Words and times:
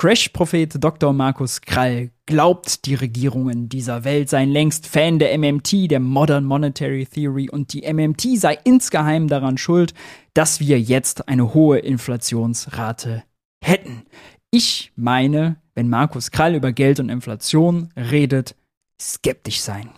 Crash-Prophet 0.00 0.82
Dr. 0.82 1.12
Markus 1.12 1.60
Krall 1.60 2.10
glaubt, 2.24 2.86
die 2.86 2.94
Regierungen 2.94 3.68
dieser 3.68 4.02
Welt 4.02 4.30
seien 4.30 4.50
längst 4.50 4.86
Fan 4.86 5.18
der 5.18 5.36
MMT, 5.36 5.90
der 5.90 6.00
Modern 6.00 6.46
Monetary 6.46 7.04
Theory, 7.04 7.50
und 7.50 7.74
die 7.74 7.82
MMT 7.82 8.38
sei 8.38 8.58
insgeheim 8.64 9.28
daran 9.28 9.58
schuld, 9.58 9.92
dass 10.32 10.58
wir 10.58 10.80
jetzt 10.80 11.28
eine 11.28 11.52
hohe 11.52 11.80
Inflationsrate 11.80 13.24
hätten. 13.62 14.04
Ich 14.50 14.90
meine, 14.96 15.56
wenn 15.74 15.90
Markus 15.90 16.30
Krall 16.30 16.54
über 16.54 16.72
Geld 16.72 16.98
und 16.98 17.10
Inflation 17.10 17.90
redet, 17.94 18.56
skeptisch 18.98 19.60
sein. 19.60 19.90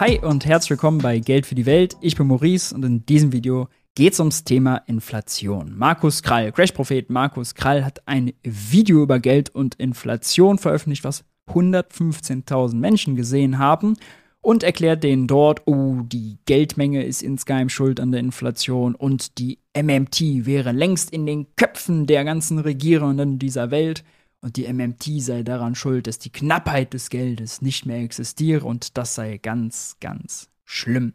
Hi 0.00 0.18
und 0.18 0.46
herzlich 0.46 0.70
willkommen 0.70 1.02
bei 1.02 1.18
Geld 1.18 1.44
für 1.44 1.54
die 1.54 1.66
Welt. 1.66 1.98
Ich 2.00 2.16
bin 2.16 2.26
Maurice 2.26 2.74
und 2.74 2.82
in 2.86 3.04
diesem 3.04 3.32
Video 3.32 3.68
geht 3.94 4.14
es 4.14 4.18
ums 4.18 4.44
Thema 4.44 4.76
Inflation. 4.86 5.76
Markus 5.76 6.22
Krall, 6.22 6.52
Crash-Prophet 6.52 7.10
Markus 7.10 7.54
Krall 7.54 7.84
hat 7.84 8.00
ein 8.08 8.32
Video 8.42 9.02
über 9.02 9.20
Geld 9.20 9.50
und 9.50 9.74
Inflation 9.74 10.56
veröffentlicht, 10.56 11.04
was 11.04 11.26
115.000 11.50 12.76
Menschen 12.76 13.14
gesehen 13.14 13.58
haben 13.58 13.98
und 14.40 14.62
erklärt 14.62 15.04
denen 15.04 15.26
dort, 15.26 15.66
oh, 15.66 15.96
die 16.02 16.38
Geldmenge 16.46 17.04
ist 17.04 17.22
insgeheim 17.22 17.68
schuld 17.68 18.00
an 18.00 18.10
der 18.10 18.20
Inflation 18.20 18.94
und 18.94 19.36
die 19.36 19.58
MMT 19.76 20.46
wäre 20.46 20.72
längst 20.72 21.10
in 21.10 21.26
den 21.26 21.54
Köpfen 21.56 22.06
der 22.06 22.24
ganzen 22.24 22.58
Regierenden 22.58 23.38
dieser 23.38 23.70
Welt 23.70 24.02
und 24.40 24.56
die 24.56 24.72
MMT 24.72 25.20
sei 25.20 25.42
daran 25.42 25.74
schuld, 25.74 26.06
dass 26.06 26.18
die 26.18 26.30
Knappheit 26.30 26.94
des 26.94 27.10
Geldes 27.10 27.62
nicht 27.62 27.86
mehr 27.86 28.00
existiere 28.00 28.64
und 28.64 28.96
das 28.96 29.14
sei 29.14 29.38
ganz, 29.38 29.96
ganz 30.00 30.48
schlimm. 30.64 31.14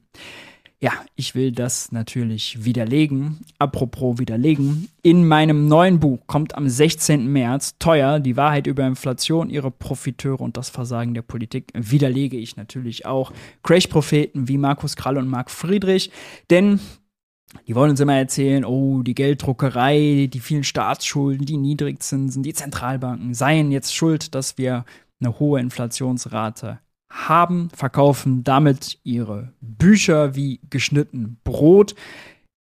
Ja, 0.81 0.91
ich 1.16 1.33
will 1.33 1.52
das 1.52 1.91
natürlich 1.93 2.66
widerlegen. 2.66 3.39
Apropos 3.57 4.19
widerlegen. 4.19 4.89
In 5.02 5.25
meinem 5.25 5.67
neuen 5.67 6.00
Buch 6.00 6.19
kommt 6.27 6.53
am 6.55 6.67
16. 6.67 7.31
März 7.31 7.80
teuer 7.80 8.19
die 8.19 8.35
Wahrheit 8.35 8.67
über 8.67 8.85
Inflation, 8.85 9.50
ihre 9.50 9.72
Profiteure 9.72 10.41
und 10.41 10.57
das 10.57 10.69
Versagen 10.69 11.13
der 11.13 11.22
Politik. 11.22 11.72
Widerlege 11.73 12.38
ich 12.38 12.57
natürlich 12.57 13.05
auch 13.05 13.31
Crash-Propheten 13.63 14.47
wie 14.50 14.57
Markus 14.57 14.95
Krall 14.97 15.17
und 15.17 15.30
Marc 15.30 15.50
Friedrich. 15.50 16.11
Denn 16.50 16.80
die 17.67 17.75
wollen 17.75 17.92
uns 17.92 18.00
immer 18.00 18.16
erzählen, 18.16 18.66
oh, 18.66 19.02
die 19.03 19.16
Gelddruckerei, 19.16 20.30
die 20.31 20.39
vielen 20.39 20.64
Staatsschulden, 20.64 21.45
die 21.45 21.58
Niedrigzinsen, 21.58 22.44
die 22.44 22.53
Zentralbanken 22.53 23.34
seien 23.34 23.72
jetzt 23.72 23.95
schuld, 23.95 24.36
dass 24.36 24.58
wir 24.58 24.86
eine 25.20 25.39
hohe 25.39 25.59
Inflationsrate 25.59 26.80
haben, 27.09 27.70
verkaufen 27.73 28.44
damit 28.44 29.00
ihre 29.03 29.53
Bücher 29.62 30.36
wie 30.36 30.59
geschnitten 30.70 31.38
Brot. 31.44 31.95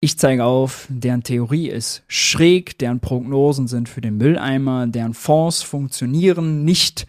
Ich 0.00 0.18
zeige 0.18 0.44
auf, 0.44 0.86
deren 0.88 1.22
Theorie 1.22 1.68
ist 1.68 2.02
schräg, 2.08 2.78
deren 2.78 3.00
Prognosen 3.00 3.68
sind 3.68 3.88
für 3.88 4.00
den 4.00 4.16
Mülleimer, 4.16 4.86
deren 4.86 5.14
Fonds 5.14 5.62
funktionieren 5.62 6.64
nicht, 6.64 7.06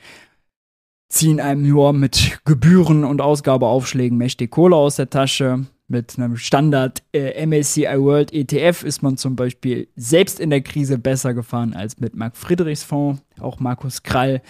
ziehen 1.10 1.40
einem 1.40 1.68
nur 1.68 1.94
mit 1.94 2.40
Gebühren 2.46 3.04
und 3.04 3.22
Ausgabeaufschlägen 3.22 4.18
mächtig 4.18 4.52
Kohle 4.52 4.76
aus 4.76 4.98
der 4.98 5.10
Tasche. 5.10 5.66
Mit 5.92 6.18
einem 6.18 6.38
Standard 6.38 7.04
äh, 7.12 7.46
MSCI 7.46 8.00
World 8.00 8.32
ETF 8.32 8.84
ist 8.84 9.04
man 9.04 9.18
zum 9.18 9.36
Beispiel 9.36 9.90
selbst 9.98 10.40
in 10.40 10.50
der 10.50 10.62
Krise 10.62 10.98
besser 10.98 11.34
gefahren 11.34 11.74
als 11.74 12.00
mit 12.00 12.16
Mark 12.16 12.38
Friedrichs 12.38 12.82
Fonds. 12.82 13.22
Auch 13.42 13.60
Markus 13.60 14.02
Krall 14.02 14.42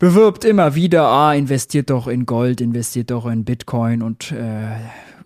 bewirbt 0.00 0.44
immer 0.44 0.74
wieder, 0.74 1.04
ah, 1.04 1.34
investiert 1.34 1.88
doch 1.88 2.08
in 2.08 2.26
Gold, 2.26 2.60
investiert 2.60 3.12
doch 3.12 3.26
in 3.26 3.44
Bitcoin 3.44 4.02
und 4.02 4.32
äh, 4.32 4.74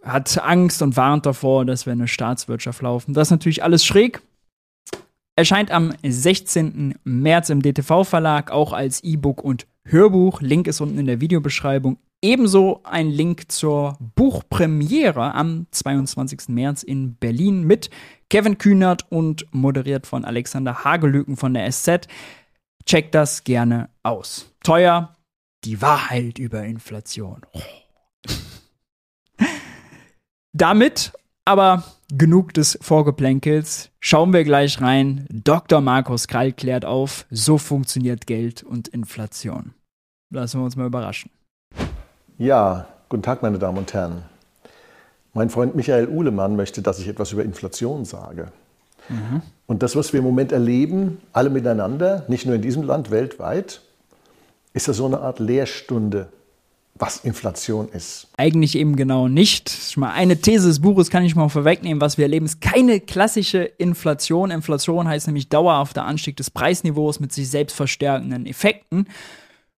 hat 0.02 0.36
Angst 0.44 0.82
und 0.82 0.98
warnt 0.98 1.24
davor, 1.24 1.64
dass 1.64 1.86
wir 1.86 1.94
eine 1.94 2.06
Staatswirtschaft 2.06 2.82
laufen. 2.82 3.14
Das 3.14 3.28
ist 3.28 3.32
natürlich 3.32 3.64
alles 3.64 3.82
schräg. 3.82 4.20
Erscheint 5.36 5.70
am 5.70 5.94
16. 6.06 6.96
März 7.04 7.48
im 7.48 7.62
DTV-Verlag, 7.62 8.50
auch 8.50 8.74
als 8.74 9.02
E-Book 9.02 9.42
und 9.42 9.66
Hörbuch. 9.84 10.42
Link 10.42 10.66
ist 10.66 10.82
unten 10.82 10.98
in 10.98 11.06
der 11.06 11.22
Videobeschreibung. 11.22 11.96
Ebenso 12.22 12.80
ein 12.82 13.10
Link 13.10 13.52
zur 13.52 13.98
Buchpremiere 14.14 15.34
am 15.34 15.66
22. 15.70 16.48
März 16.48 16.82
in 16.82 17.16
Berlin 17.16 17.64
mit 17.64 17.90
Kevin 18.30 18.58
Kühnert 18.58 19.10
und 19.10 19.46
moderiert 19.52 20.06
von 20.06 20.24
Alexander 20.24 20.84
Hagelüken 20.84 21.36
von 21.36 21.54
der 21.54 21.70
SZ. 21.70 22.08
Checkt 22.86 23.14
das 23.14 23.44
gerne 23.44 23.90
aus. 24.02 24.52
Teuer, 24.62 25.14
die 25.64 25.82
Wahrheit 25.82 26.38
über 26.38 26.64
Inflation. 26.64 27.42
Oh. 27.52 27.60
Damit 30.52 31.12
aber 31.44 31.84
genug 32.08 32.54
des 32.54 32.78
Vorgeplänkels. 32.80 33.90
Schauen 34.00 34.32
wir 34.32 34.44
gleich 34.44 34.80
rein. 34.80 35.26
Dr. 35.30 35.80
Markus 35.80 36.28
Krall 36.28 36.52
klärt 36.52 36.84
auf, 36.84 37.26
so 37.30 37.58
funktioniert 37.58 38.26
Geld 38.26 38.62
und 38.62 38.88
Inflation. 38.88 39.74
Lassen 40.30 40.60
wir 40.60 40.64
uns 40.64 40.76
mal 40.76 40.86
überraschen. 40.86 41.30
Ja, 42.38 42.86
guten 43.08 43.22
Tag, 43.22 43.42
meine 43.42 43.58
Damen 43.58 43.78
und 43.78 43.94
Herren. 43.94 44.22
Mein 45.32 45.48
Freund 45.48 45.74
Michael 45.74 46.08
Uhlemann 46.08 46.54
möchte, 46.54 46.82
dass 46.82 46.98
ich 46.98 47.08
etwas 47.08 47.32
über 47.32 47.42
Inflation 47.42 48.04
sage. 48.04 48.48
Mhm. 49.08 49.40
Und 49.66 49.82
das, 49.82 49.96
was 49.96 50.12
wir 50.12 50.18
im 50.18 50.24
Moment 50.24 50.52
erleben, 50.52 51.18
alle 51.32 51.48
miteinander, 51.48 52.24
nicht 52.28 52.44
nur 52.44 52.54
in 52.54 52.62
diesem 52.62 52.82
Land, 52.82 53.10
weltweit, 53.10 53.80
ist 54.74 54.86
ja 54.86 54.92
so 54.92 55.06
eine 55.06 55.20
Art 55.20 55.38
Lehrstunde, 55.38 56.28
was 56.94 57.24
Inflation 57.24 57.88
ist. 57.88 58.28
Eigentlich 58.36 58.76
eben 58.76 58.96
genau 58.96 59.28
nicht. 59.28 59.96
Mal 59.96 60.12
eine 60.12 60.36
These 60.36 60.68
des 60.68 60.80
Buches 60.80 61.08
kann 61.08 61.24
ich 61.24 61.36
mal 61.36 61.48
vorwegnehmen. 61.48 62.02
Was 62.02 62.18
wir 62.18 62.26
erleben, 62.26 62.44
ist 62.44 62.60
keine 62.60 63.00
klassische 63.00 63.60
Inflation. 63.60 64.50
Inflation 64.50 65.08
heißt 65.08 65.26
nämlich 65.26 65.48
dauerhafter 65.48 66.04
Anstieg 66.04 66.36
des 66.36 66.50
Preisniveaus 66.50 67.18
mit 67.18 67.32
sich 67.32 67.48
selbst 67.48 67.74
verstärkenden 67.74 68.44
Effekten 68.44 69.06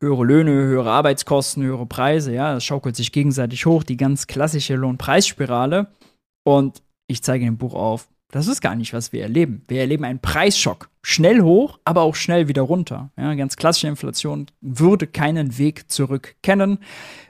höhere 0.01 0.25
Löhne, 0.25 0.53
höhere 0.53 0.91
Arbeitskosten, 0.91 1.63
höhere 1.63 1.87
Preise, 1.87 2.33
ja, 2.33 2.55
das 2.55 2.65
schaukelt 2.65 2.97
sich 2.97 3.13
gegenseitig 3.13 3.67
hoch, 3.67 3.83
die 3.83 3.97
ganz 3.97 4.27
klassische 4.27 4.77
Lohnpreisspirale. 4.77 5.89
Und 6.45 6.83
ich 7.09 7.23
zeige 7.23 7.47
im 7.47 7.59
Buch 7.59 7.75
auf, 7.75 8.09
das 8.31 8.47
ist 8.47 8.61
gar 8.61 8.75
nicht, 8.75 8.93
was 8.93 9.13
wir 9.13 9.23
erleben. 9.23 9.63
Wir 9.69 9.81
erleben 9.81 10.05
einen 10.05 10.21
Preisschock. 10.21 10.91
Schnell 11.01 11.41
hoch, 11.41 11.79
aber 11.87 12.03
auch 12.03 12.15
schnell 12.15 12.49
wieder 12.49 12.61
runter. 12.61 13.11
Ja, 13.17 13.33
ganz 13.35 13.57
klassische 13.57 13.89
Inflation 13.89 14.47
würde 14.61 15.07
keinen 15.07 15.57
Weg 15.57 15.91
zurück 15.91 16.35
kennen. 16.43 16.81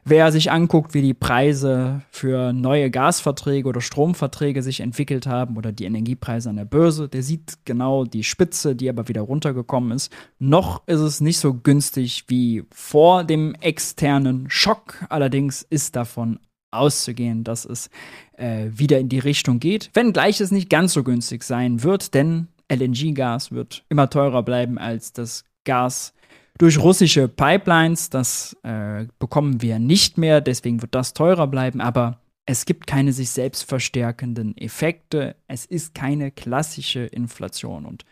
Wer 0.04 0.32
sich 0.32 0.50
anguckt, 0.50 0.94
wie 0.94 1.02
die 1.02 1.14
Preise 1.14 2.02
für 2.10 2.52
neue 2.52 2.90
Gasverträge 2.90 3.68
oder 3.68 3.80
Stromverträge 3.80 4.64
sich 4.64 4.80
entwickelt 4.80 5.28
haben 5.28 5.56
oder 5.56 5.70
die 5.70 5.84
Energiepreise 5.84 6.50
an 6.50 6.56
der 6.56 6.64
Börse, 6.64 7.08
der 7.08 7.22
sieht 7.22 7.58
genau 7.64 8.04
die 8.04 8.24
Spitze, 8.24 8.74
die 8.74 8.88
aber 8.88 9.06
wieder 9.06 9.20
runtergekommen 9.20 9.92
ist. 9.92 10.12
Noch 10.40 10.82
ist 10.88 11.00
es 11.00 11.20
nicht 11.20 11.38
so 11.38 11.54
günstig 11.54 12.24
wie 12.26 12.64
vor 12.72 13.22
dem 13.22 13.54
externen 13.60 14.46
Schock. 14.50 15.04
Allerdings 15.10 15.62
ist 15.62 15.94
davon 15.94 16.40
auszugehen, 16.70 17.44
dass 17.44 17.64
es 17.64 17.90
äh, 18.36 18.66
wieder 18.70 18.98
in 18.98 19.08
die 19.08 19.18
Richtung 19.18 19.60
geht, 19.60 19.90
wenngleich 19.94 20.40
es 20.40 20.50
nicht 20.50 20.70
ganz 20.70 20.92
so 20.92 21.02
günstig 21.02 21.42
sein 21.44 21.82
wird, 21.82 22.14
denn 22.14 22.48
LNG-Gas 22.70 23.52
wird 23.52 23.84
immer 23.88 24.10
teurer 24.10 24.42
bleiben 24.42 24.78
als 24.78 25.12
das 25.12 25.44
Gas 25.64 26.12
durch 26.58 26.78
russische 26.78 27.28
Pipelines. 27.28 28.10
Das 28.10 28.56
äh, 28.62 29.06
bekommen 29.18 29.62
wir 29.62 29.78
nicht 29.78 30.18
mehr, 30.18 30.40
deswegen 30.40 30.82
wird 30.82 30.94
das 30.94 31.14
teurer 31.14 31.46
bleiben, 31.46 31.80
aber 31.80 32.20
es 32.44 32.64
gibt 32.64 32.86
keine 32.86 33.12
sich 33.12 33.30
selbst 33.30 33.64
verstärkenden 33.68 34.56
Effekte. 34.56 35.36
Es 35.46 35.66
ist 35.66 35.94
keine 35.94 36.30
klassische 36.30 37.00
Inflation 37.00 37.84
und 37.86 38.04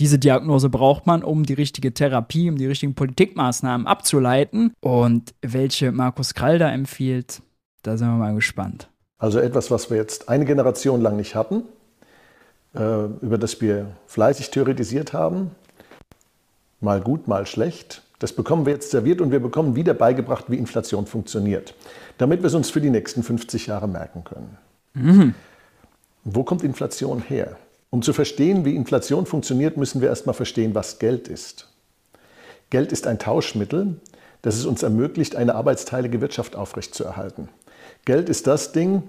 diese 0.00 0.18
Diagnose 0.18 0.68
braucht 0.68 1.06
man, 1.06 1.24
um 1.24 1.44
die 1.44 1.54
richtige 1.54 1.92
Therapie, 1.92 2.48
um 2.48 2.56
die 2.56 2.66
richtigen 2.66 2.94
Politikmaßnahmen 2.94 3.86
abzuleiten. 3.86 4.72
Und 4.80 5.34
welche 5.42 5.90
Markus 5.90 6.34
Krall 6.34 6.58
da 6.58 6.70
empfiehlt, 6.70 7.42
da 7.82 7.96
sind 7.96 8.08
wir 8.08 8.16
mal 8.16 8.34
gespannt. 8.34 8.88
Also 9.18 9.40
etwas, 9.40 9.70
was 9.70 9.90
wir 9.90 9.96
jetzt 9.96 10.28
eine 10.28 10.44
Generation 10.44 11.00
lang 11.00 11.16
nicht 11.16 11.34
hatten, 11.34 11.64
äh, 12.74 13.04
über 13.20 13.38
das 13.38 13.60
wir 13.60 13.96
fleißig 14.06 14.50
theoretisiert 14.50 15.12
haben, 15.12 15.50
mal 16.80 17.00
gut, 17.00 17.26
mal 17.26 17.46
schlecht. 17.46 18.02
Das 18.18 18.32
bekommen 18.32 18.66
wir 18.66 18.72
jetzt 18.72 18.90
serviert 18.90 19.20
und 19.20 19.30
wir 19.30 19.40
bekommen 19.40 19.76
wieder 19.76 19.94
beigebracht, 19.94 20.46
wie 20.48 20.56
Inflation 20.56 21.06
funktioniert, 21.06 21.74
damit 22.18 22.42
wir 22.42 22.48
es 22.48 22.54
uns 22.54 22.70
für 22.70 22.80
die 22.80 22.90
nächsten 22.90 23.22
50 23.22 23.66
Jahre 23.66 23.88
merken 23.88 24.24
können. 24.24 24.56
Mhm. 24.94 25.34
Wo 26.24 26.42
kommt 26.42 26.62
Inflation 26.62 27.22
her? 27.22 27.56
Um 27.90 28.02
zu 28.02 28.12
verstehen, 28.12 28.64
wie 28.64 28.76
Inflation 28.76 29.24
funktioniert, 29.24 29.76
müssen 29.76 30.00
wir 30.00 30.08
erstmal 30.08 30.34
verstehen, 30.34 30.74
was 30.74 30.98
Geld 30.98 31.28
ist. 31.28 31.68
Geld 32.70 32.92
ist 32.92 33.06
ein 33.06 33.18
Tauschmittel, 33.18 34.00
das 34.42 34.56
es 34.56 34.66
uns 34.66 34.82
ermöglicht, 34.82 35.36
eine 35.36 35.54
arbeitsteilige 35.54 36.20
Wirtschaft 36.20 36.54
aufrechtzuerhalten. 36.54 37.48
Geld 38.08 38.30
ist 38.30 38.46
das 38.46 38.72
Ding, 38.72 39.02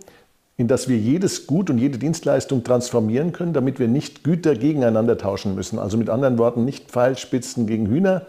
in 0.57 0.68
das 0.68 0.90
wir 0.90 0.98
jedes 0.98 1.48
Gut 1.48 1.69
und 1.69 1.78
jede 1.78 1.98
Dienstleistung 1.98 2.66
transformieren 2.66 3.31
können, 3.31 3.54
damit 3.54 3.80
wir 3.80 3.88
nicht 3.88 4.25
Güter 4.25 4.56
gegeneinander 4.56 5.18
tauschen 5.18 5.56
müssen. 5.56 5.80
Also 5.80 5.98
mit 5.98 6.10
anderen 6.10 6.38
Worten, 6.38 6.66
nicht 6.66 6.92
Pfeilspitzen 6.92 7.66
gegen 7.66 7.88
Hühner 7.88 8.25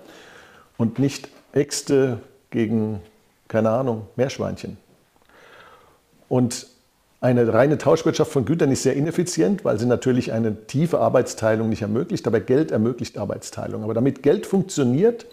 und 0.78 1.00
nicht 1.00 1.28
Äxte 1.52 2.18
gegen, 2.50 3.00
keine 3.48 3.70
Ahnung, 3.70 4.06
Meerschweinchen. 4.14 4.76
Und 6.28 6.68
Eine 7.22 7.52
reine 7.52 7.76
Tauschwirtschaft 7.76 8.32
von 8.32 8.46
Gütern 8.46 8.72
ist 8.72 8.82
sehr 8.82 8.96
ineffizient, 8.96 9.62
weil 9.62 9.78
sie 9.78 9.84
natürlich 9.84 10.32
eine 10.32 10.66
tiefe 10.66 11.00
Arbeitsteilung 11.00 11.68
nicht 11.68 11.82
ermöglicht, 11.82 12.26
aber 12.26 12.40
Geld 12.40 12.70
ermöglicht 12.70 13.18
Arbeitsteilung. 13.18 13.84
Aber 13.84 13.92
damit 13.92 14.22
Geld 14.22 14.46
funktioniert, 14.46 15.26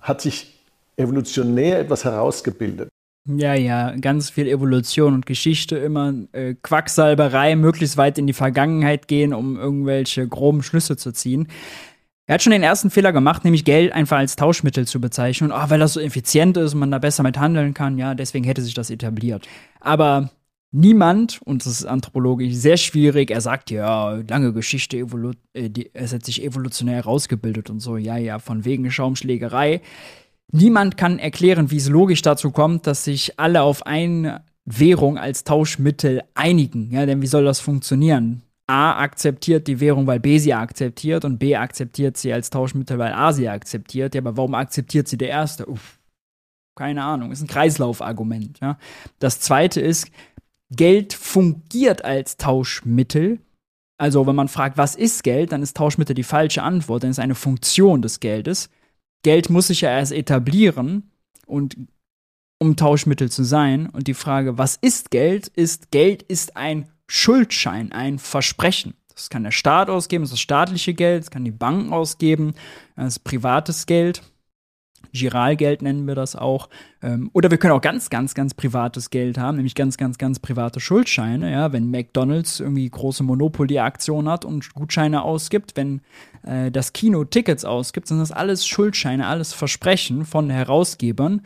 hat 0.00 0.20
sich 0.20 0.60
evolutionär 0.96 1.80
etwas 1.80 2.04
herausgebildet. 2.04 2.88
Ja, 3.24 3.52
ja, 3.52 3.94
ganz 3.96 4.30
viel 4.30 4.48
Evolution 4.48 5.12
und 5.12 5.26
Geschichte, 5.26 5.76
immer 5.76 6.14
äh, 6.32 6.54
Quacksalberei, 6.54 7.56
möglichst 7.56 7.98
weit 7.98 8.16
in 8.16 8.26
die 8.26 8.32
Vergangenheit 8.32 9.06
gehen, 9.06 9.34
um 9.34 9.56
irgendwelche 9.58 10.26
groben 10.26 10.62
Schlüsse 10.62 10.96
zu 10.96 11.12
ziehen. 11.12 11.48
Er 12.26 12.34
hat 12.34 12.42
schon 12.42 12.52
den 12.52 12.62
ersten 12.62 12.90
Fehler 12.90 13.12
gemacht, 13.12 13.44
nämlich 13.44 13.64
Geld 13.64 13.92
einfach 13.92 14.18
als 14.18 14.36
Tauschmittel 14.36 14.86
zu 14.86 15.00
bezeichnen. 15.00 15.52
Oh, 15.52 15.70
weil 15.70 15.78
das 15.78 15.94
so 15.94 16.00
effizient 16.00 16.56
ist 16.56 16.74
und 16.74 16.80
man 16.80 16.90
da 16.90 16.98
besser 16.98 17.22
mit 17.22 17.38
handeln 17.38 17.74
kann, 17.74 17.98
ja, 17.98 18.14
deswegen 18.14 18.44
hätte 18.44 18.62
sich 18.62 18.74
das 18.74 18.90
etabliert. 18.90 19.48
Aber 19.80 20.30
niemand, 20.70 21.40
und 21.44 21.64
das 21.64 21.72
ist 21.80 21.86
anthropologisch 21.86 22.54
sehr 22.54 22.76
schwierig, 22.78 23.30
er 23.30 23.40
sagt 23.40 23.70
ja, 23.70 24.22
lange 24.28 24.52
Geschichte, 24.52 24.98
evolu 24.98 25.32
äh, 25.54 25.70
die, 25.70 25.90
es 25.94 26.12
hat 26.12 26.24
sich 26.24 26.42
evolutionär 26.44 26.96
herausgebildet 26.96 27.70
und 27.70 27.80
so, 27.80 27.96
ja, 27.96 28.16
ja, 28.16 28.38
von 28.38 28.64
wegen 28.64 28.90
Schaumschlägerei. 28.90 29.80
Niemand 30.50 30.96
kann 30.96 31.18
erklären, 31.18 31.70
wie 31.70 31.76
es 31.76 31.88
logisch 31.88 32.22
dazu 32.22 32.50
kommt, 32.50 32.86
dass 32.86 33.04
sich 33.04 33.38
alle 33.38 33.62
auf 33.62 33.86
eine 33.86 34.44
Währung 34.64 35.18
als 35.18 35.44
Tauschmittel 35.44 36.22
einigen. 36.34 36.90
Ja, 36.90 37.06
denn 37.06 37.22
wie 37.22 37.26
soll 37.26 37.44
das 37.44 37.60
funktionieren? 37.60 38.42
A 38.66 38.98
akzeptiert 38.98 39.66
die 39.66 39.80
Währung, 39.80 40.06
weil 40.06 40.20
B 40.20 40.38
sie 40.38 40.52
akzeptiert 40.52 41.24
und 41.24 41.38
B 41.38 41.56
akzeptiert 41.56 42.18
sie 42.18 42.32
als 42.32 42.50
Tauschmittel, 42.50 42.98
weil 42.98 43.12
A 43.12 43.32
sie 43.32 43.48
akzeptiert. 43.48 44.14
Ja, 44.14 44.20
aber 44.20 44.36
warum 44.36 44.54
akzeptiert 44.54 45.08
sie 45.08 45.16
der 45.16 45.30
Erste? 45.30 45.66
Uff, 45.66 45.98
keine 46.76 47.02
Ahnung, 47.02 47.32
ist 47.32 47.40
ein 47.40 47.46
Kreislaufargument. 47.46 48.60
Ja. 48.60 48.78
Das 49.18 49.40
zweite 49.40 49.80
ist, 49.80 50.10
Geld 50.70 51.14
fungiert 51.14 52.04
als 52.04 52.36
Tauschmittel. 52.36 53.38
Also, 53.98 54.26
wenn 54.26 54.36
man 54.36 54.48
fragt, 54.48 54.76
was 54.76 54.94
ist 54.94 55.24
Geld, 55.24 55.52
dann 55.52 55.62
ist 55.62 55.76
Tauschmittel 55.76 56.14
die 56.14 56.22
falsche 56.22 56.62
Antwort, 56.62 57.02
denn 57.02 57.10
es 57.10 57.18
ist 57.18 57.24
eine 57.24 57.34
Funktion 57.34 58.02
des 58.02 58.20
Geldes. 58.20 58.68
Geld 59.22 59.50
muss 59.50 59.68
sich 59.68 59.82
ja 59.82 59.90
erst 59.90 60.12
etablieren 60.12 61.10
und 61.46 61.76
um 62.58 62.76
Tauschmittel 62.76 63.30
zu 63.30 63.44
sein. 63.44 63.88
Und 63.88 64.08
die 64.08 64.14
Frage, 64.14 64.58
was 64.58 64.76
ist 64.76 65.10
Geld, 65.10 65.48
ist 65.48 65.90
Geld 65.90 66.22
ist 66.22 66.56
ein 66.56 66.88
Schuldschein, 67.06 67.92
ein 67.92 68.18
Versprechen. 68.18 68.94
Das 69.14 69.30
kann 69.30 69.42
der 69.42 69.50
Staat 69.50 69.90
ausgeben, 69.90 70.22
das 70.22 70.32
ist 70.32 70.40
staatliche 70.40 70.94
Geld, 70.94 71.24
das 71.24 71.30
kann 71.30 71.44
die 71.44 71.50
Banken 71.50 71.92
ausgeben, 71.92 72.54
das 72.94 73.14
ist 73.14 73.24
privates 73.24 73.86
Geld. 73.86 74.22
Giralgeld 75.18 75.82
nennen 75.82 76.06
wir 76.06 76.14
das 76.14 76.36
auch. 76.36 76.68
Ähm, 77.02 77.30
oder 77.32 77.50
wir 77.50 77.58
können 77.58 77.74
auch 77.74 77.80
ganz, 77.80 78.10
ganz, 78.10 78.34
ganz 78.34 78.54
privates 78.54 79.10
Geld 79.10 79.38
haben, 79.38 79.56
nämlich 79.56 79.74
ganz, 79.74 79.96
ganz, 79.96 80.18
ganz 80.18 80.38
private 80.38 80.80
Schuldscheine. 80.80 81.50
Ja, 81.50 81.72
wenn 81.72 81.90
McDonalds 81.90 82.60
irgendwie 82.60 82.88
große 82.88 83.22
Monopoly-Aktionen 83.22 84.28
hat 84.28 84.44
und 84.44 84.72
Gutscheine 84.74 85.22
ausgibt, 85.22 85.76
wenn 85.76 86.00
äh, 86.44 86.70
das 86.70 86.92
Kino 86.92 87.24
Tickets 87.24 87.64
ausgibt, 87.64 88.08
sind 88.08 88.18
das 88.18 88.32
alles 88.32 88.66
Schuldscheine, 88.66 89.26
alles 89.26 89.52
Versprechen 89.52 90.24
von 90.24 90.50
Herausgebern, 90.50 91.42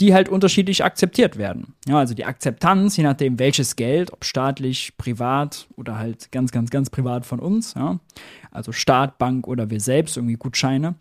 die 0.00 0.12
halt 0.12 0.28
unterschiedlich 0.28 0.84
akzeptiert 0.84 1.36
werden. 1.38 1.74
Ja, 1.86 1.98
also 1.98 2.14
die 2.14 2.24
Akzeptanz, 2.24 2.96
je 2.96 3.04
nachdem 3.04 3.38
welches 3.38 3.76
Geld, 3.76 4.12
ob 4.12 4.24
staatlich, 4.24 4.96
privat 4.96 5.68
oder 5.76 5.98
halt 5.98 6.32
ganz, 6.32 6.50
ganz, 6.50 6.70
ganz 6.70 6.90
privat 6.90 7.24
von 7.26 7.38
uns, 7.38 7.74
ja, 7.74 8.00
also 8.50 8.72
Staat, 8.72 9.18
Bank 9.18 9.46
oder 9.46 9.70
wir 9.70 9.80
selbst, 9.80 10.16
irgendwie 10.16 10.36
Gutscheine, 10.36 10.96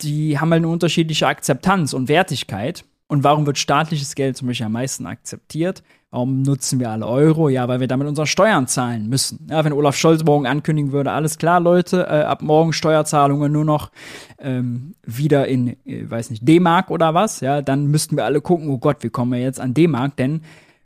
die 0.00 0.38
haben 0.38 0.50
halt 0.50 0.60
eine 0.60 0.68
unterschiedliche 0.68 1.26
Akzeptanz 1.26 1.92
und 1.92 2.08
Wertigkeit. 2.08 2.84
Und 3.06 3.22
warum 3.22 3.46
wird 3.46 3.58
staatliches 3.58 4.14
Geld 4.14 4.36
zum 4.36 4.48
Beispiel 4.48 4.66
am 4.66 4.72
meisten 4.72 5.06
akzeptiert? 5.06 5.82
Warum 6.10 6.42
nutzen 6.42 6.78
wir 6.78 6.90
alle 6.90 7.06
Euro? 7.06 7.48
Ja, 7.48 7.66
weil 7.66 7.80
wir 7.80 7.88
damit 7.88 8.06
unsere 8.06 8.26
Steuern 8.26 8.68
zahlen 8.68 9.08
müssen. 9.08 9.48
Ja, 9.50 9.64
wenn 9.64 9.72
Olaf 9.72 9.96
Scholz 9.96 10.22
morgen 10.24 10.46
ankündigen 10.46 10.92
würde, 10.92 11.10
alles 11.10 11.38
klar, 11.38 11.58
Leute, 11.58 12.06
äh, 12.08 12.22
ab 12.22 12.40
morgen 12.40 12.72
Steuerzahlungen 12.72 13.50
nur 13.50 13.64
noch 13.64 13.90
ähm, 14.38 14.94
wieder 15.04 15.48
in, 15.48 15.76
äh, 15.84 16.08
weiß 16.08 16.30
nicht, 16.30 16.46
D-Mark 16.46 16.90
oder 16.90 17.14
was, 17.14 17.40
ja, 17.40 17.62
dann 17.62 17.88
müssten 17.88 18.16
wir 18.16 18.24
alle 18.24 18.40
gucken, 18.40 18.68
oh 18.68 18.78
Gott, 18.78 18.98
wie 19.00 19.10
kommen 19.10 19.32
wir 19.32 19.40
jetzt 19.40 19.60
an 19.60 19.74
D-Mark? 19.74 20.16
Denn 20.16 20.42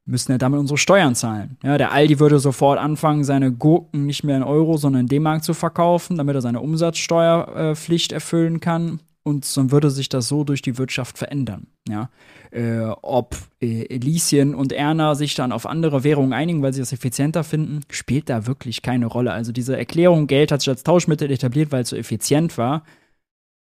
müssen 0.08 0.32
ja 0.32 0.38
damit 0.38 0.58
unsere 0.58 0.78
Steuern 0.78 1.14
zahlen. 1.14 1.58
Ja, 1.62 1.78
der 1.78 1.92
Aldi 1.92 2.18
würde 2.18 2.38
sofort 2.38 2.78
anfangen, 2.78 3.24
seine 3.24 3.52
Gurken 3.52 4.06
nicht 4.06 4.24
mehr 4.24 4.36
in 4.36 4.42
Euro, 4.42 4.76
sondern 4.76 5.02
in 5.02 5.06
D-Mark 5.08 5.44
zu 5.44 5.54
verkaufen, 5.54 6.16
damit 6.16 6.34
er 6.34 6.40
seine 6.40 6.60
Umsatzsteuerpflicht 6.60 8.12
äh, 8.12 8.14
erfüllen 8.14 8.60
kann. 8.60 9.00
Und 9.22 9.56
dann 9.56 9.70
würde 9.70 9.90
sich 9.90 10.08
das 10.08 10.26
so 10.26 10.42
durch 10.44 10.62
die 10.62 10.78
Wirtschaft 10.78 11.18
verändern. 11.18 11.66
Ja? 11.86 12.08
Äh, 12.50 12.80
ob 13.02 13.36
äh, 13.60 13.82
Elischen 13.94 14.54
und 14.54 14.72
Erna 14.72 15.14
sich 15.14 15.34
dann 15.34 15.52
auf 15.52 15.66
andere 15.66 16.02
Währungen 16.02 16.32
einigen, 16.32 16.62
weil 16.62 16.72
sie 16.72 16.80
das 16.80 16.92
effizienter 16.92 17.44
finden, 17.44 17.80
spielt 17.90 18.30
da 18.30 18.46
wirklich 18.46 18.80
keine 18.80 19.04
Rolle. 19.04 19.32
Also 19.32 19.52
diese 19.52 19.76
Erklärung, 19.76 20.26
Geld 20.26 20.50
hat 20.50 20.62
sich 20.62 20.70
als 20.70 20.82
Tauschmittel 20.82 21.30
etabliert, 21.30 21.70
weil 21.70 21.82
es 21.82 21.90
so 21.90 21.96
effizient 21.96 22.56
war, 22.56 22.84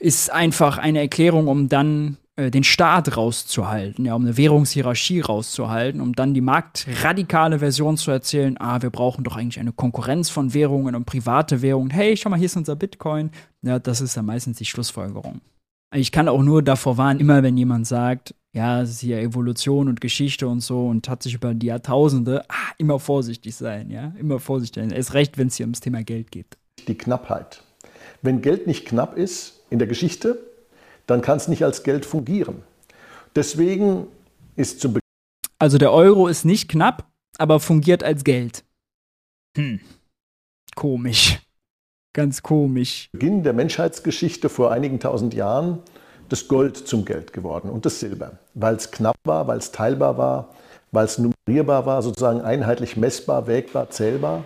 ist 0.01 0.33
einfach 0.33 0.79
eine 0.79 0.99
Erklärung, 0.99 1.47
um 1.47 1.69
dann 1.69 2.17
den 2.39 2.65
Staat 2.65 3.17
rauszuhalten, 3.17 4.07
ja, 4.07 4.15
um 4.15 4.23
eine 4.23 4.37
Währungshierarchie 4.39 5.21
rauszuhalten, 5.21 6.01
um 6.01 6.15
dann 6.15 6.33
die 6.33 6.41
marktradikale 6.41 7.59
Version 7.59 7.99
zu 7.99 8.11
erzählen, 8.11 8.57
ah, 8.59 8.81
wir 8.81 8.89
brauchen 8.89 9.23
doch 9.23 9.37
eigentlich 9.37 9.61
eine 9.61 9.73
Konkurrenz 9.73 10.31
von 10.31 10.55
Währungen 10.55 10.95
und 10.95 11.05
private 11.05 11.61
Währungen. 11.61 11.91
Hey, 11.91 12.17
schau 12.17 12.31
mal, 12.31 12.39
hier 12.39 12.47
ist 12.47 12.57
unser 12.57 12.75
Bitcoin. 12.75 13.31
Ja, 13.61 13.79
das 13.79 14.01
ist 14.01 14.17
dann 14.17 14.25
meistens 14.25 14.57
die 14.57 14.65
Schlussfolgerung. 14.65 15.43
Ich 15.95 16.11
kann 16.11 16.27
auch 16.27 16.43
nur 16.43 16.63
davor 16.63 16.97
warnen, 16.97 17.21
immer 17.21 17.43
wenn 17.43 17.59
jemand 17.59 17.87
sagt, 17.87 18.35
ja, 18.55 18.81
es 18.81 18.91
ist 18.91 19.01
hier 19.01 19.21
Evolution 19.21 19.89
und 19.89 20.01
Geschichte 20.01 20.49
und 20.49 20.61
so 20.61 20.87
und 20.87 21.11
hat 21.11 21.23
sich 21.23 21.35
über 21.35 21.53
die 21.53 21.67
Jahrtausende, 21.67 22.45
ah, 22.49 22.73
immer 22.79 22.99
vorsichtig 22.99 23.55
sein, 23.55 23.91
ja, 23.91 24.15
immer 24.19 24.41
vorsichtig 24.41 24.83
sein. 24.83 24.91
Erst 24.91 25.13
recht, 25.13 25.37
wenn 25.37 25.49
es 25.49 25.57
hier 25.57 25.65
ums 25.65 25.81
Thema 25.81 26.03
Geld 26.03 26.31
geht. 26.31 26.57
Die 26.89 26.97
Knappheit. 26.97 27.63
Wenn 28.23 28.41
Geld 28.41 28.67
nicht 28.67 28.87
knapp 28.87 29.19
ist 29.19 29.61
in 29.69 29.79
der 29.79 29.89
Geschichte, 29.89 30.39
dann 31.07 31.21
kann 31.21 31.37
es 31.37 31.49
nicht 31.49 31.65
als 31.65 31.83
Geld 31.83 32.07
fungieren. 32.07 32.63
Deswegen 33.35 34.07
ist 34.57 34.81
zum 34.81 34.95
Beginn. 34.95 35.03
Also 35.59 35.79
der 35.79 35.93
Euro 35.93 36.29
ist 36.29 36.45
nicht 36.45 36.69
knapp, 36.69 37.07
aber 37.39 37.61
fungiert 37.61 38.03
als 38.03 38.25
Geld. 38.25 38.65
Hm. 39.57 39.81
Komisch. 40.75 41.41
Ganz 42.15 42.43
komisch. 42.43 43.09
Beginn 43.13 43.43
der 43.43 43.53
Menschheitsgeschichte 43.53 44.49
vor 44.49 44.71
einigen 44.71 45.01
tausend 45.01 45.35
Jahren 45.35 45.79
das 46.29 46.49
Gold 46.49 46.77
zum 46.77 47.05
Geld 47.05 47.33
geworden 47.33 47.71
und 47.71 47.85
das 47.85 48.01
Silber, 48.01 48.39
weil 48.55 48.75
es 48.75 48.91
knapp 48.91 49.17
war, 49.25 49.47
weil 49.49 49.59
es 49.59 49.71
teilbar 49.71 50.17
war, 50.17 50.49
weil 50.91 51.05
es 51.05 51.19
nummerierbar 51.19 51.87
war, 51.87 52.03
sozusagen 52.03 52.41
einheitlich 52.41 52.97
messbar, 52.97 53.47
wägbar, 53.47 53.91
zählbar. 53.91 54.45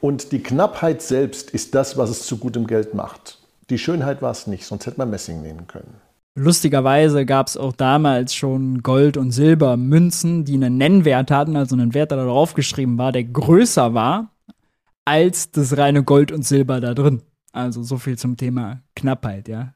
Und 0.00 0.32
die 0.32 0.42
Knappheit 0.42 1.02
selbst 1.02 1.50
ist 1.50 1.74
das, 1.74 1.96
was 1.96 2.10
es 2.10 2.26
zu 2.26 2.38
gutem 2.38 2.66
Geld 2.66 2.94
macht. 2.94 3.39
Die 3.70 3.78
Schönheit 3.78 4.20
war 4.20 4.32
es 4.32 4.46
nicht, 4.46 4.66
sonst 4.66 4.86
hätte 4.86 4.98
man 4.98 5.10
Messing 5.10 5.42
nehmen 5.42 5.66
können. 5.66 5.94
Lustigerweise 6.36 7.26
gab 7.26 7.48
es 7.48 7.56
auch 7.56 7.72
damals 7.72 8.34
schon 8.34 8.82
Gold- 8.82 9.16
und 9.16 9.30
Silbermünzen, 9.30 10.44
die 10.44 10.54
einen 10.54 10.76
Nennwert 10.76 11.30
hatten, 11.30 11.56
also 11.56 11.74
einen 11.74 11.94
Wert, 11.94 12.10
der 12.10 12.18
da 12.18 12.24
drauf 12.24 12.54
geschrieben 12.54 12.98
war, 12.98 13.12
der 13.12 13.24
größer 13.24 13.94
war 13.94 14.30
als 15.04 15.50
das 15.50 15.76
reine 15.76 16.04
Gold 16.04 16.30
und 16.30 16.44
Silber 16.44 16.80
da 16.80 16.94
drin. 16.94 17.22
Also 17.52 17.82
so 17.82 17.98
viel 17.98 18.16
zum 18.16 18.36
Thema 18.36 18.82
Knappheit, 18.94 19.48
ja. 19.48 19.74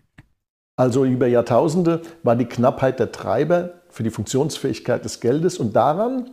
also 0.76 1.04
über 1.04 1.26
Jahrtausende 1.26 2.02
war 2.22 2.36
die 2.36 2.44
Knappheit 2.44 3.00
der 3.00 3.10
Treiber 3.10 3.74
für 3.88 4.04
die 4.04 4.10
Funktionsfähigkeit 4.10 5.04
des 5.04 5.20
Geldes 5.20 5.58
und 5.58 5.74
daran 5.74 6.30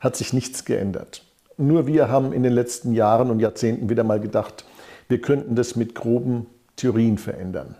hat 0.00 0.16
sich 0.16 0.32
nichts 0.32 0.64
geändert. 0.64 1.22
Nur 1.58 1.86
wir 1.86 2.08
haben 2.08 2.32
in 2.32 2.42
den 2.42 2.52
letzten 2.52 2.92
Jahren 2.92 3.30
und 3.30 3.40
Jahrzehnten 3.40 3.88
wieder 3.88 4.04
mal 4.04 4.20
gedacht, 4.20 4.64
wir 5.08 5.20
könnten 5.20 5.54
das 5.54 5.76
mit 5.76 5.94
groben 5.94 6.46
Theorien 6.76 7.18
verändern. 7.18 7.74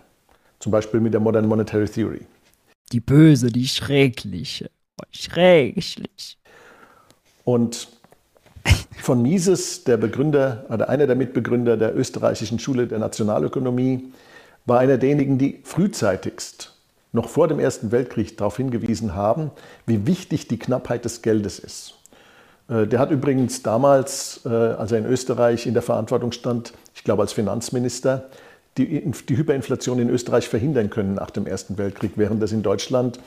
Zum 0.59 0.71
Beispiel 0.71 0.99
mit 0.99 1.13
der 1.13 1.19
Modern 1.21 1.47
Monetary 1.47 1.87
Theory. 1.87 2.21
Die 2.91 2.99
böse, 2.99 3.51
die 3.51 3.67
schreckliche. 3.67 4.69
Oh, 4.99 5.05
schrecklich. 5.11 6.37
Und 7.43 7.89
von 8.99 9.21
Mises, 9.21 9.83
der 9.83 9.97
Begründer 9.97 10.65
oder 10.69 10.89
einer 10.89 11.07
der 11.07 11.15
Mitbegründer 11.15 11.77
der 11.77 11.95
österreichischen 11.95 12.59
Schule 12.59 12.87
der 12.87 12.99
Nationalökonomie, 12.99 14.11
war 14.65 14.79
einer 14.79 14.97
derjenigen, 14.97 15.37
die 15.37 15.61
frühzeitigst, 15.63 16.73
noch 17.13 17.29
vor 17.29 17.47
dem 17.47 17.59
Ersten 17.59 17.91
Weltkrieg, 17.91 18.37
darauf 18.37 18.57
hingewiesen 18.57 19.15
haben, 19.15 19.51
wie 19.85 20.05
wichtig 20.05 20.47
die 20.47 20.59
Knappheit 20.59 21.05
des 21.05 21.21
Geldes 21.21 21.59
ist. 21.59 21.96
Äh, 22.69 22.87
der 22.87 22.99
hat 22.99 23.11
übrigens 23.11 23.63
damals, 23.63 24.41
äh, 24.45 24.49
als 24.49 24.91
er 24.91 24.99
in 24.99 25.05
Österreich 25.05 25.65
in 25.67 25.73
der 25.73 25.83
Verantwortung 25.83 26.31
stand, 26.31 26.73
ich 26.95 27.03
glaube 27.03 27.21
als 27.21 27.33
Finanzminister, 27.33 28.25
die, 28.77 29.11
die 29.27 29.37
Hyperinflation 29.37 29.99
in 29.99 30.09
Österreich 30.09 30.47
verhindern 30.47 30.89
können 30.89 31.15
nach 31.15 31.31
dem 31.31 31.47
Ersten 31.47 31.77
Weltkrieg, 31.77 32.13
während 32.15 32.41
das 32.41 32.51
in 32.51 32.61
Deutschland 32.61 33.19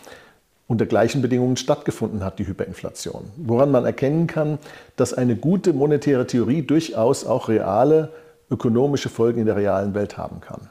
unter 0.68 0.86
gleichen 0.86 1.20
Bedingungen 1.20 1.56
stattgefunden 1.56 2.22
hat, 2.22 2.38
die 2.38 2.46
Hyperinflation. 2.46 3.24
Woran 3.36 3.72
man 3.72 3.84
erkennen 3.84 4.28
kann, 4.28 4.58
dass 4.94 5.12
eine 5.12 5.34
gute 5.34 5.72
monetäre 5.72 6.28
Theorie 6.28 6.62
durchaus 6.62 7.24
auch 7.24 7.48
reale 7.48 8.10
ökonomische 8.50 9.08
Folgen 9.08 9.40
in 9.40 9.46
der 9.46 9.56
realen 9.56 9.94
Welt 9.94 10.16
haben 10.16 10.40
kann. 10.40 10.70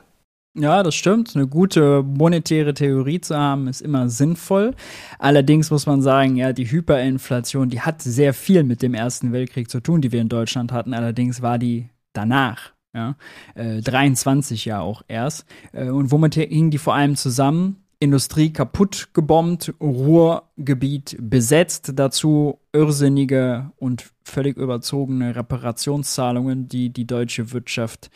Ja, 0.55 0.81
das 0.81 0.95
stimmt. 0.95 1.35
Eine 1.35 1.47
gute 1.47 2.01
monetäre 2.03 2.73
Theorie 2.73 3.21
zu 3.21 3.37
haben, 3.37 3.67
ist 3.67 3.81
immer 3.81 4.09
sinnvoll. 4.09 4.75
Allerdings 5.19 5.69
muss 5.69 5.85
man 5.85 6.01
sagen, 6.01 6.35
ja, 6.35 6.53
die 6.53 6.69
Hyperinflation, 6.69 7.69
die 7.69 7.81
hat 7.81 8.01
sehr 8.01 8.33
viel 8.33 8.63
mit 8.63 8.81
dem 8.81 8.93
Ersten 8.93 9.31
Weltkrieg 9.31 9.69
zu 9.69 9.79
tun, 9.79 10.01
die 10.01 10.11
wir 10.11 10.21
in 10.21 10.29
Deutschland 10.29 10.71
hatten. 10.71 10.93
Allerdings 10.93 11.41
war 11.41 11.59
die 11.59 11.89
danach, 12.13 12.71
ja, 12.93 13.15
äh, 13.53 13.81
23 13.81 14.65
ja 14.65 14.81
auch 14.81 15.03
erst. 15.07 15.45
Äh, 15.71 15.89
und 15.89 16.11
womit 16.11 16.33
hing 16.35 16.71
die 16.71 16.79
vor 16.79 16.95
allem 16.95 17.15
zusammen? 17.15 17.83
Industrie 18.01 18.51
kaputt 18.53 19.09
gebombt, 19.13 19.73
Ruhrgebiet 19.81 21.17
besetzt, 21.19 21.91
dazu 21.95 22.59
irrsinnige 22.71 23.71
und 23.75 24.11
völlig 24.23 24.55
überzogene 24.55 25.35
Reparationszahlungen, 25.35 26.69
die 26.69 26.91
die 26.91 27.05
deutsche 27.05 27.51
Wirtschaft 27.51 28.07
äh, 28.07 28.09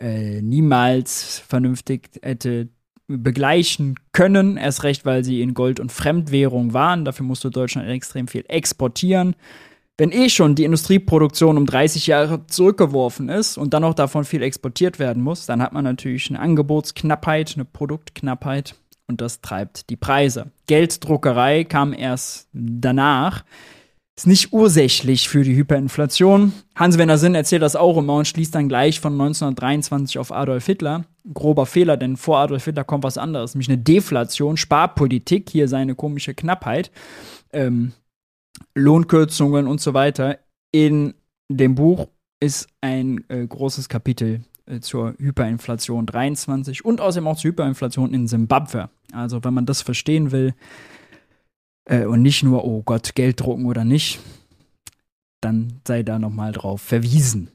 niemals 0.00 1.42
vernünftig 1.46 2.10
hätte 2.22 2.68
begleichen 3.08 3.94
können, 4.12 4.56
erst 4.58 4.84
recht, 4.84 5.06
weil 5.06 5.24
sie 5.24 5.40
in 5.40 5.54
Gold- 5.54 5.80
und 5.80 5.90
Fremdwährung 5.90 6.74
waren. 6.74 7.04
Dafür 7.04 7.24
musste 7.24 7.50
Deutschland 7.50 7.88
extrem 7.88 8.28
viel 8.28 8.44
exportieren. 8.48 9.34
Wenn 9.96 10.12
eh 10.12 10.28
schon 10.28 10.54
die 10.54 10.64
Industrieproduktion 10.64 11.56
um 11.56 11.66
30 11.66 12.06
Jahre 12.06 12.46
zurückgeworfen 12.46 13.28
ist 13.28 13.56
und 13.56 13.74
dann 13.74 13.82
noch 13.82 13.94
davon 13.94 14.24
viel 14.24 14.42
exportiert 14.42 15.00
werden 15.00 15.22
muss, 15.22 15.46
dann 15.46 15.60
hat 15.60 15.72
man 15.72 15.82
natürlich 15.82 16.30
eine 16.30 16.38
Angebotsknappheit, 16.38 17.54
eine 17.56 17.64
Produktknappheit 17.64 18.76
und 19.08 19.20
das 19.20 19.40
treibt 19.40 19.90
die 19.90 19.96
Preise. 19.96 20.52
Gelddruckerei 20.66 21.64
kam 21.64 21.92
erst 21.94 22.48
danach. 22.52 23.42
Ist 24.18 24.26
nicht 24.26 24.52
ursächlich 24.52 25.28
für 25.28 25.44
die 25.44 25.54
Hyperinflation. 25.54 26.52
Hans-Werner 26.74 27.18
Sinn 27.18 27.36
erzählt 27.36 27.62
das 27.62 27.76
auch 27.76 27.96
immer 27.98 28.16
und 28.16 28.26
schließt 28.26 28.52
dann 28.52 28.68
gleich 28.68 28.98
von 28.98 29.12
1923 29.12 30.18
auf 30.18 30.32
Adolf 30.32 30.66
Hitler. 30.66 31.04
Grober 31.32 31.66
Fehler, 31.66 31.96
denn 31.96 32.16
vor 32.16 32.38
Adolf 32.38 32.64
Hitler 32.64 32.82
kommt 32.82 33.04
was 33.04 33.16
anderes, 33.16 33.54
nämlich 33.54 33.68
eine 33.68 33.78
Deflation, 33.78 34.56
Sparpolitik, 34.56 35.48
hier 35.50 35.68
seine 35.68 35.94
komische 35.94 36.34
Knappheit, 36.34 36.90
ähm, 37.52 37.92
Lohnkürzungen 38.74 39.68
und 39.68 39.80
so 39.80 39.94
weiter. 39.94 40.40
In 40.72 41.14
dem 41.48 41.76
Buch 41.76 42.08
ist 42.40 42.66
ein 42.80 43.24
äh, 43.28 43.46
großes 43.46 43.88
Kapitel 43.88 44.40
äh, 44.66 44.80
zur 44.80 45.14
Hyperinflation 45.20 46.06
23 46.06 46.84
und 46.84 47.00
außerdem 47.00 47.28
auch 47.28 47.36
zur 47.36 47.52
Hyperinflation 47.52 48.12
in 48.12 48.26
Simbabwe. 48.26 48.90
Also 49.12 49.44
wenn 49.44 49.54
man 49.54 49.64
das 49.64 49.82
verstehen 49.82 50.32
will 50.32 50.54
äh, 51.88 52.04
und 52.04 52.22
nicht 52.22 52.42
nur, 52.42 52.64
oh 52.64 52.82
Gott, 52.84 53.14
Geld 53.14 53.40
drucken 53.40 53.66
oder 53.66 53.84
nicht, 53.84 54.20
dann 55.40 55.80
sei 55.86 56.02
da 56.02 56.18
nochmal 56.18 56.52
drauf 56.52 56.80
verwiesen. 56.80 57.50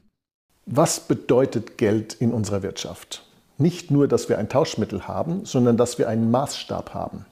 Was 0.66 1.00
bedeutet 1.00 1.78
Geld 1.78 2.14
in 2.14 2.32
unserer 2.32 2.62
Wirtschaft? 2.62 3.24
Nicht 3.58 3.90
nur, 3.90 4.08
dass 4.08 4.28
wir 4.28 4.38
ein 4.38 4.48
Tauschmittel 4.48 5.06
haben, 5.06 5.44
sondern 5.44 5.76
dass 5.76 5.98
wir 5.98 6.08
einen 6.08 6.30
Maßstab 6.30 6.94
haben. 6.94 7.26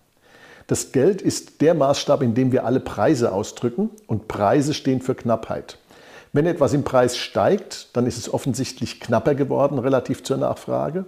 Das 0.67 0.93
Geld 0.93 1.21
ist 1.21 1.61
der 1.61 1.75
Maßstab, 1.75 2.23
in 2.23 2.35
dem 2.35 2.53
wir 2.53 2.65
alle 2.65 2.81
Preise 2.81 3.33
ausdrücken 3.33 3.91
und 4.07 4.29
Preise 4.29 4.75
stehen 4.75 5.01
für 5.01 5.15
Knappheit. 5.15 5.79
Wenn 6.33 6.47
etwas 6.47 6.73
im 6.73 6.85
Preis 6.85 7.19
steigt, 7.19 7.95
dann 7.97 8.07
ist 8.07 8.17
es 8.17 8.33
offensichtlich 8.33 9.01
knapper 9.01 9.35
geworden 9.35 9.79
relativ 9.79 10.23
zur 10.23 10.37
Nachfrage. 10.37 11.05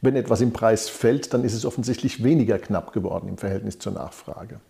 Wenn 0.00 0.16
etwas 0.16 0.40
im 0.40 0.52
Preis 0.52 0.88
fällt, 0.88 1.32
dann 1.32 1.44
ist 1.44 1.54
es 1.54 1.64
offensichtlich 1.64 2.22
weniger 2.22 2.58
knapp 2.58 2.92
geworden 2.92 3.28
im 3.28 3.38
Verhältnis 3.38 3.78
zur 3.78 3.92
Nachfrage. 3.92 4.60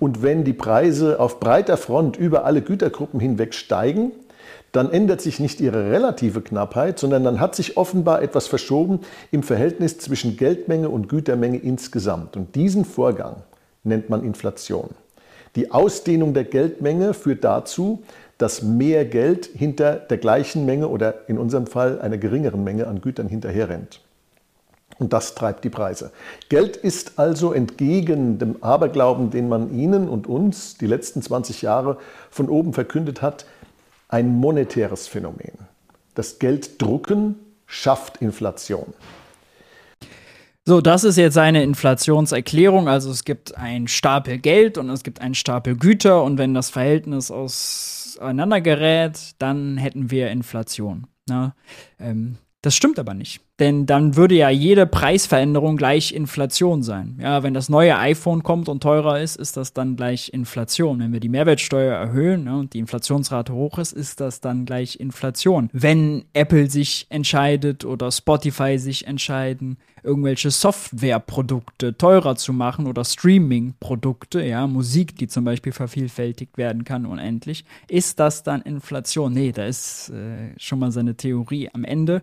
Und 0.00 0.22
wenn 0.22 0.42
die 0.44 0.54
Preise 0.54 1.20
auf 1.20 1.38
breiter 1.38 1.76
Front 1.76 2.16
über 2.16 2.44
alle 2.44 2.62
Gütergruppen 2.62 3.20
hinweg 3.20 3.54
steigen, 3.54 4.12
dann 4.72 4.90
ändert 4.90 5.20
sich 5.20 5.40
nicht 5.40 5.60
ihre 5.60 5.90
relative 5.90 6.40
Knappheit, 6.40 6.98
sondern 6.98 7.22
dann 7.22 7.38
hat 7.38 7.54
sich 7.54 7.76
offenbar 7.76 8.22
etwas 8.22 8.46
verschoben 8.46 9.00
im 9.30 9.42
Verhältnis 9.42 9.98
zwischen 9.98 10.36
Geldmenge 10.36 10.88
und 10.88 11.08
Gütermenge 11.08 11.58
insgesamt. 11.58 12.36
Und 12.36 12.54
diesen 12.54 12.84
Vorgang 12.84 13.36
nennt 13.84 14.08
man 14.08 14.24
Inflation. 14.24 14.90
Die 15.56 15.70
Ausdehnung 15.72 16.32
der 16.32 16.44
Geldmenge 16.44 17.12
führt 17.12 17.44
dazu, 17.44 18.02
dass 18.38 18.62
mehr 18.62 19.04
Geld 19.04 19.46
hinter 19.46 19.96
der 19.96 20.16
gleichen 20.16 20.64
Menge 20.64 20.88
oder 20.88 21.28
in 21.28 21.36
unserem 21.36 21.66
Fall 21.66 22.00
einer 22.00 22.16
geringeren 22.16 22.64
Menge 22.64 22.86
an 22.86 23.00
Gütern 23.00 23.28
hinterherrennt. 23.28 24.00
Und 25.00 25.14
das 25.14 25.34
treibt 25.34 25.64
die 25.64 25.70
Preise. 25.70 26.12
Geld 26.50 26.76
ist 26.76 27.18
also 27.18 27.54
entgegen 27.54 28.38
dem 28.38 28.62
Aberglauben, 28.62 29.30
den 29.30 29.48
man 29.48 29.74
Ihnen 29.74 30.08
und 30.10 30.26
uns 30.26 30.76
die 30.76 30.86
letzten 30.86 31.22
20 31.22 31.62
Jahre 31.62 31.96
von 32.30 32.50
oben 32.50 32.74
verkündet 32.74 33.22
hat, 33.22 33.46
ein 34.08 34.28
monetäres 34.28 35.08
Phänomen. 35.08 35.52
Das 36.14 36.38
Gelddrucken 36.38 37.36
schafft 37.66 38.18
Inflation. 38.18 38.92
So, 40.66 40.82
das 40.82 41.04
ist 41.04 41.16
jetzt 41.16 41.38
eine 41.38 41.62
Inflationserklärung. 41.62 42.86
Also 42.86 43.10
es 43.10 43.24
gibt 43.24 43.56
einen 43.56 43.88
Stapel 43.88 44.36
Geld 44.38 44.76
und 44.76 44.90
es 44.90 45.02
gibt 45.02 45.22
einen 45.22 45.34
Stapel 45.34 45.76
Güter 45.76 46.22
und 46.22 46.36
wenn 46.36 46.52
das 46.52 46.68
Verhältnis 46.68 47.30
auseinander 47.30 48.60
gerät, 48.60 49.18
dann 49.38 49.78
hätten 49.78 50.10
wir 50.10 50.30
Inflation. 50.30 51.06
Ne? 51.26 51.54
Ähm, 51.98 52.36
das 52.62 52.74
stimmt 52.74 52.98
aber 52.98 53.14
nicht. 53.14 53.40
Denn 53.58 53.86
dann 53.86 54.16
würde 54.16 54.34
ja 54.34 54.50
jede 54.50 54.86
Preisveränderung 54.86 55.76
gleich 55.76 56.12
Inflation 56.12 56.82
sein. 56.82 57.18
Ja, 57.20 57.42
wenn 57.42 57.54
das 57.54 57.68
neue 57.68 57.98
iPhone 57.98 58.42
kommt 58.42 58.68
und 58.68 58.82
teurer 58.82 59.20
ist, 59.20 59.36
ist 59.36 59.56
das 59.56 59.72
dann 59.72 59.96
gleich 59.96 60.30
Inflation. 60.32 60.98
Wenn 60.98 61.12
wir 61.12 61.20
die 61.20 61.28
Mehrwertsteuer 61.28 61.94
erhöhen 61.94 62.44
ne, 62.44 62.58
und 62.58 62.74
die 62.74 62.78
Inflationsrate 62.78 63.54
hoch 63.54 63.78
ist, 63.78 63.92
ist 63.92 64.20
das 64.20 64.40
dann 64.40 64.66
gleich 64.66 65.00
Inflation. 65.00 65.70
Wenn 65.72 66.24
Apple 66.34 66.70
sich 66.70 67.06
entscheidet 67.08 67.84
oder 67.84 68.10
Spotify 68.10 68.78
sich 68.78 69.06
entscheiden, 69.06 69.78
irgendwelche 70.02 70.50
Softwareprodukte 70.50 71.96
teurer 71.96 72.36
zu 72.36 72.52
machen 72.52 72.86
oder 72.86 73.04
Streaming-Produkte, 73.04 74.42
ja, 74.42 74.66
Musik, 74.66 75.16
die 75.16 75.28
zum 75.28 75.44
Beispiel 75.44 75.72
vervielfältigt 75.72 76.58
werden 76.58 76.84
kann 76.84 77.06
unendlich, 77.06 77.64
ist 77.88 78.20
das 78.20 78.42
dann 78.42 78.62
Inflation? 78.62 79.32
Nee, 79.32 79.52
da 79.52 79.64
ist 79.64 80.10
äh, 80.10 80.54
schon 80.58 80.78
mal 80.78 80.92
seine 80.92 81.16
Theorie 81.16 81.68
am 81.72 81.84
Ende. 81.84 82.22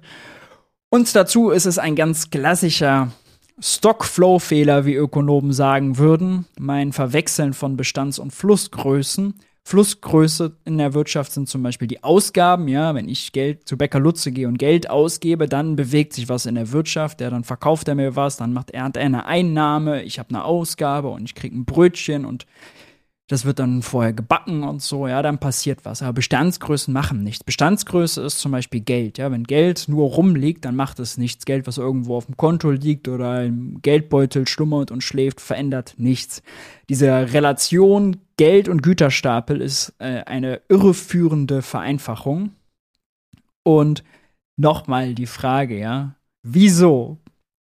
Und 0.89 1.15
dazu 1.15 1.49
ist 1.49 1.65
es 1.65 1.77
ein 1.77 1.95
ganz 1.95 2.29
klassischer 2.29 3.11
Stock-Flow-Fehler, 3.59 4.85
wie 4.85 4.93
Ökonomen 4.93 5.51
sagen 5.51 5.97
würden, 5.97 6.45
mein 6.59 6.93
Verwechseln 6.93 7.53
von 7.53 7.75
Bestands- 7.75 8.19
und 8.19 8.31
Flussgrößen. 8.31 9.33
Flussgröße 9.67 10.55
in 10.63 10.77
der 10.77 10.93
Wirtschaft 10.93 11.33
sind 11.33 11.49
zum 11.49 11.61
Beispiel 11.61 11.89
die 11.89 12.01
Ausgaben. 12.01 12.69
Ja, 12.69 12.95
wenn 12.95 13.09
ich 13.09 13.33
Geld 13.33 13.67
zu 13.67 13.77
Bäcker 13.77 13.99
Lutze 13.99 14.31
gehe 14.31 14.47
und 14.47 14.57
Geld 14.57 14.89
ausgebe, 14.89 15.49
dann 15.49 15.75
bewegt 15.75 16.13
sich 16.13 16.29
was 16.29 16.45
in 16.45 16.55
der 16.55 16.71
Wirtschaft. 16.71 17.19
Ja, 17.19 17.29
dann 17.29 17.43
verkauft 17.43 17.89
er 17.89 17.95
mir 17.95 18.15
was, 18.15 18.37
dann 18.37 18.53
macht 18.53 18.71
er 18.71 18.85
eine 18.85 19.25
Einnahme, 19.25 20.03
ich 20.03 20.19
habe 20.19 20.29
eine 20.29 20.45
Ausgabe 20.45 21.09
und 21.09 21.25
ich 21.25 21.35
kriege 21.35 21.53
ein 21.53 21.65
Brötchen 21.65 22.23
und 22.23 22.45
das 23.27 23.43
wird 23.43 23.59
dann 23.59 23.81
vorher 23.81 24.13
gebacken 24.13 24.63
und 24.63 24.81
so, 24.81 25.05
ja, 25.05 25.21
dann 25.21 25.37
passiert 25.37 25.83
was. 25.83 26.01
Aber 26.01 26.13
Bestandsgrößen 26.13 26.93
machen 26.93 27.23
nichts. 27.23 27.43
Bestandsgröße 27.43 28.21
ist 28.21 28.39
zum 28.39 28.53
Beispiel 28.53 28.79
Geld, 28.79 29.17
ja. 29.17 29.29
Wenn 29.31 29.43
Geld 29.43 29.89
nur 29.89 30.09
rumliegt, 30.11 30.63
dann 30.63 30.77
macht 30.77 30.99
es 30.99 31.17
nichts. 31.17 31.45
Geld, 31.45 31.67
was 31.67 31.77
irgendwo 31.77 32.15
auf 32.15 32.25
dem 32.25 32.37
Konto 32.37 32.71
liegt 32.71 33.09
oder 33.09 33.43
im 33.43 33.81
Geldbeutel 33.81 34.47
schlummert 34.47 34.91
und 34.91 35.03
schläft, 35.03 35.41
verändert 35.41 35.95
nichts. 35.97 36.41
Diese 36.87 37.33
Relation 37.33 38.17
Geld 38.37 38.69
und 38.69 38.81
Güterstapel 38.81 39.59
ist 39.61 39.93
äh, 39.99 40.23
eine 40.23 40.61
irreführende 40.69 41.61
Vereinfachung. 41.61 42.51
Und 43.63 44.05
nochmal 44.55 45.15
die 45.15 45.25
Frage, 45.25 45.77
ja. 45.77 46.15
Wieso 46.43 47.17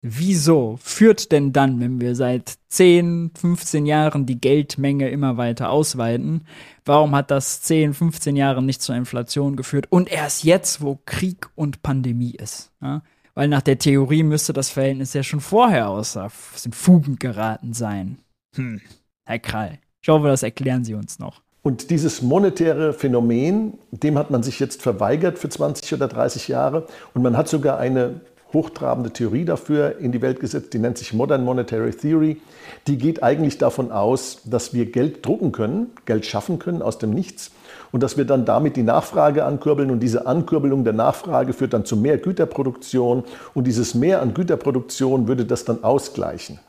Wieso 0.06 0.78
führt 0.84 1.32
denn 1.32 1.54
dann, 1.54 1.80
wenn 1.80 2.02
wir 2.02 2.14
seit 2.14 2.56
10, 2.68 3.32
15 3.40 3.86
Jahren 3.86 4.26
die 4.26 4.40
Geldmenge 4.40 5.10
immer 5.10 5.38
weiter 5.38 5.70
ausweiten, 5.70 6.46
warum 6.84 7.16
hat 7.16 7.32
das 7.32 7.62
10, 7.62 7.94
15 7.94 8.36
Jahre 8.36 8.62
nicht 8.62 8.82
zur 8.82 8.96
Inflation 8.96 9.56
geführt 9.56 9.88
und 9.90 10.12
erst 10.12 10.44
jetzt, 10.44 10.82
wo 10.82 11.00
Krieg 11.06 11.48
und 11.56 11.84
Pandemie 11.84 12.36
ist? 12.36 12.74
Ja? 12.82 13.02
Weil 13.34 13.48
nach 13.48 13.62
der 13.62 13.80
Theorie 13.80 14.24
müsste 14.24 14.52
das 14.52 14.70
Verhältnis 14.70 15.14
ja 15.14 15.24
schon 15.24 15.40
vorher 15.40 15.88
außer 15.88 16.30
den 16.66 16.74
Fugen 16.74 17.16
geraten 17.18 17.72
sein. 17.72 18.18
Hm, 18.58 18.82
Herr 19.24 19.40
Krall, 19.40 19.80
ich 20.02 20.10
hoffe, 20.10 20.28
das 20.28 20.44
erklären 20.44 20.84
Sie 20.84 20.96
uns 20.96 21.18
noch. 21.18 21.42
Und 21.62 21.92
dieses 21.92 22.22
monetäre 22.22 22.92
Phänomen, 22.92 23.78
dem 23.92 24.18
hat 24.18 24.32
man 24.32 24.44
sich 24.44 24.60
jetzt 24.60 24.82
verweigert 24.82 25.40
für 25.40 25.48
20 25.48 25.94
oder 25.94 26.10
30 26.10 26.50
Jahre. 26.50 26.88
Und 27.14 27.22
man 27.22 27.38
hat 27.38 27.48
sogar 27.48 27.80
eine 27.80 28.20
hochtrabende 28.54 29.12
Theorie 29.12 29.46
dafür 29.46 29.98
in 30.00 30.12
die 30.12 30.22
Welt 30.22 30.40
gesetzt, 30.40 30.74
die 30.74 30.80
nennt 30.80 30.98
sich 30.98 31.14
Modern 31.14 31.44
Monetary 31.44 31.92
Theory. 31.92 32.42
Die 32.88 32.98
geht 32.98 33.24
eigentlich 33.24 33.58
davon 33.58 33.92
aus, 33.92 34.42
dass 34.46 34.74
wir 34.74 34.92
Geld 34.92 35.26
drucken 35.26 35.52
können, 35.52 35.92
Geld 36.06 36.26
schaffen 36.26 36.60
können 36.60 36.82
aus 36.82 36.98
dem 36.98 37.12
Nichts 37.12 37.52
und 37.92 38.04
dass 38.04 38.18
wir 38.18 38.26
dann 38.26 38.46
damit 38.46 38.76
die 38.76 38.84
Nachfrage 38.84 39.46
ankurbeln 39.46 39.92
und 39.92 40.00
diese 40.00 40.26
Ankurbelung 40.26 40.84
der 40.84 40.94
Nachfrage 40.94 41.54
führt 41.54 41.74
dann 41.74 41.86
zu 41.86 41.98
mehr 41.98 42.18
Güterproduktion 42.18 43.24
und 43.54 43.68
dieses 43.68 43.96
Mehr 43.96 44.22
an 44.22 44.34
Güterproduktion 44.34 45.28
würde 45.28 45.46
das 45.46 45.66
dann 45.66 45.84
ausgleichen. 45.84 46.60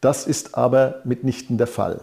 Das 0.00 0.26
ist 0.26 0.56
aber 0.56 1.00
mitnichten 1.04 1.58
der 1.58 1.66
Fall. 1.66 2.02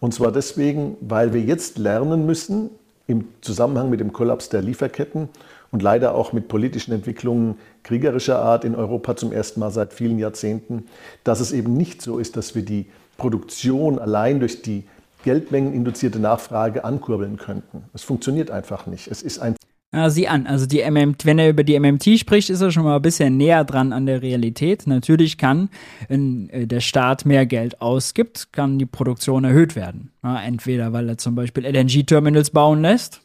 Und 0.00 0.14
zwar 0.14 0.32
deswegen, 0.32 0.96
weil 1.00 1.32
wir 1.32 1.40
jetzt 1.40 1.78
lernen 1.78 2.26
müssen, 2.26 2.70
im 3.06 3.28
Zusammenhang 3.40 3.88
mit 3.88 4.00
dem 4.00 4.12
Kollaps 4.12 4.48
der 4.48 4.62
Lieferketten 4.62 5.28
und 5.70 5.82
leider 5.82 6.14
auch 6.14 6.32
mit 6.32 6.48
politischen 6.48 6.92
Entwicklungen 6.92 7.56
kriegerischer 7.86 8.40
Art 8.40 8.64
in 8.64 8.74
Europa 8.74 9.16
zum 9.16 9.32
ersten 9.32 9.60
Mal 9.60 9.70
seit 9.70 9.92
vielen 9.92 10.18
Jahrzehnten, 10.18 10.86
dass 11.22 11.38
es 11.38 11.52
eben 11.52 11.76
nicht 11.76 12.02
so 12.02 12.18
ist, 12.18 12.36
dass 12.36 12.56
wir 12.56 12.62
die 12.62 12.86
Produktion 13.16 14.00
allein 14.00 14.40
durch 14.40 14.60
die 14.60 14.84
geldmengeninduzierte 15.24 16.18
Nachfrage 16.18 16.84
ankurbeln 16.84 17.36
könnten. 17.36 17.84
Es 17.94 18.02
funktioniert 18.02 18.50
einfach 18.50 18.86
nicht. 18.86 19.08
Es 19.08 19.22
ist 19.22 19.38
ein 19.38 19.54
ja, 19.94 20.10
sieh 20.10 20.26
an, 20.26 20.46
also 20.46 20.66
die 20.66 20.82
MMT, 20.82 21.24
wenn 21.24 21.38
er 21.38 21.48
über 21.48 21.62
die 21.62 21.78
MMT 21.78 22.18
spricht, 22.18 22.50
ist 22.50 22.60
er 22.60 22.72
schon 22.72 22.82
mal 22.82 22.96
ein 22.96 23.02
bisschen 23.02 23.36
näher 23.36 23.64
dran 23.64 23.92
an 23.92 24.04
der 24.04 24.20
Realität. 24.20 24.86
Natürlich 24.86 25.38
kann, 25.38 25.70
wenn 26.08 26.50
äh, 26.50 26.66
der 26.66 26.80
Staat 26.80 27.24
mehr 27.24 27.46
Geld 27.46 27.80
ausgibt, 27.80 28.52
kann 28.52 28.78
die 28.78 28.84
Produktion 28.84 29.44
erhöht 29.44 29.76
werden. 29.76 30.10
Entweder 30.22 30.92
weil 30.92 31.08
er 31.08 31.18
zum 31.18 31.36
Beispiel 31.36 31.64
LNG-Terminals 31.64 32.50
bauen 32.50 32.82
lässt, 32.82 33.22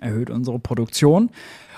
erhöht 0.00 0.30
unsere 0.30 0.60
Produktion. 0.60 1.30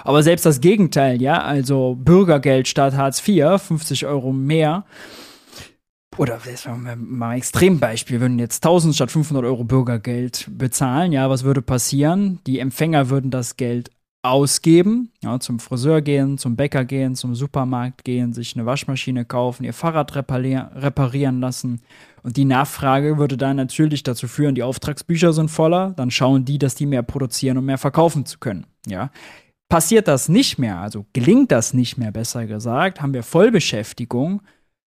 Aber 0.06 0.22
selbst 0.22 0.46
das 0.46 0.60
Gegenteil, 0.60 1.20
ja, 1.20 1.42
also 1.42 1.96
Bürgergeld 1.98 2.68
statt 2.68 2.94
Hartz 2.94 3.26
IV, 3.26 3.60
50 3.60 4.06
Euro 4.06 4.32
mehr, 4.32 4.84
oder 6.16 6.38
mal 6.96 7.30
ein 7.30 7.38
Extrembeispiel, 7.38 8.20
würden 8.20 8.38
jetzt 8.38 8.64
1000 8.64 8.94
statt 8.94 9.10
500 9.10 9.44
Euro 9.44 9.64
Bürgergeld 9.64 10.48
bezahlen, 10.48 11.10
ja, 11.10 11.28
was 11.28 11.42
würde 11.42 11.60
passieren? 11.60 12.38
Die 12.46 12.60
Empfänger 12.60 13.10
würden 13.10 13.32
das 13.32 13.56
Geld 13.56 13.90
ausgeben, 14.22 15.10
ja, 15.24 15.40
zum 15.40 15.58
Friseur 15.58 16.00
gehen, 16.02 16.38
zum 16.38 16.54
Bäcker 16.54 16.84
gehen, 16.84 17.16
zum 17.16 17.34
Supermarkt 17.34 18.04
gehen, 18.04 18.32
sich 18.32 18.54
eine 18.54 18.64
Waschmaschine 18.64 19.24
kaufen, 19.24 19.64
ihr 19.64 19.74
Fahrrad 19.74 20.14
reparieren 20.14 21.40
lassen. 21.40 21.82
Und 22.22 22.36
die 22.36 22.44
Nachfrage 22.44 23.18
würde 23.18 23.36
dann 23.36 23.56
natürlich 23.56 24.04
dazu 24.04 24.28
führen, 24.28 24.54
die 24.54 24.62
Auftragsbücher 24.62 25.32
sind 25.32 25.50
voller, 25.50 25.94
dann 25.96 26.12
schauen 26.12 26.44
die, 26.44 26.58
dass 26.58 26.76
die 26.76 26.86
mehr 26.86 27.02
produzieren, 27.02 27.58
um 27.58 27.64
mehr 27.64 27.78
verkaufen 27.78 28.24
zu 28.24 28.38
können. 28.38 28.66
Ja. 28.86 29.10
Passiert 29.68 30.06
das 30.06 30.28
nicht 30.28 30.58
mehr, 30.58 30.78
also 30.78 31.06
gelingt 31.12 31.50
das 31.50 31.74
nicht 31.74 31.98
mehr, 31.98 32.12
besser 32.12 32.46
gesagt, 32.46 33.00
haben 33.00 33.14
wir 33.14 33.24
Vollbeschäftigung, 33.24 34.42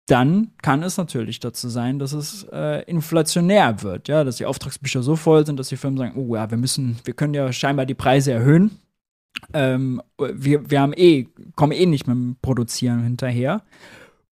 dann 0.08 0.52
kann 0.62 0.84
es 0.84 0.98
natürlich 0.98 1.40
dazu 1.40 1.70
sein, 1.70 2.00
dass 2.00 2.14
es 2.14 2.46
äh, 2.52 2.84
inflationär 2.84 3.82
wird, 3.82 4.08
ja, 4.08 4.24
dass 4.24 4.38
die 4.38 4.46
Auftragsbücher 4.46 5.04
so 5.04 5.16
voll 5.16 5.46
sind, 5.46 5.60
dass 5.60 5.70
die 5.70 5.78
Firmen 5.78 5.98
sagen, 5.98 6.14
oh 6.18 6.36
ja, 6.36 6.50
wir 6.50 6.58
müssen, 6.58 6.98
wir 7.04 7.14
können 7.14 7.34
ja 7.34 7.52
scheinbar 7.52 7.86
die 7.86 7.94
Preise 7.94 8.32
erhöhen, 8.32 8.80
ähm, 9.54 10.02
wir, 10.18 10.70
wir 10.70 10.82
haben 10.82 10.94
eh, 10.96 11.28
kommen 11.56 11.74
eh 11.74 11.86
nicht 11.86 12.08
mit 12.08 12.16
dem 12.16 12.38
Produzieren 12.42 13.04
hinterher. 13.04 13.62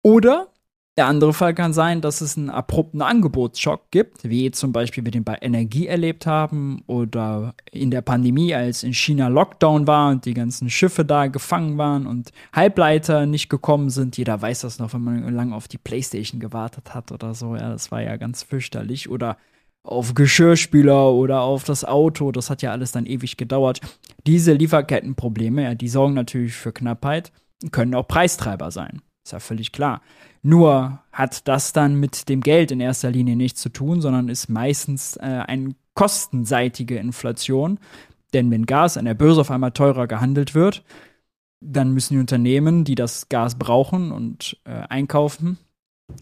Oder 0.01 0.47
der 0.95 1.07
andere 1.07 1.33
Fall 1.33 1.55
kann 1.55 1.73
sein, 1.73 2.01
dass 2.01 2.21
es 2.21 2.37
einen 2.37 2.51
abrupten 2.51 3.01
Angebotsschock 3.01 3.89
gibt, 3.89 4.29
wie 4.29 4.51
zum 4.51 4.71
Beispiel 4.71 5.03
wir 5.03 5.11
den 5.11 5.23
bei 5.23 5.37
Energie 5.41 5.87
erlebt 5.87 6.27
haben 6.27 6.83
oder 6.85 7.55
in 7.71 7.89
der 7.89 8.01
Pandemie, 8.01 8.53
als 8.53 8.83
in 8.83 8.93
China 8.93 9.27
Lockdown 9.27 9.87
war 9.87 10.11
und 10.11 10.25
die 10.25 10.35
ganzen 10.35 10.69
Schiffe 10.69 11.03
da 11.03 11.27
gefangen 11.27 11.79
waren 11.79 12.05
und 12.05 12.31
Halbleiter 12.53 13.25
nicht 13.25 13.49
gekommen 13.49 13.89
sind. 13.89 14.17
Jeder 14.17 14.39
weiß 14.39 14.61
das 14.61 14.77
noch, 14.77 14.93
wenn 14.93 15.03
man 15.03 15.33
lange 15.33 15.55
auf 15.55 15.67
die 15.67 15.79
Playstation 15.79 16.39
gewartet 16.39 16.93
hat 16.93 17.11
oder 17.11 17.33
so. 17.33 17.55
Ja, 17.55 17.71
das 17.71 17.91
war 17.91 18.03
ja 18.03 18.17
ganz 18.17 18.43
fürchterlich. 18.43 19.09
Oder 19.09 19.37
auf 19.83 20.13
Geschirrspüler 20.13 21.11
oder 21.11 21.41
auf 21.41 21.63
das 21.63 21.83
Auto. 21.83 22.31
Das 22.31 22.51
hat 22.51 22.61
ja 22.61 22.71
alles 22.71 22.91
dann 22.91 23.07
ewig 23.07 23.37
gedauert. 23.37 23.81
Diese 24.27 24.53
Lieferkettenprobleme, 24.53 25.63
ja, 25.63 25.75
die 25.75 25.89
sorgen 25.89 26.13
natürlich 26.13 26.53
für 26.53 26.71
Knappheit, 26.71 27.31
können 27.71 27.95
auch 27.95 28.07
Preistreiber 28.07 28.69
sein. 28.69 29.01
Ist 29.23 29.31
ja 29.31 29.39
völlig 29.39 29.71
klar. 29.71 30.01
Nur 30.41 30.99
hat 31.11 31.47
das 31.47 31.71
dann 31.71 31.95
mit 31.95 32.27
dem 32.27 32.41
Geld 32.41 32.71
in 32.71 32.81
erster 32.81 33.09
Linie 33.09 33.35
nichts 33.35 33.61
zu 33.61 33.69
tun, 33.69 34.01
sondern 34.01 34.27
ist 34.27 34.49
meistens 34.49 35.15
äh, 35.17 35.21
eine 35.21 35.75
kostenseitige 35.93 36.97
Inflation. 36.97 37.79
Denn 38.33 38.51
wenn 38.51 38.65
Gas 38.65 38.97
an 38.97 39.05
der 39.05 39.13
Börse 39.13 39.41
auf 39.41 39.51
einmal 39.51 39.71
teurer 39.71 40.07
gehandelt 40.07 40.55
wird, 40.55 40.83
dann 41.61 41.93
müssen 41.93 42.15
die 42.15 42.19
Unternehmen, 42.19 42.83
die 42.83 42.95
das 42.95 43.29
Gas 43.29 43.57
brauchen 43.57 44.11
und 44.11 44.59
äh, 44.65 44.71
einkaufen, 44.71 45.57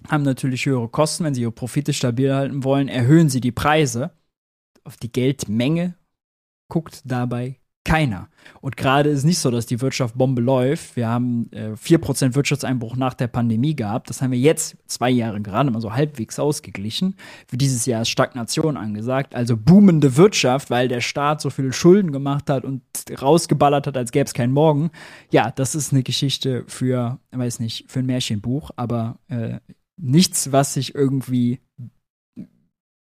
haben 0.08 0.24
natürlich 0.24 0.66
höhere 0.68 0.90
Kosten. 0.90 1.24
Wenn 1.24 1.34
sie 1.34 1.42
ihre 1.42 1.52
Profite 1.52 1.94
stabil 1.94 2.34
halten 2.34 2.64
wollen, 2.64 2.88
erhöhen 2.88 3.30
sie 3.30 3.42
die 3.42 3.52
Preise. 3.52 4.12
Auf 4.84 4.98
die 4.98 5.12
Geldmenge 5.12 5.96
guckt 6.68 7.02
dabei 7.06 7.61
keiner. 7.84 8.30
Und 8.62 8.78
gerade 8.78 9.10
ist 9.10 9.24
nicht 9.24 9.40
so, 9.40 9.50
dass 9.50 9.66
die 9.66 9.82
Wirtschaft 9.82 10.16
Bombe 10.16 10.42
läuft. 10.42 10.96
Wir 10.96 11.08
haben 11.08 11.50
äh, 11.52 11.72
4% 11.72 12.36
Wirtschaftseinbruch 12.36 12.96
nach 12.96 13.14
der 13.14 13.28
Pandemie 13.28 13.76
gehabt. 13.76 14.10
Das 14.10 14.22
haben 14.22 14.32
wir 14.32 14.40
jetzt 14.40 14.78
zwei 14.86 15.10
Jahre 15.10 15.42
gerade 15.42 15.72
mal 15.72 15.82
so 15.82 15.94
halbwegs 15.94 16.38
ausgeglichen. 16.40 17.16
Für 17.48 17.58
dieses 17.58 17.86
Jahr 17.86 18.04
ist 18.04 18.10
Stagnation 18.10 18.78
angesagt. 18.78 19.34
Also 19.36 19.58
boomende 19.58 20.16
Wirtschaft, 20.16 20.70
weil 20.70 20.88
der 20.88 21.02
Staat 21.02 21.42
so 21.42 21.50
viele 21.50 21.74
Schulden 21.74 22.12
gemacht 22.12 22.50
hat 22.50 22.66
und 22.66 22.84
rausgeballert 23.20 23.88
hat, 23.88 23.98
als 23.98 24.12
gäbe 24.12 24.26
es 24.26 24.34
keinen 24.34 24.54
Morgen. 24.54 24.92
Ja, 25.32 25.52
das 25.52 25.74
ist 25.74 25.92
eine 25.92 26.04
Geschichte 26.04 26.64
für, 26.68 27.20
weiß 27.32 27.60
nicht, 27.60 27.86
für 27.90 28.00
ein 28.00 28.06
Märchenbuch, 28.06 28.72
aber 28.76 29.20
äh, 29.28 29.60
nichts, 29.98 30.52
was 30.52 30.76
sich 30.76 30.94
irgendwie 30.94 31.60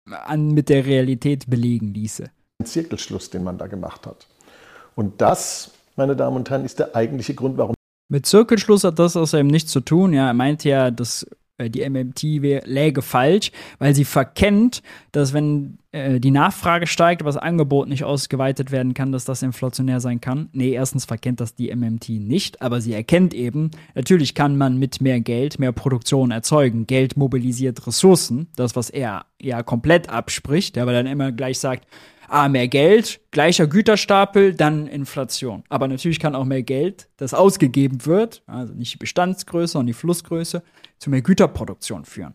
an, 0.07 0.53
mit 0.53 0.68
der 0.68 0.87
Realität 0.87 1.48
belegen 1.48 1.94
ließe. 1.94 2.31
Ein 2.61 2.66
Zirkelschluss, 2.66 3.31
den 3.31 3.44
man 3.44 3.59
da 3.59 3.66
gemacht 3.66 4.07
hat. 4.07 4.29
Und 4.94 5.20
das, 5.20 5.70
meine 5.96 6.16
Damen 6.16 6.37
und 6.37 6.50
Herren, 6.50 6.64
ist 6.64 6.78
der 6.78 6.94
eigentliche 6.94 7.35
Grund, 7.35 7.59
warum. 7.59 7.74
Mit 8.09 8.26
Zirkelschluss 8.26 8.85
hat 8.85 8.98
das 8.98 9.16
außerdem 9.16 9.46
nichts 9.46 9.72
zu 9.72 9.81
tun. 9.81 10.12
Ja, 10.12 10.28
er 10.28 10.35
meint 10.35 10.64
ja, 10.64 10.90
dass 10.90 11.26
äh, 11.59 11.70
die 11.70 11.88
MMT 11.88 12.22
läge 12.66 13.02
falsch, 13.02 13.52
weil 13.78 13.94
sie 13.94 14.05
verkennt, 14.05 14.83
dass 15.12 15.33
wenn 15.33 15.78
äh, 15.92 16.20
die 16.20 16.31
Nachfrage 16.31 16.87
steigt, 16.87 17.22
aber 17.22 17.28
das 17.28 17.37
Angebot 17.37 17.88
nicht 17.88 18.05
ausgeweitet 18.05 18.70
werden 18.70 18.94
kann, 18.94 19.12
dass 19.12 19.24
das 19.24 19.42
inflationär 19.42 20.00
sein 20.00 20.20
kann. 20.20 20.48
Nee, 20.52 20.72
erstens 20.72 21.05
verkennt 21.05 21.40
das 21.40 21.55
die 21.55 21.74
MMT 21.74 22.09
nicht, 22.11 22.62
aber 22.62 22.81
sie 22.81 22.94
erkennt 22.94 23.35
eben, 23.35 23.70
natürlich 23.94 24.35
kann 24.35 24.57
man 24.57 24.78
mit 24.78 25.00
mehr 25.00 25.20
Geld 25.20 25.59
mehr 25.59 25.72
Produktion 25.72 26.31
erzeugen. 26.31 26.87
Geld 26.87 27.16
mobilisiert 27.16 27.87
Ressourcen, 27.87 28.48
das, 28.57 28.76
was 28.76 28.90
er 28.90 29.26
ja 29.40 29.62
komplett 29.62 30.09
abspricht, 30.09 30.76
der 30.76 30.85
aber 30.85 30.92
dann 30.92 31.07
immer 31.07 31.33
gleich 31.33 31.59
sagt, 31.59 31.87
ah, 32.33 32.49
mehr 32.49 32.68
Geld, 32.68 33.21
gleicher 33.31 33.66
Güterstapel, 33.66 34.55
dann 34.55 34.87
Inflation. 34.87 35.64
Aber 35.68 35.87
natürlich 35.87 36.18
kann 36.18 36.35
auch 36.35 36.45
mehr 36.45 36.62
Geld, 36.62 37.09
das 37.16 37.35
ausgegeben 37.35 38.07
wird, 38.07 38.42
also 38.47 38.75
nicht 38.75 38.95
die 38.95 38.99
Bestandsgröße 38.99 39.79
und 39.79 39.87
die 39.87 39.92
Flussgröße, 39.92 40.62
zu 40.99 41.11
mehr 41.11 41.23
Güterproduktion 41.23 42.05
führen. 42.05 42.35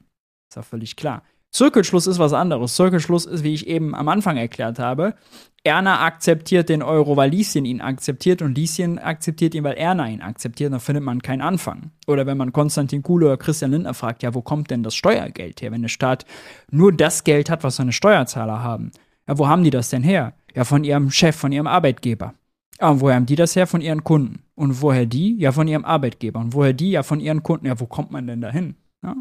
Ist 0.50 0.56
ja 0.56 0.62
völlig 0.62 0.96
klar. 0.96 1.24
Zirkelschluss 1.52 2.08
ist 2.08 2.20
was 2.20 2.34
anderes. 2.34 2.76
Zirkelschluss 2.76 3.26
ist, 3.26 3.44
wie 3.44 3.54
ich 3.54 3.68
eben 3.68 3.96
am 3.96 4.10
Anfang 4.10 4.38
erklärt 4.38 4.80
habe, 4.80 5.16
Erna 5.64 6.06
akzeptiert 6.06 6.70
den 6.70 6.84
Euro, 6.84 7.18
weil 7.18 7.32
Lieschen 7.32 7.66
ihn 7.66 7.82
akzeptiert 7.82 8.42
und 8.42 8.56
Lieschen 8.56 9.00
akzeptiert 9.00 9.56
ihn, 9.56 9.64
weil 9.64 9.74
Erna 9.74 10.08
ihn 10.08 10.22
akzeptiert. 10.22 10.72
Da 10.72 10.80
findet 10.80 11.04
man 11.04 11.22
keinen 11.22 11.42
Anfang. 11.42 11.92
Oder 12.06 12.26
wenn 12.26 12.38
man 12.38 12.54
Konstantin 12.54 13.04
Kuhle 13.04 13.26
oder 13.26 13.38
Christian 13.38 13.72
Lindner 13.72 13.94
fragt, 13.94 14.24
ja, 14.24 14.34
wo 14.34 14.42
kommt 14.42 14.72
denn 14.72 14.84
das 14.84 14.96
Steuergeld 14.96 15.62
her, 15.62 15.72
wenn 15.72 15.82
der 15.82 15.90
Staat 15.90 16.26
nur 16.70 16.94
das 16.94 17.24
Geld 17.24 17.50
hat, 17.50 17.64
was 17.64 17.78
seine 17.78 17.92
Steuerzahler 17.92 18.62
haben? 18.64 18.92
Ja, 19.28 19.38
wo 19.38 19.48
haben 19.48 19.64
die 19.64 19.70
das 19.70 19.90
denn 19.90 20.04
her? 20.04 20.34
Ja, 20.56 20.64
von 20.64 20.84
ihrem 20.84 21.12
Chef, 21.12 21.36
von 21.36 21.52
ihrem 21.52 21.68
Arbeitgeber. 21.68 22.34
Ja, 22.80 22.90
und 22.90 23.02
woher 23.02 23.16
haben 23.16 23.26
die 23.26 23.36
das 23.36 23.56
her? 23.56 23.68
Von 23.68 23.82
ihren 23.82 24.04
Kunden. 24.04 24.44
Und 24.56 24.82
woher 24.82 25.06
die? 25.06 25.38
Ja, 25.38 25.52
von 25.52 25.68
ihrem 25.68 25.86
Arbeitgeber. 25.86 26.40
Und 26.40 26.54
woher 26.54 26.74
die? 26.74 26.92
Ja, 26.92 27.04
von 27.04 27.20
ihren 27.20 27.44
Kunden. 27.44 27.66
Ja, 27.66 27.80
wo 27.80 27.86
kommt 27.86 28.12
man 28.12 28.28
denn 28.28 28.42
da 28.42 28.52
hin? 28.52 28.76
Ja? 29.04 29.16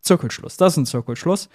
Zirkelschluss. 0.00 0.56
Das 0.56 0.74
ist 0.74 0.76
ein 0.78 0.86
Zirkelschluss. 0.86 1.48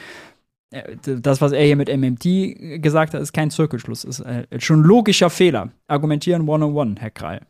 Äh, 0.71 0.95
das, 1.03 1.41
was 1.41 1.51
er 1.51 1.63
hier 1.63 1.75
mit 1.75 1.89
MMT 1.89 2.81
gesagt 2.81 3.13
hat, 3.13 3.21
ist 3.21 3.33
kein 3.33 3.51
Zirkelschluss. 3.51 4.03
Ist 4.03 4.19
äh, 4.21 4.45
schon 4.59 4.81
ein 4.81 4.83
logischer 4.83 5.29
Fehler. 5.29 5.69
Argumentieren 5.87 6.47
one-on-one, 6.47 6.95
Herr 6.99 7.11
Krall. 7.11 7.41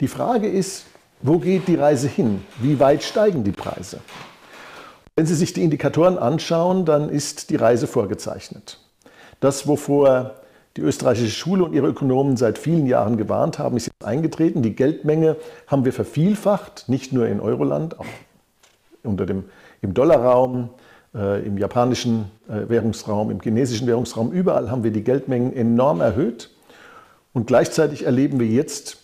Die 0.00 0.08
Frage 0.08 0.48
ist, 0.48 0.86
wo 1.22 1.38
geht 1.38 1.68
die 1.68 1.76
Reise 1.76 2.08
hin? 2.08 2.42
Wie 2.60 2.78
weit 2.78 3.02
steigen 3.02 3.44
die 3.44 3.52
Preise? 3.52 4.00
Wenn 5.16 5.26
Sie 5.26 5.34
sich 5.34 5.52
die 5.54 5.62
Indikatoren 5.62 6.18
anschauen, 6.18 6.84
dann 6.84 7.08
ist 7.08 7.48
die 7.50 7.56
Reise 7.56 7.86
vorgezeichnet. 7.86 8.78
Das, 9.40 9.66
wovor 9.66 10.34
die 10.76 10.82
österreichische 10.82 11.30
Schule 11.30 11.64
und 11.64 11.72
ihre 11.72 11.86
Ökonomen 11.86 12.36
seit 12.36 12.58
vielen 12.58 12.86
Jahren 12.86 13.16
gewarnt 13.16 13.58
haben, 13.58 13.76
ist 13.76 13.86
jetzt 13.86 14.04
eingetreten. 14.04 14.62
Die 14.62 14.74
Geldmenge 14.74 15.36
haben 15.66 15.84
wir 15.84 15.92
vervielfacht, 15.92 16.88
nicht 16.88 17.12
nur 17.12 17.26
in 17.26 17.40
Euroland, 17.40 17.98
auch 17.98 18.06
unter 19.02 19.24
dem, 19.24 19.44
im 19.80 19.94
Dollarraum, 19.94 20.70
äh, 21.14 21.46
im 21.46 21.56
japanischen 21.56 22.30
äh, 22.48 22.68
Währungsraum, 22.68 23.30
im 23.30 23.40
chinesischen 23.40 23.86
Währungsraum. 23.86 24.32
Überall 24.32 24.70
haben 24.70 24.84
wir 24.84 24.90
die 24.90 25.04
Geldmengen 25.04 25.54
enorm 25.54 26.00
erhöht. 26.00 26.50
Und 27.32 27.46
gleichzeitig 27.46 28.04
erleben 28.04 28.40
wir 28.40 28.46
jetzt 28.46 28.98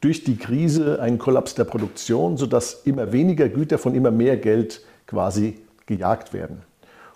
durch 0.00 0.22
die 0.22 0.36
Krise 0.36 1.00
einen 1.00 1.18
Kollaps 1.18 1.54
der 1.54 1.64
Produktion, 1.64 2.36
sodass 2.36 2.82
immer 2.84 3.12
weniger 3.12 3.48
Güter 3.48 3.78
von 3.78 3.94
immer 3.94 4.10
mehr 4.10 4.36
Geld 4.36 4.82
quasi 5.06 5.58
gejagt 5.86 6.32
werden. 6.32 6.62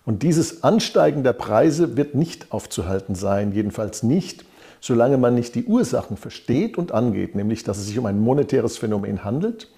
Und 0.04 0.22
dieses 0.22 0.64
Ansteigen 0.64 1.22
der 1.22 1.32
Preise 1.32 1.96
wird 1.96 2.14
nicht 2.14 2.50
aufzuhalten 2.50 3.14
sein, 3.14 3.52
jedenfalls 3.52 4.02
nicht, 4.02 4.44
solange 4.80 5.16
man 5.16 5.34
nicht 5.34 5.54
die 5.54 5.64
Ursachen 5.64 6.16
versteht 6.16 6.76
und 6.76 6.92
angeht, 6.92 7.34
nämlich 7.36 7.62
dass 7.62 7.78
es 7.78 7.86
sich 7.86 7.98
um 7.98 8.06
ein 8.06 8.18
monetäres 8.18 8.78
Phänomen 8.78 9.24
handelt 9.24 9.68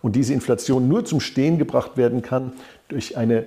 und 0.00 0.16
diese 0.16 0.32
Inflation 0.32 0.88
nur 0.88 1.04
zum 1.04 1.20
Stehen 1.20 1.58
gebracht 1.58 1.96
werden 1.96 2.22
kann 2.22 2.52
durch 2.88 3.16
eine 3.16 3.46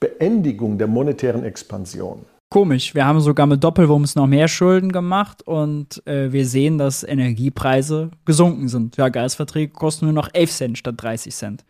Beendigung 0.00 0.78
der 0.78 0.86
monetären 0.86 1.44
Expansion. 1.44 2.24
komisch. 2.50 2.94
Wir 2.94 3.06
haben 3.06 3.20
sogar 3.20 3.46
mit 3.46 3.62
Doppelwumms 3.62 4.16
noch 4.16 4.26
mehr 4.26 4.48
Schulden 4.48 4.92
gemacht 4.92 5.42
und 5.46 6.04
äh, 6.06 6.32
wir 6.32 6.46
sehen, 6.46 6.78
dass 6.78 7.04
Energiepreise 7.04 8.10
gesunken 8.24 8.68
sind. 8.68 8.96
Ja, 8.96 9.08
Gasverträge 9.08 9.72
kosten 9.72 10.06
nur 10.06 10.14
noch 10.14 10.28
11 10.32 10.50
Cent 10.50 10.78
statt 10.78 10.96
30 10.98 11.34
Cent. 11.34 11.64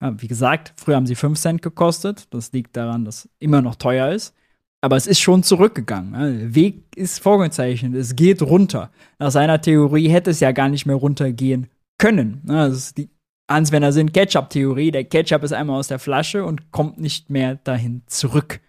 Wie 0.00 0.28
gesagt, 0.28 0.74
früher 0.76 0.96
haben 0.96 1.06
sie 1.06 1.16
5 1.16 1.38
Cent 1.38 1.62
gekostet. 1.62 2.28
Das 2.30 2.52
liegt 2.52 2.76
daran, 2.76 3.04
dass 3.04 3.28
immer 3.38 3.62
noch 3.62 3.74
teuer 3.74 4.12
ist. 4.12 4.34
Aber 4.80 4.96
es 4.96 5.08
ist 5.08 5.18
schon 5.18 5.42
zurückgegangen. 5.42 6.12
Der 6.12 6.54
Weg 6.54 6.84
ist 6.96 7.18
vorgezeichnet. 7.20 7.94
Es 7.94 8.14
geht 8.14 8.42
runter. 8.42 8.92
Nach 9.18 9.32
seiner 9.32 9.60
Theorie 9.60 10.08
hätte 10.08 10.30
es 10.30 10.38
ja 10.40 10.52
gar 10.52 10.68
nicht 10.68 10.86
mehr 10.86 10.96
runtergehen 10.96 11.66
können. 11.98 12.42
Das 12.44 12.74
ist 12.74 12.98
die 12.98 13.10
Answender 13.48 13.92
sind 13.92 14.12
Ketchup-Theorie. 14.12 14.90
Der 14.90 15.04
Ketchup 15.04 15.42
ist 15.42 15.52
einmal 15.52 15.78
aus 15.78 15.88
der 15.88 15.98
Flasche 15.98 16.44
und 16.44 16.70
kommt 16.70 16.98
nicht 16.98 17.30
mehr 17.30 17.56
dahin 17.56 18.02
zurück. 18.06 18.60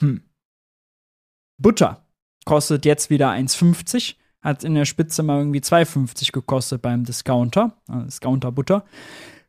Hm. 0.00 0.22
Butter 1.60 2.06
kostet 2.44 2.84
jetzt 2.84 3.10
wieder 3.10 3.30
1,50. 3.30 4.14
Hat 4.40 4.62
in 4.62 4.74
der 4.74 4.84
Spitze 4.84 5.24
mal 5.24 5.38
irgendwie 5.38 5.58
2,50 5.58 6.30
gekostet 6.32 6.80
beim 6.80 7.04
Discounter. 7.04 7.76
Discounter 7.88 8.52
Butter. 8.52 8.84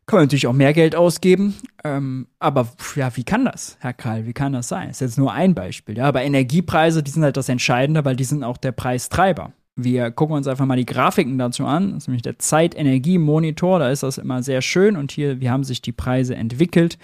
Kann 0.09 0.17
man 0.17 0.23
natürlich 0.23 0.47
auch 0.47 0.53
mehr 0.53 0.73
Geld 0.73 0.95
ausgeben. 0.95 1.53
Ähm, 1.83 2.25
aber 2.39 2.67
ja, 2.95 3.15
wie 3.15 3.23
kann 3.23 3.45
das, 3.45 3.77
Herr 3.79 3.93
Krall? 3.93 4.25
Wie 4.25 4.33
kann 4.33 4.53
das 4.53 4.67
sein? 4.67 4.87
Das 4.87 4.97
ist 4.97 5.01
jetzt 5.01 5.17
nur 5.19 5.31
ein 5.31 5.53
Beispiel. 5.53 5.99
Ja, 5.99 6.05
aber 6.05 6.23
Energiepreise, 6.23 7.03
die 7.03 7.11
sind 7.11 7.21
halt 7.21 7.37
das 7.37 7.47
Entscheidende, 7.47 8.03
weil 8.05 8.15
die 8.15 8.23
sind 8.23 8.43
auch 8.43 8.57
der 8.57 8.71
Preistreiber. 8.71 9.51
Wir 9.75 10.09
gucken 10.09 10.35
uns 10.35 10.47
einfach 10.47 10.65
mal 10.65 10.77
die 10.77 10.87
Grafiken 10.87 11.37
dazu 11.37 11.63
an. 11.63 11.91
Das 11.91 12.05
ist 12.05 12.07
nämlich 12.07 12.23
der 12.23 12.39
Zeitenergie-Monitor. 12.39 13.77
Da 13.77 13.91
ist 13.91 14.01
das 14.01 14.17
immer 14.17 14.41
sehr 14.41 14.63
schön. 14.63 14.97
Und 14.97 15.11
hier, 15.11 15.41
wie 15.41 15.51
haben 15.51 15.63
sich 15.63 15.79
die 15.79 15.91
Preise 15.91 16.35
entwickelt? 16.35 16.97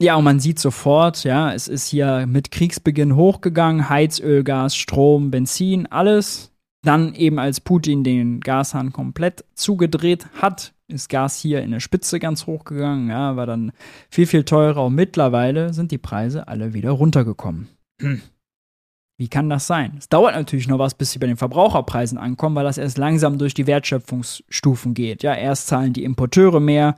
Ja, 0.00 0.14
und 0.14 0.22
man 0.22 0.38
sieht 0.38 0.60
sofort, 0.60 1.24
ja, 1.24 1.52
es 1.52 1.66
ist 1.66 1.88
hier 1.88 2.26
mit 2.28 2.52
Kriegsbeginn 2.52 3.16
hochgegangen. 3.16 3.88
Heizöl, 3.88 4.44
Gas, 4.44 4.76
Strom, 4.76 5.32
Benzin, 5.32 5.86
alles. 5.86 6.52
Dann 6.86 7.16
eben 7.16 7.40
als 7.40 7.60
Putin 7.60 8.04
den 8.04 8.38
Gashahn 8.38 8.92
komplett 8.92 9.44
zugedreht 9.54 10.28
hat, 10.40 10.72
ist 10.86 11.08
Gas 11.08 11.36
hier 11.40 11.62
in 11.62 11.72
der 11.72 11.80
Spitze 11.80 12.20
ganz 12.20 12.46
hoch 12.46 12.64
gegangen, 12.64 13.08
ja, 13.08 13.34
war 13.34 13.44
dann 13.44 13.72
viel, 14.08 14.26
viel 14.26 14.44
teurer 14.44 14.84
und 14.84 14.94
mittlerweile 14.94 15.74
sind 15.74 15.90
die 15.90 15.98
Preise 15.98 16.46
alle 16.46 16.74
wieder 16.74 16.92
runtergekommen. 16.92 17.66
Hm. 18.00 18.22
Wie 19.18 19.26
kann 19.26 19.50
das 19.50 19.66
sein? 19.66 19.96
Es 19.98 20.08
dauert 20.08 20.36
natürlich 20.36 20.68
noch 20.68 20.78
was, 20.78 20.94
bis 20.94 21.10
sie 21.10 21.18
bei 21.18 21.26
den 21.26 21.38
Verbraucherpreisen 21.38 22.18
ankommen, 22.18 22.54
weil 22.54 22.64
das 22.64 22.78
erst 22.78 22.98
langsam 22.98 23.38
durch 23.38 23.54
die 23.54 23.66
Wertschöpfungsstufen 23.66 24.94
geht. 24.94 25.24
Ja, 25.24 25.34
erst 25.34 25.66
zahlen 25.66 25.92
die 25.92 26.04
Importeure 26.04 26.60
mehr, 26.60 26.94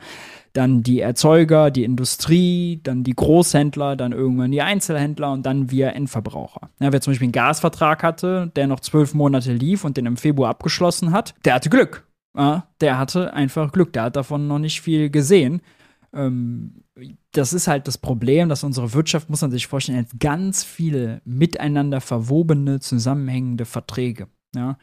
dann 0.58 0.82
die 0.82 0.98
Erzeuger, 0.98 1.70
die 1.70 1.84
Industrie, 1.84 2.80
dann 2.82 3.04
die 3.04 3.14
Großhändler, 3.14 3.94
dann 3.94 4.10
irgendwann 4.10 4.50
die 4.50 4.60
Einzelhändler 4.60 5.30
und 5.30 5.46
dann 5.46 5.70
wir 5.70 5.92
Endverbraucher. 5.94 6.70
Ja, 6.80 6.92
wer 6.92 7.00
zum 7.00 7.12
Beispiel 7.12 7.26
einen 7.26 7.32
Gasvertrag 7.32 8.02
hatte, 8.02 8.50
der 8.56 8.66
noch 8.66 8.80
zwölf 8.80 9.14
Monate 9.14 9.52
lief 9.52 9.84
und 9.84 9.96
den 9.96 10.06
im 10.06 10.16
Februar 10.16 10.50
abgeschlossen 10.50 11.12
hat, 11.12 11.34
der 11.44 11.54
hatte 11.54 11.70
Glück. 11.70 12.08
Ja, 12.36 12.66
der 12.80 12.98
hatte 12.98 13.32
einfach 13.34 13.70
Glück, 13.70 13.92
der 13.92 14.04
hat 14.04 14.16
davon 14.16 14.48
noch 14.48 14.58
nicht 14.58 14.80
viel 14.80 15.10
gesehen. 15.10 15.62
Ähm, 16.12 16.82
das 17.30 17.52
ist 17.52 17.68
halt 17.68 17.86
das 17.86 17.98
Problem, 17.98 18.48
dass 18.48 18.64
unsere 18.64 18.92
Wirtschaft, 18.94 19.30
muss 19.30 19.42
man 19.42 19.52
sich 19.52 19.68
vorstellen, 19.68 20.06
ganz 20.18 20.64
viele 20.64 21.22
miteinander 21.24 22.00
verwobene, 22.00 22.80
zusammenhängende 22.80 23.64
Verträge. 23.64 24.26
Ja? 24.56 24.76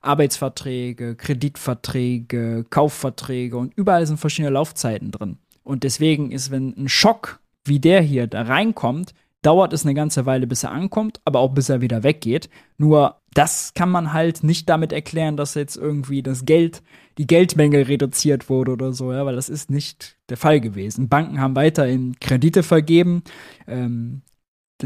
Arbeitsverträge, 0.00 1.16
Kreditverträge, 1.16 2.64
Kaufverträge 2.70 3.56
und 3.56 3.72
überall 3.76 4.06
sind 4.06 4.18
verschiedene 4.18 4.52
Laufzeiten 4.52 5.10
drin. 5.10 5.38
Und 5.62 5.84
deswegen 5.84 6.30
ist, 6.30 6.50
wenn 6.50 6.74
ein 6.76 6.88
Schock 6.88 7.40
wie 7.64 7.80
der 7.80 8.00
hier 8.00 8.26
da 8.26 8.42
reinkommt, 8.42 9.14
dauert 9.42 9.72
es 9.72 9.84
eine 9.84 9.94
ganze 9.94 10.26
Weile, 10.26 10.46
bis 10.46 10.64
er 10.64 10.72
ankommt, 10.72 11.20
aber 11.24 11.40
auch 11.40 11.52
bis 11.52 11.68
er 11.68 11.80
wieder 11.80 12.02
weggeht. 12.02 12.50
Nur 12.76 13.16
das 13.32 13.72
kann 13.74 13.90
man 13.90 14.12
halt 14.12 14.42
nicht 14.42 14.68
damit 14.68 14.92
erklären, 14.92 15.36
dass 15.36 15.54
jetzt 15.54 15.76
irgendwie 15.76 16.22
das 16.22 16.44
Geld, 16.44 16.82
die 17.16 17.26
Geldmenge 17.26 17.88
reduziert 17.88 18.48
wurde 18.48 18.72
oder 18.72 18.92
so, 18.92 19.12
ja, 19.12 19.24
weil 19.24 19.36
das 19.36 19.48
ist 19.48 19.70
nicht 19.70 20.16
der 20.28 20.36
Fall 20.36 20.60
gewesen. 20.60 21.08
Banken 21.08 21.40
haben 21.40 21.56
weiterhin 21.56 22.16
Kredite 22.20 22.62
vergeben, 22.62 23.22
ähm, 23.66 24.22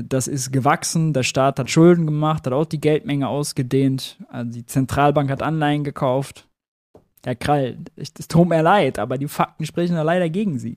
das 0.03 0.29
ist 0.29 0.53
gewachsen, 0.53 1.13
der 1.13 1.23
Staat 1.23 1.59
hat 1.59 1.71
Schulden 1.71 2.07
gemacht, 2.07 2.47
hat 2.47 2.53
auch 2.53 2.65
die 2.65 2.81
Geldmenge 2.81 3.29
ausgedehnt, 3.29 4.19
also 4.29 4.51
die 4.51 4.67
Zentralbank 4.67 5.31
hat 5.31 5.43
Anleihen 5.43 5.85
gekauft. 5.85 6.47
Herr 7.25 7.35
Krall, 7.35 7.79
es 7.97 8.13
tut 8.29 8.49
mir 8.49 8.63
leid, 8.63 8.99
aber 8.99 9.17
die 9.19 9.29
Fakten 9.29 9.65
sprechen 9.65 9.97
ja 9.97 10.03
leider 10.03 10.29
gegen 10.29 10.59
Sie. 10.59 10.77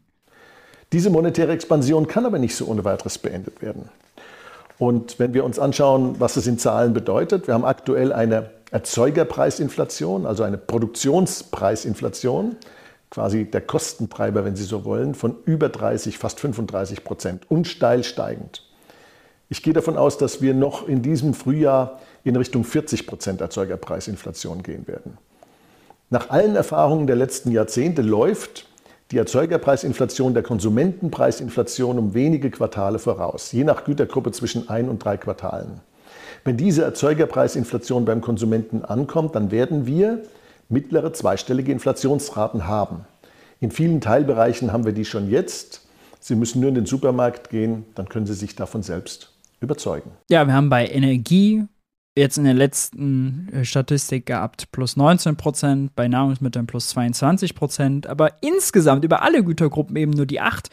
Diese 0.94 1.10
monetäre 1.10 1.52
Expansion 1.52 2.08
kann 2.08 2.26
aber 2.26 2.40
nicht 2.40 2.56
so 2.56 2.66
ohne 2.66 2.86
weiteres 2.86 3.18
beendet 3.18 3.62
werden. 3.62 3.90
Und 4.80 5.20
wenn 5.20 5.34
wir 5.34 5.44
uns 5.44 5.60
anschauen, 5.60 6.16
was 6.20 6.38
es 6.38 6.48
in 6.48 6.58
Zahlen 6.60 6.94
bedeutet, 6.94 7.48
wir 7.48 7.54
haben 7.54 7.66
aktuell 7.66 8.14
eine 8.14 8.52
Erzeugerpreisinflation, 8.72 10.26
also 10.26 10.44
eine 10.44 10.58
Produktionspreisinflation, 10.58 12.56
quasi 13.10 13.46
der 13.46 13.62
Kostentreiber, 13.62 14.46
wenn 14.46 14.56
Sie 14.56 14.64
so 14.64 14.86
wollen, 14.86 15.16
von 15.16 15.36
über 15.46 15.70
30, 15.70 16.18
fast 16.18 16.40
35 16.40 17.04
Prozent 17.04 17.50
und 17.50 17.68
steil 17.68 18.04
steigend. 18.04 18.67
Ich 19.50 19.64
gehe 19.64 19.74
davon 19.74 19.98
aus, 19.98 20.18
dass 20.18 20.42
wir 20.42 20.54
noch 20.54 20.88
in 20.88 21.02
diesem 21.02 21.34
Frühjahr 21.34 22.00
in 22.26 22.36
Richtung 22.36 22.66
40 22.66 23.08
Prozent 23.08 23.40
Erzeugerpreisinflation 23.40 24.62
gehen 24.62 24.88
werden. 24.88 25.18
Nach 26.10 26.30
allen 26.30 26.56
Erfahrungen 26.56 27.08
der 27.08 27.16
letzten 27.16 27.52
Jahrzehnte 27.52 28.02
läuft 28.02 28.68
die 29.12 29.18
Erzeugerpreisinflation 29.18 30.34
der 30.34 30.44
Konsumentenpreisinflation 30.44 31.98
um 31.98 32.14
wenige 32.14 32.52
Quartale 32.52 33.00
voraus, 33.00 33.54
je 33.54 33.64
nach 33.64 33.86
Gütergruppe 33.86 34.32
zwischen 34.32 34.68
ein 34.68 34.90
und 34.90 35.04
drei 35.04 35.16
Quartalen. 35.16 35.80
Wenn 36.44 36.58
diese 36.58 36.84
Erzeugerpreisinflation 36.84 38.04
beim 38.04 38.20
Konsumenten 38.20 38.84
ankommt, 38.84 39.36
dann 39.36 39.50
werden 39.50 39.88
wir 39.88 40.24
mittlere 40.68 41.14
zweistellige 41.14 41.72
Inflationsraten 41.72 42.68
haben. 42.68 43.06
In 43.62 43.72
vielen 43.72 44.02
Teilbereichen 44.02 44.74
haben 44.74 44.84
wir 44.84 44.92
die 44.92 45.06
schon 45.06 45.30
jetzt. 45.30 45.88
Sie 46.20 46.36
müssen 46.36 46.60
nur 46.60 46.70
in 46.70 46.76
den 46.76 46.86
Supermarkt 46.86 47.50
gehen, 47.50 47.86
dann 47.96 48.10
können 48.10 48.26
Sie 48.26 48.34
sich 48.34 48.56
davon 48.56 48.84
selbst 48.84 49.37
überzeugen. 49.60 50.12
Ja, 50.30 50.46
wir 50.46 50.54
haben 50.54 50.70
bei 50.70 50.88
Energie 50.88 51.64
jetzt 52.18 52.38
in 52.38 52.44
der 52.44 52.54
letzten 52.54 53.50
äh, 53.54 53.64
Statistik 53.64 54.26
gehabt 54.26 54.72
plus 54.72 54.98
19 54.98 55.38
Prozent, 55.38 55.96
bei 55.96 56.08
Nahrungsmitteln 56.08 56.68
plus 56.68 56.90
22 56.90 57.56
Prozent, 57.56 58.08
aber 58.08 58.42
insgesamt 58.42 59.06
über 59.06 59.22
alle 59.22 59.44
Gütergruppen 59.44 59.96
eben 59.96 60.12
nur 60.12 60.26
die 60.26 60.42
8. 60.42 60.70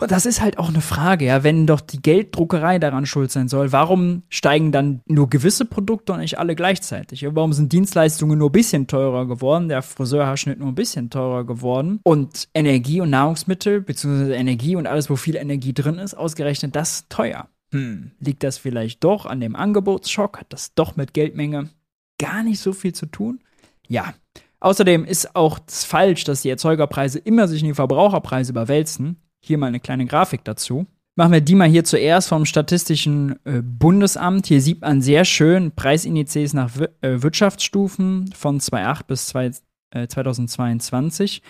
Und 0.00 0.10
das 0.10 0.24
ist 0.24 0.40
halt 0.40 0.58
auch 0.58 0.70
eine 0.70 0.80
Frage, 0.80 1.26
ja, 1.26 1.44
wenn 1.44 1.66
doch 1.66 1.82
die 1.82 2.00
Gelddruckerei 2.00 2.78
daran 2.78 3.04
schuld 3.04 3.30
sein 3.30 3.48
soll, 3.48 3.70
warum 3.72 4.22
steigen 4.30 4.72
dann 4.72 5.02
nur 5.06 5.28
gewisse 5.28 5.66
Produkte 5.66 6.14
und 6.14 6.20
nicht 6.20 6.38
alle 6.38 6.54
gleichzeitig? 6.54 7.26
Warum 7.34 7.52
sind 7.52 7.70
Dienstleistungen 7.70 8.38
nur 8.38 8.48
ein 8.48 8.52
bisschen 8.52 8.86
teurer 8.86 9.26
geworden, 9.26 9.68
der 9.68 9.82
Friseurhaarschnitt 9.82 10.58
nur 10.58 10.68
ein 10.68 10.74
bisschen 10.74 11.10
teurer 11.10 11.44
geworden 11.44 12.00
und 12.02 12.48
Energie 12.54 13.02
und 13.02 13.10
Nahrungsmittel, 13.10 13.82
beziehungsweise 13.82 14.34
Energie 14.34 14.74
und 14.74 14.86
alles, 14.86 15.10
wo 15.10 15.16
viel 15.16 15.36
Energie 15.36 15.74
drin 15.74 15.98
ist, 15.98 16.14
ausgerechnet 16.14 16.74
das 16.74 17.06
teuer? 17.10 17.48
Hm, 17.72 18.12
liegt 18.18 18.42
das 18.42 18.58
vielleicht 18.58 19.04
doch 19.04 19.26
an 19.26 19.40
dem 19.40 19.56
Angebotsschock? 19.56 20.40
Hat 20.40 20.52
das 20.52 20.74
doch 20.74 20.96
mit 20.96 21.14
Geldmenge 21.14 21.70
gar 22.18 22.42
nicht 22.42 22.60
so 22.60 22.72
viel 22.72 22.94
zu 22.94 23.06
tun? 23.06 23.40
Ja. 23.88 24.14
Außerdem 24.60 25.04
ist 25.04 25.34
auch 25.34 25.58
falsch, 25.68 26.24
dass 26.24 26.42
die 26.42 26.50
Erzeugerpreise 26.50 27.18
immer 27.18 27.48
sich 27.48 27.62
in 27.62 27.68
die 27.68 27.74
Verbraucherpreise 27.74 28.52
überwälzen. 28.52 29.16
Hier 29.40 29.56
mal 29.56 29.68
eine 29.68 29.80
kleine 29.80 30.04
Grafik 30.04 30.44
dazu. 30.44 30.86
Machen 31.16 31.32
wir 31.32 31.40
die 31.40 31.54
mal 31.54 31.68
hier 31.68 31.84
zuerst 31.84 32.28
vom 32.28 32.44
Statistischen 32.44 33.36
äh, 33.44 33.62
Bundesamt. 33.62 34.46
Hier 34.46 34.60
sieht 34.60 34.82
man 34.82 35.02
sehr 35.02 35.24
schön 35.24 35.72
Preisindizes 35.72 36.52
nach 36.52 36.76
Wir 36.76 36.90
äh, 37.00 37.22
Wirtschaftsstufen 37.22 38.32
von 38.32 38.60
2008 38.60 39.06
bis 39.06 39.26
2, 39.26 39.50
äh, 39.90 40.06
2022. 40.06 41.42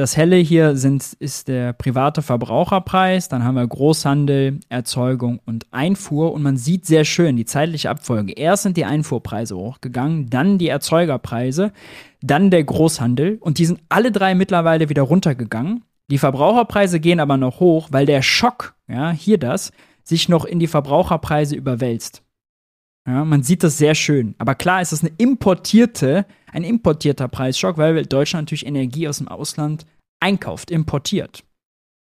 Das 0.00 0.16
helle 0.16 0.36
hier 0.36 0.76
sind, 0.76 1.12
ist 1.18 1.48
der 1.48 1.74
private 1.74 2.22
Verbraucherpreis, 2.22 3.28
dann 3.28 3.44
haben 3.44 3.56
wir 3.56 3.66
Großhandel, 3.66 4.60
Erzeugung 4.70 5.40
und 5.44 5.66
Einfuhr 5.72 6.32
und 6.32 6.42
man 6.42 6.56
sieht 6.56 6.86
sehr 6.86 7.04
schön 7.04 7.36
die 7.36 7.44
zeitliche 7.44 7.90
Abfolge. 7.90 8.32
Erst 8.32 8.62
sind 8.62 8.78
die 8.78 8.86
Einfuhrpreise 8.86 9.54
hochgegangen, 9.58 10.30
dann 10.30 10.56
die 10.56 10.68
Erzeugerpreise, 10.68 11.72
dann 12.22 12.50
der 12.50 12.64
Großhandel 12.64 13.36
und 13.42 13.58
die 13.58 13.66
sind 13.66 13.82
alle 13.90 14.10
drei 14.10 14.34
mittlerweile 14.34 14.88
wieder 14.88 15.02
runtergegangen. 15.02 15.84
Die 16.10 16.16
Verbraucherpreise 16.16 16.98
gehen 16.98 17.20
aber 17.20 17.36
noch 17.36 17.60
hoch, 17.60 17.88
weil 17.90 18.06
der 18.06 18.22
Schock, 18.22 18.76
ja, 18.88 19.10
hier 19.10 19.36
das, 19.36 19.70
sich 20.02 20.30
noch 20.30 20.46
in 20.46 20.60
die 20.60 20.66
Verbraucherpreise 20.66 21.54
überwälzt. 21.54 22.22
Ja, 23.06 23.26
man 23.26 23.42
sieht 23.42 23.62
das 23.64 23.76
sehr 23.76 23.94
schön. 23.94 24.34
Aber 24.38 24.54
klar 24.54 24.80
ist 24.80 24.92
das 24.92 25.02
eine 25.02 25.12
importierte, 25.18 26.24
ein 26.52 26.64
importierter 26.64 27.28
Preisschock, 27.28 27.78
weil 27.78 28.04
Deutschland 28.06 28.46
natürlich 28.46 28.66
Energie 28.66 29.08
aus 29.08 29.18
dem 29.18 29.28
Ausland 29.28 29.86
einkauft, 30.20 30.70
importiert. 30.70 31.44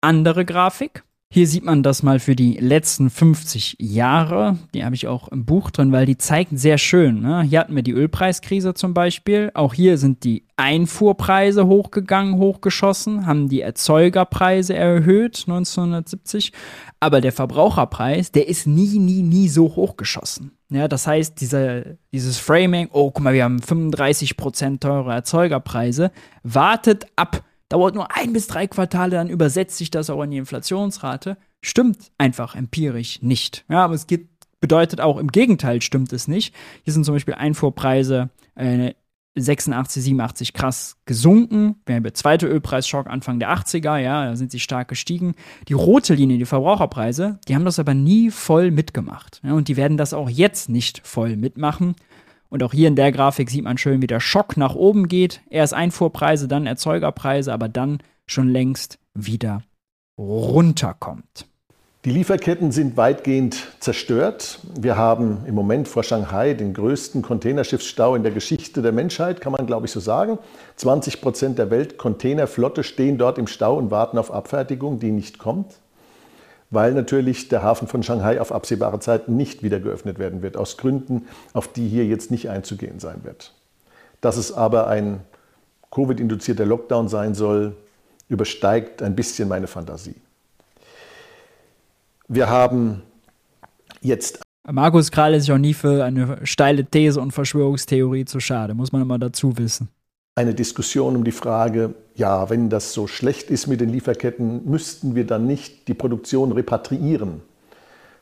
Andere 0.01 0.45
Grafik. 0.45 1.03
Hier 1.33 1.47
sieht 1.47 1.63
man 1.63 1.81
das 1.81 2.03
mal 2.03 2.19
für 2.19 2.35
die 2.35 2.57
letzten 2.57 3.09
50 3.09 3.77
Jahre. 3.79 4.57
Die 4.73 4.83
habe 4.83 4.95
ich 4.95 5.07
auch 5.07 5.29
im 5.29 5.45
Buch 5.45 5.71
drin, 5.71 5.93
weil 5.93 6.05
die 6.05 6.17
zeigen 6.17 6.57
sehr 6.57 6.77
schön. 6.77 7.21
Ne? 7.21 7.43
Hier 7.43 7.61
hatten 7.61 7.73
wir 7.73 7.83
die 7.83 7.93
Ölpreiskrise 7.93 8.73
zum 8.73 8.93
Beispiel. 8.93 9.49
Auch 9.53 9.73
hier 9.73 9.97
sind 9.97 10.25
die 10.25 10.45
Einfuhrpreise 10.57 11.67
hochgegangen, 11.67 12.35
hochgeschossen, 12.35 13.27
haben 13.27 13.47
die 13.47 13.61
Erzeugerpreise 13.61 14.75
erhöht 14.75 15.45
1970. 15.47 16.51
Aber 16.99 17.21
der 17.21 17.31
Verbraucherpreis, 17.31 18.33
der 18.33 18.49
ist 18.49 18.67
nie, 18.67 18.99
nie, 18.99 19.21
nie 19.21 19.47
so 19.47 19.73
hochgeschossen. 19.77 20.51
Ja, 20.71 20.87
das 20.87 21.05
heißt, 21.05 21.39
diese, 21.39 21.97
dieses 22.11 22.37
Framing, 22.37 22.89
oh, 22.91 23.11
guck 23.11 23.23
mal, 23.23 23.33
wir 23.33 23.43
haben 23.43 23.59
35% 23.59 24.79
teure 24.79 25.13
Erzeugerpreise, 25.13 26.11
wartet 26.43 27.05
ab 27.15 27.43
dauert 27.71 27.95
nur 27.95 28.15
ein 28.15 28.33
bis 28.33 28.47
drei 28.47 28.67
Quartale, 28.67 29.11
dann 29.11 29.29
übersetzt 29.29 29.77
sich 29.77 29.89
das 29.89 30.09
auch 30.09 30.21
in 30.23 30.31
die 30.31 30.37
Inflationsrate. 30.37 31.37
Stimmt 31.61 32.11
einfach 32.17 32.55
empirisch 32.55 33.21
nicht. 33.21 33.63
Ja, 33.69 33.85
aber 33.85 33.93
es 33.93 34.07
geht, 34.07 34.27
bedeutet 34.59 34.99
auch 34.99 35.17
im 35.17 35.29
Gegenteil 35.29 35.81
stimmt 35.81 36.11
es 36.11 36.27
nicht. 36.27 36.53
Hier 36.83 36.93
sind 36.93 37.05
zum 37.05 37.15
Beispiel 37.15 37.35
Einfuhrpreise 37.35 38.29
äh, 38.55 38.93
86, 39.35 40.03
87 40.03 40.53
krass 40.53 40.97
gesunken. 41.05 41.75
Wir 41.85 41.95
haben 41.95 42.03
der 42.03 42.13
zweite 42.13 42.47
Ölpreisschock 42.47 43.07
Anfang 43.07 43.39
der 43.39 43.53
80er, 43.53 43.97
ja, 43.97 44.25
da 44.25 44.35
sind 44.35 44.51
sie 44.51 44.59
stark 44.59 44.89
gestiegen. 44.89 45.35
Die 45.67 45.73
rote 45.73 46.13
Linie, 46.13 46.37
die 46.37 46.45
Verbraucherpreise, 46.45 47.39
die 47.47 47.55
haben 47.55 47.65
das 47.65 47.79
aber 47.79 47.93
nie 47.93 48.29
voll 48.29 48.71
mitgemacht. 48.71 49.39
Ja, 49.43 49.53
und 49.53 49.67
die 49.67 49.77
werden 49.77 49.97
das 49.97 50.13
auch 50.13 50.29
jetzt 50.29 50.69
nicht 50.69 51.05
voll 51.05 51.37
mitmachen. 51.37 51.95
Und 52.49 52.63
auch 52.63 52.73
hier 52.73 52.89
in 52.89 52.97
der 52.97 53.13
Grafik 53.13 53.49
sieht 53.49 53.63
man 53.63 53.77
schön, 53.77 54.01
wie 54.01 54.07
der 54.07 54.19
Schock 54.19 54.57
nach 54.57 54.75
oben 54.75 55.07
geht. 55.07 55.41
Erst 55.49 55.73
Einfuhrpreise, 55.73 56.49
dann 56.49 56.67
Erzeugerpreise, 56.67 57.53
aber 57.53 57.69
dann 57.69 57.99
schon 58.25 58.49
längst 58.49 58.99
wieder 59.13 59.63
runterkommt. 60.17 61.47
Die 62.03 62.09
Lieferketten 62.09 62.71
sind 62.71 62.97
weitgehend 62.97 63.67
zerstört. 63.79 64.59
Wir 64.75 64.97
haben 64.97 65.43
im 65.45 65.53
Moment 65.53 65.87
vor 65.87 66.03
Shanghai 66.03 66.55
den 66.55 66.73
größten 66.73 67.21
Containerschiffsstau 67.21 68.15
in 68.15 68.23
der 68.23 68.31
Geschichte 68.31 68.81
der 68.81 68.91
Menschheit, 68.91 69.39
kann 69.39 69.51
man 69.51 69.67
glaube 69.67 69.85
ich 69.85 69.91
so 69.91 69.99
sagen. 69.99 70.39
20 70.77 71.21
Prozent 71.21 71.59
der 71.59 71.69
Weltcontainerflotte 71.69 72.83
stehen 72.83 73.19
dort 73.19 73.37
im 73.37 73.45
Stau 73.45 73.77
und 73.77 73.91
warten 73.91 74.17
auf 74.17 74.31
Abfertigung, 74.31 74.99
die 74.99 75.11
nicht 75.11 75.37
kommt 75.37 75.75
weil 76.71 76.93
natürlich 76.93 77.49
der 77.49 77.61
Hafen 77.61 77.87
von 77.87 78.01
Shanghai 78.01 78.39
auf 78.39 78.51
absehbare 78.51 78.99
Zeit 78.99 79.27
nicht 79.27 79.61
wieder 79.61 79.79
geöffnet 79.79 80.17
werden 80.17 80.41
wird, 80.41 80.57
aus 80.57 80.77
Gründen, 80.77 81.27
auf 81.53 81.67
die 81.67 81.87
hier 81.87 82.05
jetzt 82.05 82.31
nicht 82.31 82.49
einzugehen 82.49 82.99
sein 82.99 83.23
wird. 83.23 83.53
Dass 84.21 84.37
es 84.37 84.53
aber 84.53 84.87
ein 84.87 85.19
Covid-induzierter 85.91 86.65
Lockdown 86.65 87.09
sein 87.09 87.35
soll, 87.35 87.75
übersteigt 88.29 89.03
ein 89.03 89.15
bisschen 89.15 89.49
meine 89.49 89.67
Fantasie. 89.67 90.15
Wir 92.33 92.49
haben 92.49 93.01
jetzt. 94.01 94.41
Markus 94.69 95.11
Kral 95.11 95.33
ist 95.33 95.43
sich 95.45 95.51
auch 95.53 95.57
nie 95.57 95.73
für 95.73 96.03
eine 96.03 96.45
steile 96.45 96.85
These 96.85 97.19
und 97.19 97.31
Verschwörungstheorie 97.31 98.25
zu 98.25 98.39
schade, 98.39 98.73
muss 98.73 98.91
man 98.91 99.01
immer 99.01 99.19
dazu 99.19 99.57
wissen 99.57 99.89
eine 100.35 100.53
Diskussion 100.53 101.15
um 101.15 101.23
die 101.23 101.31
Frage, 101.31 101.93
ja, 102.15 102.49
wenn 102.49 102.69
das 102.69 102.93
so 102.93 103.07
schlecht 103.07 103.49
ist 103.49 103.67
mit 103.67 103.81
den 103.81 103.89
Lieferketten, 103.89 104.69
müssten 104.69 105.15
wir 105.15 105.25
dann 105.25 105.45
nicht 105.45 105.87
die 105.87 105.93
Produktion 105.93 106.51
repatriieren? 106.51 107.41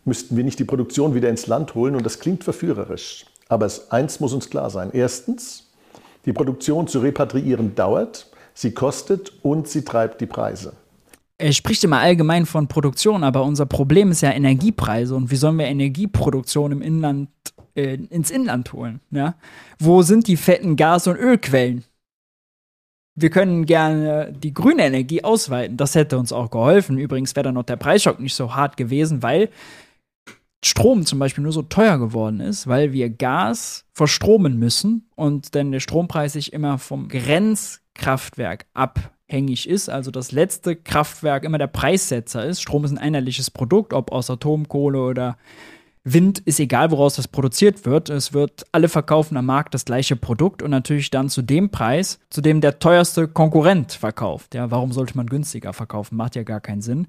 Müssten 0.06 0.36
wir 0.36 0.43
nicht 0.43 0.60
die 0.60 0.65
Produktion 0.65 1.13
wieder 1.13 1.30
ins 1.30 1.48
Land 1.48 1.76
holen? 1.76 1.95
Und 1.95 2.06
das 2.06 2.19
klingt 2.19 2.43
verführerisch. 2.43 3.26
Aber 3.48 3.65
es, 3.65 3.91
eins 3.91 4.19
muss 4.19 4.34
uns 4.34 4.50
klar 4.50 4.69
sein. 4.69 4.89
Erstens, 4.91 5.69
die 6.26 6.34
Produktion 6.34 6.88
zu 6.88 7.00
repatriieren 7.00 7.76
dauert, 7.76 8.28
sie 8.54 8.74
kostet 8.74 9.34
und 9.43 9.67
sie 9.67 9.84
treibt 9.84 10.19
die 10.22 10.26
Preise. 10.26 10.74
Er 11.39 11.54
spricht 11.54 11.84
immer 11.84 11.99
allgemein 11.99 12.45
von 12.45 12.67
Produktion, 12.67 13.23
aber 13.23 13.43
unser 13.43 13.65
Problem 13.65 14.12
ist 14.12 14.21
ja 14.21 14.32
Energiepreise. 14.32 15.15
Und 15.15 15.32
wie 15.32 15.38
sollen 15.38 15.58
wir 15.58 15.65
Energieproduktion 15.65 16.71
im 16.71 16.82
Inland 16.82 17.30
äh, 17.75 17.95
ins 17.95 18.30
Inland 18.30 18.73
holen? 18.73 18.99
Ja? 19.10 19.36
Wo 19.80 20.02
sind 20.02 20.28
die 20.28 20.38
fetten 20.38 20.75
Gas- 20.75 21.08
und 21.08 21.15
Ölquellen? 21.15 21.86
wir 23.21 23.30
können 23.30 23.65
gerne 23.65 24.34
die 24.34 24.54
grüne 24.54 24.84
Energie 24.86 25.23
ausweiten. 25.23 25.78
Das 25.78 25.95
hätte 25.95 26.17
uns 26.17 26.32
auch 26.32 26.49
geholfen. 26.49 26.97
Übrigens 26.97 27.36
wäre 27.36 27.45
dann 27.45 27.56
noch 27.56 27.63
der 27.63 27.75
Preisschock 27.75 28.19
nicht 28.19 28.36
so 28.36 28.56
hart 28.56 28.78
gewesen, 28.78 29.21
weil 29.21 29.49
Strom 30.63 31.06
zum 31.06 31.19
Beispiel 31.19 31.43
nur 31.43 31.54
so 31.54 31.62
teuer 31.62 31.97
geworden 31.97 32.39
ist, 32.39 32.67
weil 32.67 32.91
wir 32.91 33.10
Gas 33.10 33.86
verstromen 33.93 34.58
müssen 34.58 35.10
und 35.15 35.56
dann 35.56 35.71
der 35.71 35.80
Strompreis 35.80 36.34
sich 36.34 36.54
immer 36.54 36.78
vom 36.78 37.08
Grenzkraftwerk 37.08 38.65
abhängig 39.29 39.69
ist, 39.69 39.89
also 39.89 40.09
das 40.09 40.31
letzte 40.31 40.75
Kraftwerk 40.75 41.43
immer 41.43 41.59
der 41.59 41.67
Preissetzer 41.67 42.43
ist. 42.45 42.61
Strom 42.61 42.83
ist 42.83 42.91
ein 42.91 42.97
einheitliches 42.97 43.51
Produkt, 43.51 43.93
ob 43.93 44.11
aus 44.11 44.29
Atomkohle 44.29 44.99
oder 44.99 45.37
Wind 46.03 46.39
ist 46.39 46.59
egal, 46.59 46.89
woraus 46.89 47.17
das 47.17 47.27
produziert 47.27 47.85
wird. 47.85 48.09
Es 48.09 48.33
wird 48.33 48.65
alle 48.71 48.89
verkaufen 48.89 49.37
am 49.37 49.45
Markt 49.45 49.75
das 49.75 49.85
gleiche 49.85 50.15
Produkt 50.15 50.63
und 50.63 50.71
natürlich 50.71 51.11
dann 51.11 51.29
zu 51.29 51.43
dem 51.43 51.69
Preis, 51.69 52.19
zu 52.31 52.41
dem 52.41 52.61
der 52.61 52.79
teuerste 52.79 53.27
Konkurrent 53.27 53.91
verkauft. 53.91 54.55
Ja, 54.55 54.71
warum 54.71 54.91
sollte 54.91 55.15
man 55.15 55.27
günstiger 55.27 55.73
verkaufen? 55.73 56.15
Macht 56.15 56.35
ja 56.35 56.43
gar 56.43 56.61
keinen 56.61 56.81
Sinn. 56.81 57.07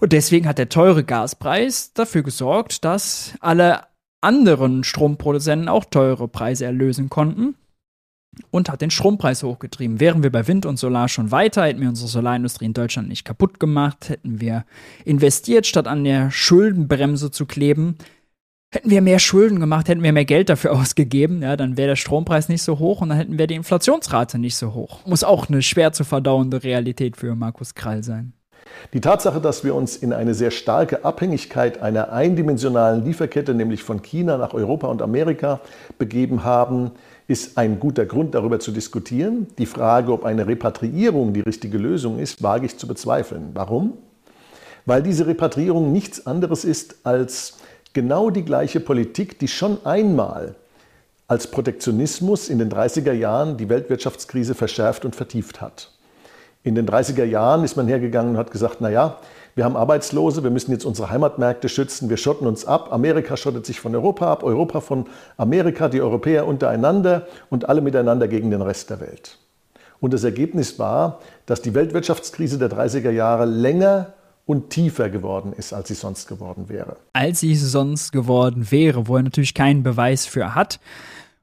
Und 0.00 0.12
deswegen 0.12 0.46
hat 0.46 0.58
der 0.58 0.68
teure 0.68 1.02
Gaspreis 1.02 1.92
dafür 1.94 2.22
gesorgt, 2.22 2.84
dass 2.84 3.34
alle 3.40 3.80
anderen 4.20 4.84
Stromproduzenten 4.84 5.68
auch 5.68 5.84
teure 5.84 6.28
Preise 6.28 6.66
erlösen 6.66 7.10
konnten 7.10 7.56
und 8.50 8.68
hat 8.68 8.80
den 8.80 8.90
Strompreis 8.90 9.42
hochgetrieben. 9.42 10.00
Wären 10.00 10.22
wir 10.22 10.30
bei 10.30 10.46
Wind 10.46 10.66
und 10.66 10.78
Solar 10.78 11.08
schon 11.08 11.30
weiter, 11.30 11.64
hätten 11.64 11.80
wir 11.80 11.88
unsere 11.88 12.08
Solarindustrie 12.08 12.66
in 12.66 12.74
Deutschland 12.74 13.08
nicht 13.08 13.24
kaputt 13.24 13.60
gemacht, 13.60 14.08
hätten 14.08 14.40
wir 14.40 14.64
investiert, 15.04 15.66
statt 15.66 15.88
an 15.88 16.04
der 16.04 16.30
Schuldenbremse 16.30 17.30
zu 17.30 17.46
kleben, 17.46 17.96
hätten 18.72 18.90
wir 18.90 19.02
mehr 19.02 19.18
Schulden 19.18 19.60
gemacht, 19.60 19.88
hätten 19.88 20.02
wir 20.02 20.12
mehr 20.12 20.24
Geld 20.24 20.48
dafür 20.48 20.72
ausgegeben, 20.78 21.42
ja, 21.42 21.56
dann 21.56 21.76
wäre 21.76 21.88
der 21.88 21.96
Strompreis 21.96 22.48
nicht 22.48 22.62
so 22.62 22.78
hoch 22.78 23.00
und 23.00 23.08
dann 23.10 23.18
hätten 23.18 23.38
wir 23.38 23.46
die 23.46 23.54
Inflationsrate 23.54 24.38
nicht 24.38 24.56
so 24.56 24.74
hoch. 24.74 25.06
Muss 25.06 25.24
auch 25.24 25.48
eine 25.48 25.62
schwer 25.62 25.92
zu 25.92 26.04
verdauende 26.04 26.62
Realität 26.62 27.16
für 27.16 27.34
Markus 27.34 27.74
Krall 27.74 28.02
sein. 28.02 28.32
Die 28.92 29.00
Tatsache, 29.00 29.40
dass 29.40 29.64
wir 29.64 29.74
uns 29.74 29.96
in 29.96 30.12
eine 30.12 30.34
sehr 30.34 30.50
starke 30.50 31.04
Abhängigkeit 31.04 31.82
einer 31.82 32.12
eindimensionalen 32.12 33.04
Lieferkette, 33.04 33.54
nämlich 33.54 33.82
von 33.82 34.02
China 34.02 34.36
nach 34.36 34.54
Europa 34.54 34.88
und 34.88 35.02
Amerika, 35.02 35.60
begeben 35.98 36.44
haben, 36.44 36.92
ist 37.26 37.56
ein 37.56 37.80
guter 37.80 38.04
Grund, 38.04 38.34
darüber 38.34 38.60
zu 38.60 38.70
diskutieren. 38.70 39.46
Die 39.58 39.66
Frage, 39.66 40.12
ob 40.12 40.24
eine 40.24 40.46
Repatriierung 40.46 41.32
die 41.32 41.40
richtige 41.40 41.78
Lösung 41.78 42.18
ist, 42.18 42.42
wage 42.42 42.66
ich 42.66 42.76
zu 42.76 42.86
bezweifeln. 42.86 43.50
Warum? 43.54 43.94
Weil 44.86 45.02
diese 45.02 45.26
Repatriierung 45.26 45.92
nichts 45.92 46.26
anderes 46.26 46.64
ist 46.64 46.96
als 47.04 47.58
genau 47.94 48.28
die 48.28 48.44
gleiche 48.44 48.80
Politik, 48.80 49.38
die 49.38 49.48
schon 49.48 49.78
einmal 49.86 50.54
als 51.26 51.46
Protektionismus 51.46 52.50
in 52.50 52.58
den 52.58 52.70
30er 52.70 53.12
Jahren 53.12 53.56
die 53.56 53.70
Weltwirtschaftskrise 53.70 54.54
verschärft 54.54 55.06
und 55.06 55.16
vertieft 55.16 55.62
hat. 55.62 55.90
In 56.62 56.74
den 56.74 56.86
30er 56.86 57.24
Jahren 57.24 57.64
ist 57.64 57.76
man 57.76 57.88
hergegangen 57.88 58.32
und 58.32 58.36
hat 58.36 58.50
gesagt, 58.50 58.82
naja, 58.82 59.18
wir 59.54 59.64
haben 59.64 59.76
Arbeitslose, 59.76 60.42
wir 60.42 60.50
müssen 60.50 60.72
jetzt 60.72 60.84
unsere 60.84 61.10
Heimatmärkte 61.10 61.68
schützen, 61.68 62.10
wir 62.10 62.16
schotten 62.16 62.46
uns 62.46 62.64
ab. 62.64 62.92
Amerika 62.92 63.36
schottet 63.36 63.64
sich 63.66 63.80
von 63.80 63.94
Europa 63.94 64.30
ab, 64.30 64.42
Europa 64.42 64.80
von 64.80 65.06
Amerika, 65.36 65.88
die 65.88 66.00
Europäer 66.00 66.46
untereinander 66.46 67.26
und 67.50 67.68
alle 67.68 67.80
miteinander 67.80 68.26
gegen 68.26 68.50
den 68.50 68.62
Rest 68.62 68.90
der 68.90 69.00
Welt. 69.00 69.38
Und 70.00 70.12
das 70.12 70.24
Ergebnis 70.24 70.78
war, 70.78 71.20
dass 71.46 71.62
die 71.62 71.72
Weltwirtschaftskrise 71.72 72.58
der 72.58 72.70
30er 72.70 73.10
Jahre 73.10 73.44
länger 73.44 74.14
und 74.46 74.70
tiefer 74.70 75.08
geworden 75.08 75.52
ist, 75.56 75.72
als 75.72 75.88
sie 75.88 75.94
sonst 75.94 76.28
geworden 76.28 76.68
wäre. 76.68 76.96
Als 77.12 77.40
sie 77.40 77.54
sonst 77.54 78.12
geworden 78.12 78.70
wäre, 78.70 79.06
wo 79.08 79.16
er 79.16 79.22
natürlich 79.22 79.54
keinen 79.54 79.82
Beweis 79.82 80.26
für 80.26 80.54
hat. 80.54 80.80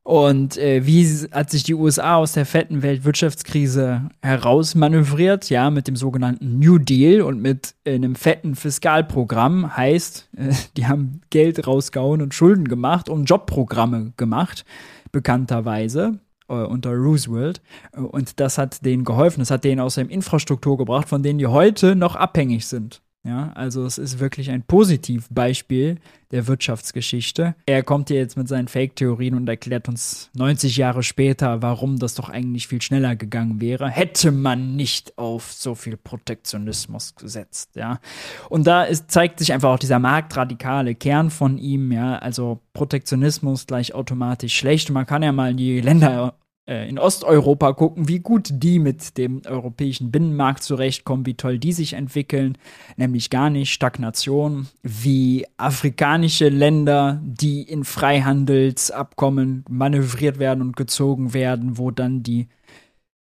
Und 0.03 0.57
äh, 0.57 0.85
wie 0.85 1.05
hat 1.31 1.51
sich 1.51 1.63
die 1.63 1.75
USA 1.75 2.15
aus 2.15 2.33
der 2.33 2.47
fetten 2.47 2.81
Weltwirtschaftskrise 2.81 4.09
herausmanövriert? 4.23 5.49
Ja, 5.51 5.69
mit 5.69 5.87
dem 5.87 5.95
sogenannten 5.95 6.57
New 6.57 6.79
Deal 6.79 7.21
und 7.21 7.39
mit 7.39 7.75
äh, 7.83 7.93
einem 7.93 8.15
fetten 8.15 8.55
Fiskalprogramm. 8.55 9.77
Heißt, 9.77 10.29
äh, 10.35 10.53
die 10.77 10.87
haben 10.87 11.21
Geld 11.29 11.67
rausgehauen 11.67 12.21
und 12.23 12.33
Schulden 12.33 12.67
gemacht 12.67 13.09
und 13.09 13.25
Jobprogramme 13.25 14.13
gemacht, 14.17 14.65
bekannterweise 15.11 16.19
äh, 16.49 16.53
unter 16.53 16.95
Roosevelt. 16.95 17.61
Und 17.93 18.39
das 18.39 18.57
hat 18.57 18.83
denen 18.83 19.03
geholfen. 19.03 19.41
Das 19.41 19.51
hat 19.51 19.63
denen 19.63 19.81
aus 19.81 19.95
der 19.95 20.09
Infrastruktur 20.09 20.77
gebracht, 20.77 21.09
von 21.09 21.21
denen 21.21 21.37
die 21.37 21.47
heute 21.47 21.95
noch 21.95 22.15
abhängig 22.15 22.65
sind. 22.65 23.03
Ja, 23.23 23.51
also 23.53 23.85
es 23.85 23.99
ist 23.99 24.19
wirklich 24.19 24.49
ein 24.49 24.63
Positivbeispiel 24.63 25.99
der 26.31 26.47
Wirtschaftsgeschichte. 26.47 27.53
Er 27.67 27.83
kommt 27.83 28.07
hier 28.07 28.17
jetzt 28.17 28.35
mit 28.35 28.47
seinen 28.47 28.67
Fake-Theorien 28.67 29.35
und 29.35 29.47
erklärt 29.47 29.87
uns 29.87 30.31
90 30.33 30.77
Jahre 30.77 31.03
später, 31.03 31.61
warum 31.61 31.99
das 31.99 32.15
doch 32.15 32.29
eigentlich 32.29 32.67
viel 32.67 32.81
schneller 32.81 33.15
gegangen 33.15 33.61
wäre, 33.61 33.89
hätte 33.89 34.31
man 34.31 34.75
nicht 34.75 35.19
auf 35.19 35.51
so 35.51 35.75
viel 35.75 35.97
Protektionismus 35.97 37.15
gesetzt, 37.15 37.75
ja. 37.75 37.99
Und 38.49 38.65
da 38.65 38.85
ist, 38.85 39.11
zeigt 39.11 39.37
sich 39.37 39.53
einfach 39.53 39.69
auch 39.69 39.79
dieser 39.79 39.99
marktradikale 39.99 40.95
Kern 40.95 41.29
von 41.29 41.59
ihm, 41.59 41.91
ja. 41.91 42.17
Also 42.17 42.59
Protektionismus 42.73 43.67
gleich 43.67 43.93
automatisch 43.93 44.55
schlecht. 44.55 44.89
Man 44.89 45.05
kann 45.05 45.21
ja 45.21 45.31
mal 45.31 45.53
die 45.53 45.79
Länder 45.81 46.33
äh, 46.67 46.87
in 46.87 46.99
Osteuropa 46.99 47.73
gucken, 47.73 48.07
wie 48.07 48.19
gut 48.19 48.49
die 48.51 48.79
mit 48.79 49.17
dem 49.17 49.41
europäischen 49.45 50.11
Binnenmarkt 50.11 50.63
zurechtkommen, 50.63 51.25
wie 51.25 51.35
toll 51.35 51.59
die 51.59 51.73
sich 51.73 51.93
entwickeln, 51.93 52.57
nämlich 52.97 53.29
gar 53.29 53.49
nicht 53.49 53.73
Stagnation, 53.73 54.67
wie 54.83 55.45
afrikanische 55.57 56.49
Länder, 56.49 57.21
die 57.23 57.63
in 57.63 57.83
Freihandelsabkommen 57.83 59.65
manövriert 59.69 60.39
werden 60.39 60.61
und 60.61 60.75
gezogen 60.75 61.33
werden, 61.33 61.77
wo 61.77 61.91
dann 61.91 62.23
die 62.23 62.47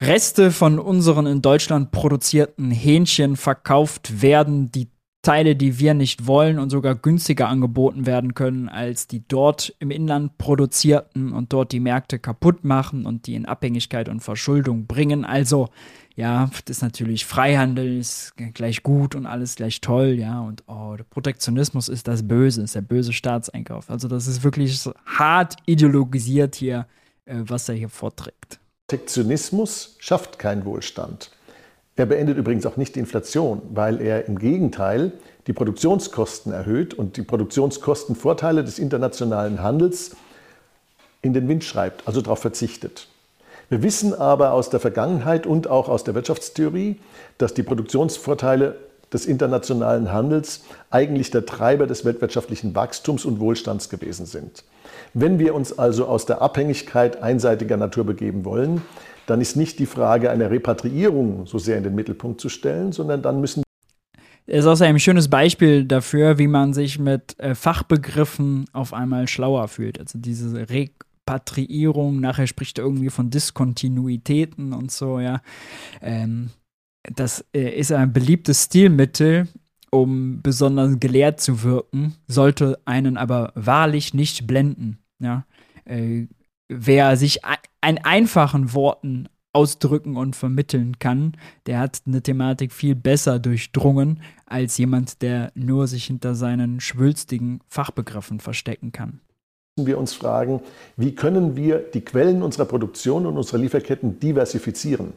Reste 0.01 0.51
von 0.51 0.79
unseren 0.79 1.25
in 1.25 1.41
Deutschland 1.41 1.91
produzierten 1.91 2.71
Hähnchen 2.71 3.35
verkauft 3.35 4.21
werden, 4.21 4.71
die 4.71 4.87
Teile, 5.21 5.57
die 5.57 5.79
wir 5.79 5.93
nicht 5.93 6.27
wollen 6.27 6.59
und 6.59 6.69
sogar 6.69 6.95
günstiger 6.95 7.49
angeboten 7.49 8.05
werden 8.05 8.35
können 8.35 8.69
als 8.69 9.05
die 9.05 9.27
dort 9.27 9.75
im 9.79 9.91
Inland 9.91 10.37
produzierten 10.37 11.33
und 11.33 11.51
dort 11.51 11.73
die 11.73 11.81
Märkte 11.81 12.19
kaputt 12.19 12.63
machen 12.63 13.05
und 13.05 13.27
die 13.27 13.35
in 13.35 13.45
Abhängigkeit 13.45 14.07
und 14.07 14.21
Verschuldung 14.21 14.87
bringen. 14.87 15.25
Also, 15.25 15.67
ja, 16.15 16.49
das 16.65 16.77
ist 16.77 16.83
natürlich 16.83 17.25
Freihandel 17.25 17.97
ist 17.97 18.33
gleich 18.53 18.81
gut 18.81 19.13
und 19.13 19.25
alles 19.25 19.55
gleich 19.55 19.81
toll, 19.81 20.15
ja, 20.17 20.39
und 20.39 20.63
oh, 20.67 20.95
der 20.97 21.03
Protektionismus 21.03 21.89
ist 21.89 22.07
das 22.07 22.25
Böse, 22.25 22.61
ist 22.63 22.75
der 22.75 22.81
böse 22.81 23.11
Staatseinkauf. 23.11 23.89
Also, 23.89 24.07
das 24.07 24.25
ist 24.25 24.43
wirklich 24.43 24.79
hart 25.05 25.55
ideologisiert 25.65 26.55
hier, 26.55 26.87
äh, 27.25 27.35
was 27.39 27.67
er 27.67 27.75
hier 27.75 27.89
vorträgt. 27.89 28.59
Protektionismus 28.87 29.97
schafft 29.99 30.39
keinen 30.39 30.63
Wohlstand. 30.63 31.29
Er 31.99 32.05
beendet 32.05 32.37
übrigens 32.37 32.65
auch 32.65 32.77
nicht 32.77 32.95
die 32.95 33.01
Inflation, 33.01 33.61
weil 33.73 33.99
er 33.99 34.25
im 34.25 34.39
Gegenteil 34.39 35.11
die 35.47 35.51
Produktionskosten 35.51 36.53
erhöht 36.53 36.93
und 36.93 37.17
die 37.17 37.23
Produktionskostenvorteile 37.23 38.63
des 38.63 38.79
internationalen 38.79 39.61
Handels 39.61 40.11
in 41.21 41.33
den 41.33 41.49
Wind 41.49 41.65
schreibt, 41.65 42.07
also 42.07 42.21
darauf 42.21 42.39
verzichtet. 42.39 43.09
Wir 43.67 43.83
wissen 43.83 44.13
aber 44.13 44.53
aus 44.53 44.69
der 44.69 44.79
Vergangenheit 44.79 45.45
und 45.45 45.67
auch 45.67 45.89
aus 45.89 46.05
der 46.05 46.15
Wirtschaftstheorie, 46.15 47.01
dass 47.37 47.53
die 47.53 47.63
Produktionsvorteile 47.63 48.77
des 49.11 49.25
internationalen 49.25 50.13
Handels 50.13 50.61
eigentlich 50.91 51.31
der 51.31 51.45
Treiber 51.45 51.85
des 51.85 52.05
weltwirtschaftlichen 52.05 52.75
Wachstums 52.75 53.25
und 53.25 53.41
Wohlstands 53.41 53.89
gewesen 53.89 54.25
sind. 54.25 54.63
Wenn 55.13 55.37
wir 55.37 55.53
uns 55.53 55.77
also 55.77 56.05
aus 56.05 56.25
der 56.25 56.41
Abhängigkeit 56.41 57.21
einseitiger 57.21 57.75
Natur 57.75 58.05
begeben 58.05 58.45
wollen, 58.45 58.83
dann 59.29 59.41
ist 59.41 59.55
nicht 59.55 59.79
die 59.79 59.85
Frage 59.85 60.31
einer 60.31 60.49
Repatriierung 60.49 61.45
so 61.45 61.59
sehr 61.59 61.77
in 61.77 61.83
den 61.83 61.95
Mittelpunkt 61.95 62.41
zu 62.41 62.49
stellen, 62.49 62.91
sondern 62.91 63.21
dann 63.21 63.39
müssen 63.41 63.63
ist 64.47 64.65
auch 64.65 64.81
ein 64.81 64.99
schönes 64.99 65.27
Beispiel 65.27 65.85
dafür, 65.85 66.39
wie 66.39 66.47
man 66.47 66.73
sich 66.73 66.97
mit 66.97 67.39
äh, 67.39 67.53
Fachbegriffen 67.53 68.65
auf 68.73 68.93
einmal 68.93 69.27
schlauer 69.27 69.67
fühlt. 69.67 69.99
Also 69.99 70.17
diese 70.17 70.67
Repatriierung, 70.67 72.19
nachher 72.19 72.47
spricht 72.47 72.79
er 72.79 72.85
irgendwie 72.85 73.11
von 73.11 73.29
Diskontinuitäten 73.29 74.73
und 74.73 74.91
so, 74.91 75.19
ja. 75.19 75.41
Ähm, 76.01 76.49
das 77.03 77.45
äh, 77.53 77.69
ist 77.79 77.91
ein 77.91 78.11
beliebtes 78.11 78.65
Stilmittel, 78.65 79.47
um 79.91 80.41
besonders 80.41 80.99
gelehrt 80.99 81.39
zu 81.39 81.61
wirken, 81.61 82.15
sollte 82.27 82.79
einen 82.85 83.17
aber 83.17 83.51
wahrlich 83.53 84.15
nicht 84.15 84.47
blenden, 84.47 84.97
ja. 85.19 85.45
Äh, 85.85 86.25
wer 86.69 87.17
sich 87.17 87.41
in 87.85 87.97
einfachen 87.97 88.73
Worten 88.73 89.27
ausdrücken 89.51 90.15
und 90.15 90.35
vermitteln 90.35 90.99
kann, 90.99 91.33
der 91.65 91.79
hat 91.79 92.03
eine 92.05 92.21
Thematik 92.21 92.71
viel 92.71 92.95
besser 92.95 93.39
durchdrungen 93.39 94.21
als 94.45 94.77
jemand, 94.77 95.21
der 95.21 95.51
nur 95.55 95.87
sich 95.87 96.05
hinter 96.05 96.35
seinen 96.35 96.79
schwülstigen 96.79 97.59
Fachbegriffen 97.67 98.39
verstecken 98.39 98.91
kann. 98.91 99.21
Wir 99.75 99.97
uns 99.97 100.13
fragen, 100.13 100.61
wie 100.97 101.15
können 101.15 101.55
wir 101.55 101.79
die 101.79 102.01
Quellen 102.01 102.43
unserer 102.43 102.65
Produktion 102.65 103.25
und 103.25 103.37
unserer 103.37 103.57
Lieferketten 103.57 104.19
diversifizieren? 104.19 105.13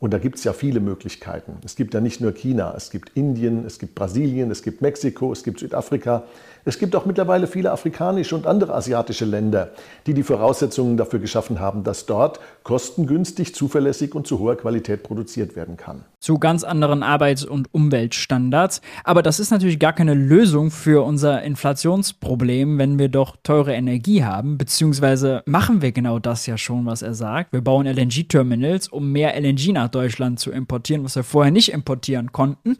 Und 0.00 0.14
da 0.14 0.18
gibt 0.18 0.38
es 0.38 0.44
ja 0.44 0.54
viele 0.54 0.80
Möglichkeiten. 0.80 1.58
Es 1.62 1.76
gibt 1.76 1.92
ja 1.92 2.00
nicht 2.00 2.22
nur 2.22 2.32
China, 2.32 2.72
es 2.74 2.90
gibt 2.90 3.10
Indien, 3.14 3.66
es 3.66 3.78
gibt 3.78 3.94
Brasilien, 3.94 4.50
es 4.50 4.62
gibt 4.62 4.80
Mexiko, 4.80 5.30
es 5.30 5.44
gibt 5.44 5.60
Südafrika. 5.60 6.24
Es 6.64 6.78
gibt 6.78 6.94
auch 6.94 7.06
mittlerweile 7.06 7.46
viele 7.46 7.72
afrikanische 7.72 8.34
und 8.34 8.46
andere 8.46 8.74
asiatische 8.74 9.24
Länder, 9.24 9.70
die 10.06 10.14
die 10.14 10.22
Voraussetzungen 10.22 10.96
dafür 10.96 11.18
geschaffen 11.18 11.60
haben, 11.60 11.84
dass 11.84 12.06
dort 12.06 12.40
kostengünstig, 12.64 13.54
zuverlässig 13.54 14.14
und 14.14 14.26
zu 14.26 14.38
hoher 14.38 14.56
Qualität 14.56 15.02
produziert 15.02 15.56
werden 15.56 15.76
kann. 15.76 16.04
Zu 16.20 16.38
ganz 16.38 16.64
anderen 16.64 17.02
Arbeits- 17.02 17.44
und 17.44 17.72
Umweltstandards. 17.72 18.82
Aber 19.04 19.22
das 19.22 19.40
ist 19.40 19.50
natürlich 19.50 19.78
gar 19.78 19.94
keine 19.94 20.14
Lösung 20.14 20.70
für 20.70 21.04
unser 21.04 21.42
Inflationsproblem, 21.42 22.78
wenn 22.78 22.98
wir 22.98 23.08
doch 23.08 23.36
teure 23.42 23.72
Energie 23.72 24.22
haben. 24.22 24.58
Beziehungsweise 24.58 25.42
machen 25.46 25.80
wir 25.80 25.92
genau 25.92 26.18
das 26.18 26.44
ja 26.46 26.58
schon, 26.58 26.84
was 26.84 27.00
er 27.00 27.14
sagt. 27.14 27.52
Wir 27.52 27.62
bauen 27.62 27.86
LNG-Terminals, 27.86 28.88
um 28.88 29.10
mehr 29.12 29.34
LNG 29.40 29.72
nach 29.72 29.88
Deutschland 29.88 30.38
zu 30.38 30.50
importieren, 30.50 31.04
was 31.04 31.16
wir 31.16 31.24
vorher 31.24 31.52
nicht 31.52 31.72
importieren 31.72 32.32
konnten 32.32 32.76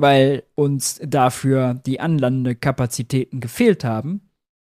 weil 0.00 0.44
uns 0.54 1.00
dafür 1.04 1.74
die 1.74 2.00
Anlandekapazitäten 2.00 3.40
gefehlt 3.40 3.84
haben. 3.84 4.30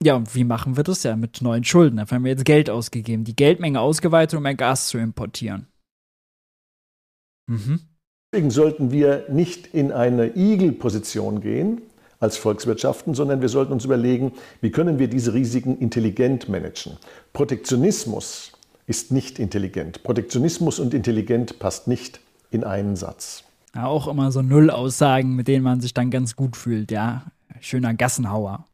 Ja, 0.02 0.14
und 0.16 0.34
wie 0.34 0.44
machen 0.44 0.76
wir 0.76 0.84
das 0.84 1.02
ja 1.02 1.14
mit 1.14 1.42
neuen 1.42 1.64
Schulden? 1.64 1.98
Dafür 1.98 2.16
haben 2.16 2.24
wir 2.24 2.32
jetzt 2.32 2.46
Geld 2.46 2.70
ausgegeben, 2.70 3.24
die 3.24 3.36
Geldmenge 3.36 3.80
ausgeweitet, 3.80 4.36
um 4.36 4.42
mehr 4.42 4.54
Gas 4.54 4.88
zu 4.88 4.98
importieren. 4.98 5.66
Mhm. 7.46 7.80
Deswegen 8.32 8.50
sollten 8.50 8.92
wir 8.92 9.26
nicht 9.28 9.74
in 9.74 9.92
eine 9.92 10.36
Igel-Position 10.36 11.40
gehen 11.40 11.82
als 12.20 12.36
Volkswirtschaften, 12.36 13.14
sondern 13.14 13.40
wir 13.40 13.48
sollten 13.48 13.72
uns 13.72 13.84
überlegen, 13.84 14.32
wie 14.60 14.70
können 14.70 14.98
wir 14.98 15.08
diese 15.08 15.34
Risiken 15.34 15.78
intelligent 15.78 16.48
managen. 16.48 16.96
Protektionismus 17.32 18.52
ist 18.86 19.10
nicht 19.10 19.38
intelligent. 19.38 20.02
Protektionismus 20.02 20.78
und 20.78 20.94
intelligent 20.94 21.58
passt 21.58 21.88
nicht 21.88 22.20
in 22.50 22.64
einen 22.64 22.96
Satz. 22.96 23.44
Ja, 23.74 23.86
auch 23.86 24.08
immer 24.08 24.32
so 24.32 24.42
Null-Aussagen, 24.42 25.36
mit 25.36 25.48
denen 25.48 25.62
man 25.62 25.80
sich 25.80 25.94
dann 25.94 26.10
ganz 26.10 26.36
gut 26.36 26.56
fühlt, 26.56 26.90
ja. 26.90 27.26
Schöner 27.60 27.94
Gassenhauer. 27.94 28.66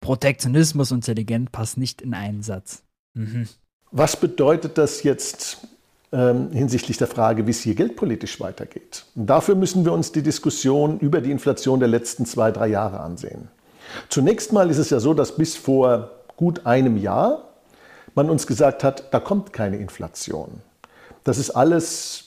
Protektionismus 0.00 0.92
und 0.92 0.98
intelligent 0.98 1.52
passt 1.52 1.78
nicht 1.78 2.02
in 2.02 2.14
einen 2.14 2.42
Satz. 2.42 2.82
Mhm. 3.14 3.48
Was 3.90 4.16
bedeutet 4.16 4.78
das 4.78 5.02
jetzt 5.02 5.66
ähm, 6.12 6.50
hinsichtlich 6.52 6.98
der 6.98 7.06
Frage, 7.06 7.46
wie 7.46 7.50
es 7.50 7.60
hier 7.60 7.74
geldpolitisch 7.74 8.40
weitergeht? 8.40 9.06
Und 9.14 9.26
dafür 9.26 9.54
müssen 9.54 9.84
wir 9.84 9.92
uns 9.92 10.12
die 10.12 10.22
Diskussion 10.22 11.00
über 11.00 11.20
die 11.20 11.30
Inflation 11.30 11.80
der 11.80 11.88
letzten 11.88 12.26
zwei, 12.26 12.52
drei 12.52 12.68
Jahre 12.68 13.00
ansehen. 13.00 13.48
Zunächst 14.08 14.52
mal 14.52 14.70
ist 14.70 14.78
es 14.78 14.90
ja 14.90 15.00
so, 15.00 15.14
dass 15.14 15.36
bis 15.36 15.56
vor 15.56 16.10
gut 16.36 16.66
einem 16.66 16.96
Jahr 16.96 17.44
man 18.14 18.30
uns 18.30 18.46
gesagt 18.46 18.84
hat, 18.84 19.12
da 19.12 19.20
kommt 19.20 19.52
keine 19.52 19.76
Inflation. 19.76 20.60
Das 21.24 21.38
ist 21.38 21.50
alles 21.50 22.25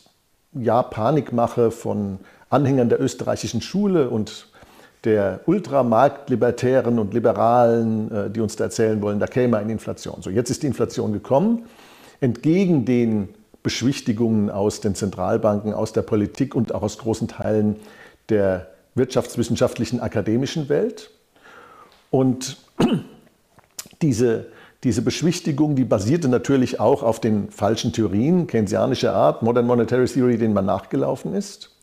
ja, 0.54 0.84
Panikmache 0.84 1.72
von 1.72 2.20
Anhängern 2.50 2.90
der 2.90 3.02
österreichischen 3.02 3.62
Schule 3.62 4.10
und 4.10 4.48
der 5.04 5.42
Ultramarktlibertären 5.46 7.00
und 7.00 7.14
Liberalen, 7.14 8.12
äh, 8.12 8.30
die 8.30 8.42
uns 8.42 8.56
da 8.56 8.66
erzählen 8.66 9.02
wollen, 9.02 9.20
da 9.20 9.28
käme 9.28 9.58
eine 9.58 9.72
Inflation. 9.72 10.22
So, 10.22 10.30
jetzt 10.30 10.50
ist 10.50 10.64
die 10.64 10.68
Inflation 10.68 11.14
gekommen, 11.14 11.66
entgegen 12.20 12.86
den 12.86 13.30
Beschwichtigungen 13.64 14.50
aus 14.50 14.82
den 14.82 14.96
Zentralbanken, 14.96 15.74
aus 15.74 15.94
der 15.94 16.02
Politik 16.02 16.56
und 16.56 16.74
auch 16.74 16.82
aus 16.82 16.98
großen 16.98 17.28
Teilen 17.28 17.78
der 18.30 18.68
wirtschaftswissenschaftlichen 18.96 20.02
akademischen 20.02 20.70
Welt. 20.70 21.12
Und 22.10 22.58
diese 24.02 24.48
diese 24.84 25.02
Beschwichtigung, 25.02 25.76
die 25.76 25.84
basierte 25.84 26.30
natürlich 26.30 26.80
auch 26.80 27.04
auf 27.04 27.20
den 27.20 27.52
falschen 27.52 27.92
Theorien, 27.92 28.48
keynesianischer 28.48 29.14
Art, 29.14 29.42
Modern 29.42 29.68
Monetary 29.68 30.06
Theory, 30.06 30.38
denen 30.38 30.54
man 30.54 30.66
nachgelaufen 30.66 31.34
ist. 31.34 31.76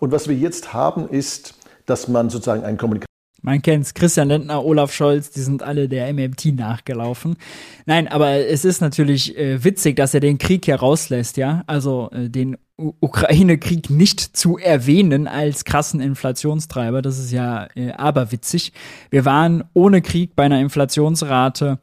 Und 0.00 0.12
was 0.12 0.28
wir 0.28 0.34
jetzt 0.34 0.72
haben, 0.72 1.08
ist, 1.08 1.54
dass 1.86 2.08
man 2.08 2.30
sozusagen 2.30 2.64
einen 2.64 2.78
Kommunikation 2.78 3.08
man 3.40 3.62
kennt's, 3.62 3.94
Christian 3.94 4.28
Lindner, 4.28 4.64
Olaf 4.64 4.92
Scholz, 4.92 5.30
die 5.30 5.40
sind 5.40 5.62
alle 5.62 5.88
der 5.88 6.12
MMT 6.12 6.46
nachgelaufen. 6.56 7.36
Nein, 7.86 8.08
aber 8.08 8.30
es 8.30 8.64
ist 8.64 8.80
natürlich 8.80 9.38
äh, 9.38 9.62
witzig, 9.62 9.94
dass 9.94 10.12
er 10.12 10.18
den 10.18 10.38
Krieg 10.38 10.66
herauslässt, 10.66 11.36
ja. 11.36 11.62
Also 11.68 12.10
äh, 12.10 12.28
den 12.28 12.56
Ukraine-Krieg 12.76 13.90
nicht 13.90 14.20
zu 14.20 14.58
erwähnen 14.58 15.28
als 15.28 15.64
krassen 15.64 16.00
Inflationstreiber. 16.00 17.00
Das 17.00 17.18
ist 17.18 17.30
ja 17.30 17.68
äh, 17.76 17.92
aberwitzig. 17.92 18.72
Wir 19.10 19.24
waren 19.24 19.62
ohne 19.72 20.02
Krieg 20.02 20.34
bei 20.34 20.44
einer 20.44 20.60
Inflationsrate 20.60 21.78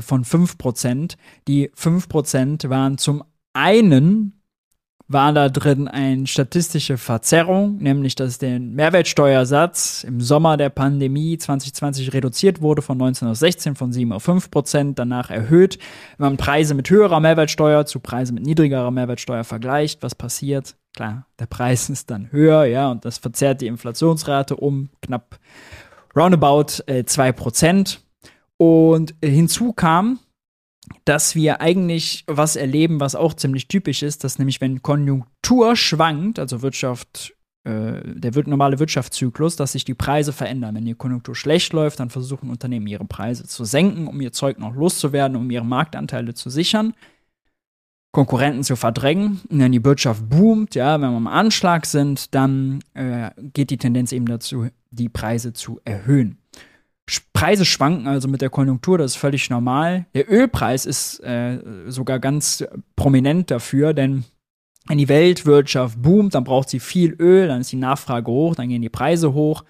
von 0.00 0.24
5%. 0.24 1.16
Die 1.48 1.70
5% 1.70 2.68
waren 2.68 2.98
zum 2.98 3.24
einen 3.52 4.42
war 5.12 5.32
da 5.32 5.48
drin 5.48 5.88
eine 5.88 6.26
statistische 6.26 6.96
Verzerrung, 6.96 7.76
nämlich 7.78 8.14
dass 8.14 8.38
der 8.38 8.58
Mehrwertsteuersatz 8.58 10.04
im 10.04 10.20
Sommer 10.20 10.56
der 10.56 10.70
Pandemie 10.70 11.36
2020 11.36 12.12
reduziert 12.12 12.60
wurde 12.60 12.82
von 12.82 12.98
19 12.98 13.28
auf 13.28 13.36
16, 13.36 13.74
von 13.74 13.92
7 13.92 14.12
auf 14.12 14.22
5 14.22 14.50
Prozent, 14.50 14.98
danach 14.98 15.30
erhöht. 15.30 15.78
Wenn 16.18 16.28
man 16.28 16.36
Preise 16.36 16.74
mit 16.74 16.88
höherer 16.88 17.20
Mehrwertsteuer 17.20 17.86
zu 17.86 18.00
Preisen 18.00 18.34
mit 18.34 18.44
niedrigerer 18.44 18.90
Mehrwertsteuer 18.90 19.44
vergleicht, 19.44 20.02
was 20.02 20.14
passiert? 20.14 20.76
Klar, 20.94 21.26
der 21.38 21.46
Preis 21.46 21.88
ist 21.88 22.10
dann 22.10 22.30
höher, 22.32 22.64
ja, 22.64 22.90
und 22.90 23.04
das 23.04 23.18
verzerrt 23.18 23.60
die 23.60 23.66
Inflationsrate 23.66 24.56
um 24.56 24.90
knapp 25.00 25.38
roundabout 26.14 26.82
äh, 26.86 27.04
2 27.04 27.32
Prozent. 27.32 28.01
Und 28.62 29.16
hinzu 29.24 29.72
kam, 29.72 30.20
dass 31.04 31.34
wir 31.34 31.60
eigentlich 31.60 32.22
was 32.28 32.54
erleben, 32.54 33.00
was 33.00 33.16
auch 33.16 33.34
ziemlich 33.34 33.66
typisch 33.66 34.04
ist, 34.04 34.22
dass 34.22 34.38
nämlich 34.38 34.60
wenn 34.60 34.82
Konjunktur 34.82 35.74
schwankt, 35.74 36.38
also 36.38 36.62
Wirtschaft, 36.62 37.34
äh, 37.64 38.00
der 38.04 38.30
normale 38.46 38.78
Wirtschaftszyklus, 38.78 39.56
dass 39.56 39.72
sich 39.72 39.84
die 39.84 39.94
Preise 39.94 40.32
verändern. 40.32 40.76
Wenn 40.76 40.84
die 40.84 40.94
Konjunktur 40.94 41.34
schlecht 41.34 41.72
läuft, 41.72 41.98
dann 41.98 42.08
versuchen 42.08 42.50
Unternehmen 42.50 42.86
ihre 42.86 43.04
Preise 43.04 43.48
zu 43.48 43.64
senken, 43.64 44.06
um 44.06 44.20
ihr 44.20 44.30
Zeug 44.30 44.60
noch 44.60 44.76
loszuwerden, 44.76 45.36
um 45.36 45.50
ihre 45.50 45.66
Marktanteile 45.66 46.34
zu 46.34 46.48
sichern. 46.48 46.94
Konkurrenten 48.12 48.62
zu 48.62 48.76
verdrängen. 48.76 49.40
Und 49.48 49.58
wenn 49.58 49.72
die 49.72 49.84
Wirtschaft 49.84 50.28
boomt, 50.28 50.76
ja, 50.76 51.00
wenn 51.00 51.10
wir 51.10 51.16
am 51.16 51.26
Anschlag 51.26 51.84
sind, 51.84 52.32
dann 52.32 52.78
äh, 52.94 53.30
geht 53.52 53.70
die 53.70 53.78
Tendenz 53.78 54.12
eben 54.12 54.26
dazu, 54.26 54.68
die 54.92 55.08
Preise 55.08 55.52
zu 55.52 55.80
erhöhen. 55.84 56.38
Preise 57.32 57.64
schwanken 57.64 58.06
also 58.06 58.28
mit 58.28 58.40
der 58.40 58.50
Konjunktur, 58.50 58.98
das 58.98 59.12
ist 59.12 59.16
völlig 59.16 59.50
normal. 59.50 60.06
Der 60.14 60.30
Ölpreis 60.30 60.86
ist 60.86 61.18
äh, 61.20 61.58
sogar 61.88 62.20
ganz 62.20 62.64
prominent 62.94 63.50
dafür, 63.50 63.94
denn 63.94 64.24
wenn 64.86 64.98
die 64.98 65.08
Weltwirtschaft 65.08 66.00
boomt, 66.00 66.34
dann 66.34 66.44
braucht 66.44 66.68
sie 66.68 66.80
viel 66.80 67.14
Öl, 67.18 67.48
dann 67.48 67.60
ist 67.60 67.72
die 67.72 67.76
Nachfrage 67.76 68.30
hoch, 68.30 68.54
dann 68.54 68.68
gehen 68.68 68.82
die 68.82 68.88
Preise 68.88 69.32
hoch. 69.32 69.64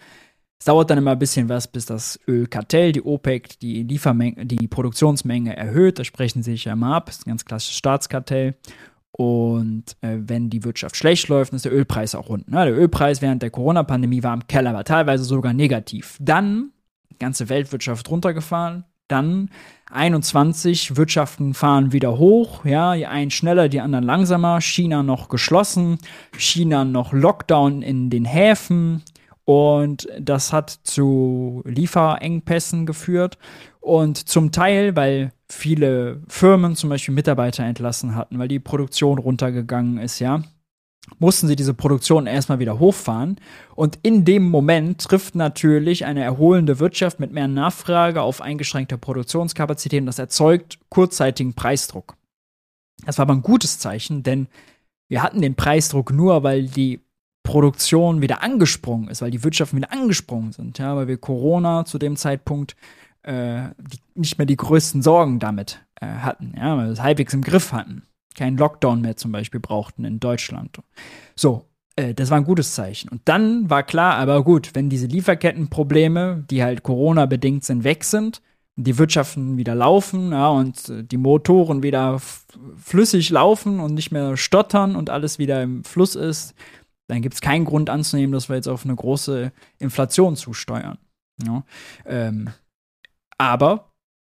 Es 0.58 0.66
dauert 0.66 0.90
dann 0.90 0.98
immer 0.98 1.12
ein 1.12 1.18
bisschen 1.18 1.48
was, 1.48 1.66
bis 1.66 1.86
das 1.86 2.20
Ölkartell, 2.28 2.92
die 2.92 3.02
OPEC, 3.02 3.58
die 3.58 3.82
Liefermenge, 3.82 4.46
die 4.46 4.68
Produktionsmenge 4.68 5.56
erhöht. 5.56 5.98
Da 5.98 6.04
sprechen 6.04 6.42
sie 6.42 6.52
sich 6.52 6.66
ja 6.66 6.74
immer 6.74 6.94
ab. 6.94 7.06
Das 7.06 7.16
ist 7.16 7.26
ein 7.26 7.30
ganz 7.30 7.44
klassisches 7.44 7.78
Staatskartell. 7.78 8.54
Und 9.10 9.96
äh, 10.02 10.18
wenn 10.18 10.50
die 10.50 10.64
Wirtschaft 10.64 10.96
schlecht 10.96 11.28
läuft, 11.28 11.52
dann 11.52 11.56
ist 11.56 11.64
der 11.64 11.74
Ölpreis 11.74 12.14
auch 12.14 12.28
unten. 12.28 12.54
Ja, 12.54 12.64
der 12.64 12.76
Ölpreis 12.76 13.20
während 13.20 13.42
der 13.42 13.50
Corona-Pandemie 13.50 14.22
war 14.22 14.34
im 14.34 14.46
Keller, 14.46 14.70
aber 14.70 14.84
teilweise 14.84 15.24
sogar 15.24 15.52
negativ. 15.52 16.16
Dann 16.20 16.70
ganze 17.22 17.48
Weltwirtschaft 17.48 18.10
runtergefahren. 18.10 18.84
Dann 19.08 19.50
21 19.90 20.96
Wirtschaften 20.96 21.54
fahren 21.54 21.92
wieder 21.92 22.18
hoch, 22.18 22.64
ja, 22.64 22.94
die 22.94 23.06
einen 23.06 23.30
schneller, 23.30 23.68
die 23.68 23.80
anderen 23.80 24.04
langsamer. 24.04 24.60
China 24.60 25.02
noch 25.02 25.28
geschlossen, 25.28 25.98
China 26.36 26.84
noch 26.84 27.12
Lockdown 27.12 27.82
in 27.82 28.10
den 28.10 28.24
Häfen 28.24 29.02
und 29.44 30.08
das 30.18 30.52
hat 30.52 30.70
zu 30.70 31.62
Lieferengpässen 31.64 32.86
geführt 32.86 33.38
und 33.80 34.16
zum 34.16 34.52
Teil, 34.52 34.96
weil 34.96 35.32
viele 35.48 36.22
Firmen 36.28 36.76
zum 36.76 36.88
Beispiel 36.88 37.14
Mitarbeiter 37.14 37.64
entlassen 37.64 38.14
hatten, 38.14 38.38
weil 38.38 38.48
die 38.48 38.60
Produktion 38.60 39.18
runtergegangen 39.18 39.98
ist, 39.98 40.20
ja 40.20 40.42
mussten 41.18 41.48
sie 41.48 41.56
diese 41.56 41.74
Produktion 41.74 42.26
erstmal 42.26 42.58
wieder 42.58 42.78
hochfahren. 42.78 43.36
Und 43.74 43.98
in 44.02 44.24
dem 44.24 44.48
Moment 44.48 45.02
trifft 45.02 45.34
natürlich 45.34 46.04
eine 46.04 46.22
erholende 46.22 46.78
Wirtschaft 46.78 47.20
mit 47.20 47.32
mehr 47.32 47.48
Nachfrage 47.48 48.22
auf 48.22 48.40
eingeschränkte 48.40 48.98
Produktionskapazitäten. 48.98 50.06
Das 50.06 50.18
erzeugt 50.18 50.78
kurzzeitigen 50.88 51.54
Preisdruck. 51.54 52.16
Das 53.04 53.18
war 53.18 53.24
aber 53.24 53.34
ein 53.34 53.42
gutes 53.42 53.78
Zeichen, 53.78 54.22
denn 54.22 54.46
wir 55.08 55.22
hatten 55.22 55.42
den 55.42 55.56
Preisdruck 55.56 56.12
nur, 56.12 56.42
weil 56.42 56.66
die 56.66 57.00
Produktion 57.42 58.22
wieder 58.22 58.42
angesprungen 58.42 59.08
ist, 59.08 59.20
weil 59.22 59.32
die 59.32 59.42
Wirtschaften 59.42 59.76
wieder 59.76 59.92
angesprungen 59.92 60.52
sind, 60.52 60.78
ja, 60.78 60.94
weil 60.94 61.08
wir 61.08 61.18
Corona 61.18 61.84
zu 61.84 61.98
dem 61.98 62.14
Zeitpunkt 62.16 62.76
äh, 63.24 63.70
die, 63.78 63.98
nicht 64.14 64.38
mehr 64.38 64.46
die 64.46 64.56
größten 64.56 65.02
Sorgen 65.02 65.40
damit 65.40 65.84
äh, 66.00 66.06
hatten, 66.06 66.54
ja, 66.56 66.76
weil 66.76 66.86
wir 66.86 66.92
es 66.92 67.02
halbwegs 67.02 67.34
im 67.34 67.42
Griff 67.42 67.72
hatten 67.72 68.06
keinen 68.34 68.56
Lockdown 68.56 69.00
mehr 69.00 69.16
zum 69.16 69.32
Beispiel 69.32 69.60
brauchten 69.60 70.04
in 70.04 70.20
Deutschland. 70.20 70.78
So, 71.36 71.66
äh, 71.96 72.14
das 72.14 72.30
war 72.30 72.38
ein 72.38 72.44
gutes 72.44 72.74
Zeichen. 72.74 73.08
Und 73.08 73.22
dann 73.26 73.70
war 73.70 73.82
klar, 73.82 74.14
aber 74.16 74.42
gut, 74.44 74.70
wenn 74.74 74.88
diese 74.88 75.06
Lieferkettenprobleme, 75.06 76.44
die 76.50 76.62
halt 76.62 76.82
Corona-bedingt 76.82 77.64
sind, 77.64 77.84
weg 77.84 78.04
sind, 78.04 78.42
die 78.76 78.96
Wirtschaften 78.98 79.58
wieder 79.58 79.74
laufen 79.74 80.32
ja, 80.32 80.48
und 80.48 80.88
äh, 80.88 81.04
die 81.04 81.18
Motoren 81.18 81.82
wieder 81.82 82.20
flüssig 82.76 83.30
laufen 83.30 83.80
und 83.80 83.94
nicht 83.94 84.12
mehr 84.12 84.36
stottern 84.36 84.96
und 84.96 85.10
alles 85.10 85.38
wieder 85.38 85.62
im 85.62 85.84
Fluss 85.84 86.14
ist, 86.14 86.54
dann 87.08 87.20
gibt 87.20 87.34
es 87.34 87.40
keinen 87.40 87.66
Grund 87.66 87.90
anzunehmen, 87.90 88.32
dass 88.32 88.48
wir 88.48 88.56
jetzt 88.56 88.68
auf 88.68 88.84
eine 88.84 88.94
große 88.94 89.52
Inflation 89.78 90.36
zusteuern. 90.36 90.98
Ja. 91.44 91.64
Ähm, 92.06 92.50
aber 93.36 93.91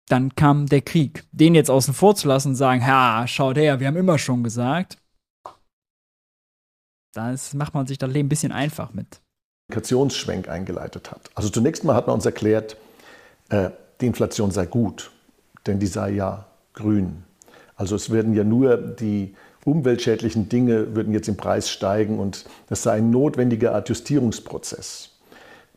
dann 0.09 0.35
kam 0.35 0.65
der 0.65 0.81
Krieg. 0.81 1.23
Den 1.31 1.55
jetzt 1.55 1.69
außen 1.69 1.93
vor 1.93 2.15
zu 2.15 2.27
lassen 2.27 2.49
und 2.49 2.55
sagen, 2.55 2.81
ja, 2.81 3.25
schaut 3.27 3.57
her, 3.57 3.79
wir 3.79 3.87
haben 3.87 3.95
immer 3.95 4.17
schon 4.17 4.43
gesagt. 4.43 4.97
Da 7.13 7.35
macht 7.53 7.73
man 7.73 7.87
sich 7.87 7.97
das 7.97 8.11
Leben 8.11 8.27
ein 8.27 8.29
bisschen 8.29 8.51
einfach 8.51 8.93
mit. 8.93 9.21
Kommunikationsschwenk 9.69 10.49
eingeleitet 10.49 11.11
hat. 11.11 11.29
Also 11.35 11.49
zunächst 11.49 11.83
mal 11.83 11.95
hat 11.95 12.07
man 12.07 12.15
uns 12.15 12.25
erklärt, 12.25 12.75
äh, 13.49 13.69
die 14.01 14.07
Inflation 14.07 14.51
sei 14.51 14.65
gut, 14.65 15.11
denn 15.67 15.79
die 15.79 15.87
sei 15.87 16.11
ja 16.11 16.45
grün. 16.73 17.23
Also 17.75 17.95
es 17.95 18.11
werden 18.11 18.33
ja 18.33 18.43
nur 18.43 18.77
die 18.77 19.35
umweltschädlichen 19.65 20.49
Dinge 20.49 20.95
würden 20.95 21.13
jetzt 21.13 21.27
im 21.27 21.37
Preis 21.37 21.69
steigen 21.69 22.17
und 22.17 22.45
das 22.67 22.81
sei 22.83 22.93
ein 22.93 23.11
notwendiger 23.11 23.75
Adjustierungsprozess 23.75 25.18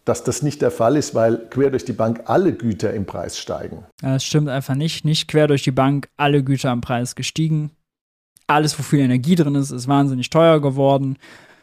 dass 0.05 0.25
das 0.25 0.43
nicht 0.43 0.63
der 0.63 0.71
Fall 0.71 0.97
ist, 0.97 1.15
weil 1.15 1.49
quer 1.51 1.71
durch 1.71 1.85
die 1.85 1.93
Bank 1.93 2.23
alle 2.27 2.53
Güter 2.53 2.93
im 2.93 3.07
Preis 3.07 3.39
steigen. 3.39 3.85
Das 4.01 4.25
stimmt 4.25 4.49
einfach 4.49 4.75
nicht. 4.75 5.05
Nicht 5.05 5.29
quer 5.29 5.47
durch 5.47 5.63
die 5.63 5.71
Bank 5.71 6.09
alle 6.17 6.43
Güter 6.43 6.73
im 6.73 6.81
Preis 6.81 7.15
gestiegen. 7.15 7.71
Alles, 8.47 8.79
wo 8.79 8.83
viel 8.83 9.01
Energie 9.01 9.37
drin 9.37 9.55
ist, 9.55 9.71
ist 9.71 9.89
wahnsinnig 9.89 10.29
teuer 10.31 10.61
geworden. 10.61 11.17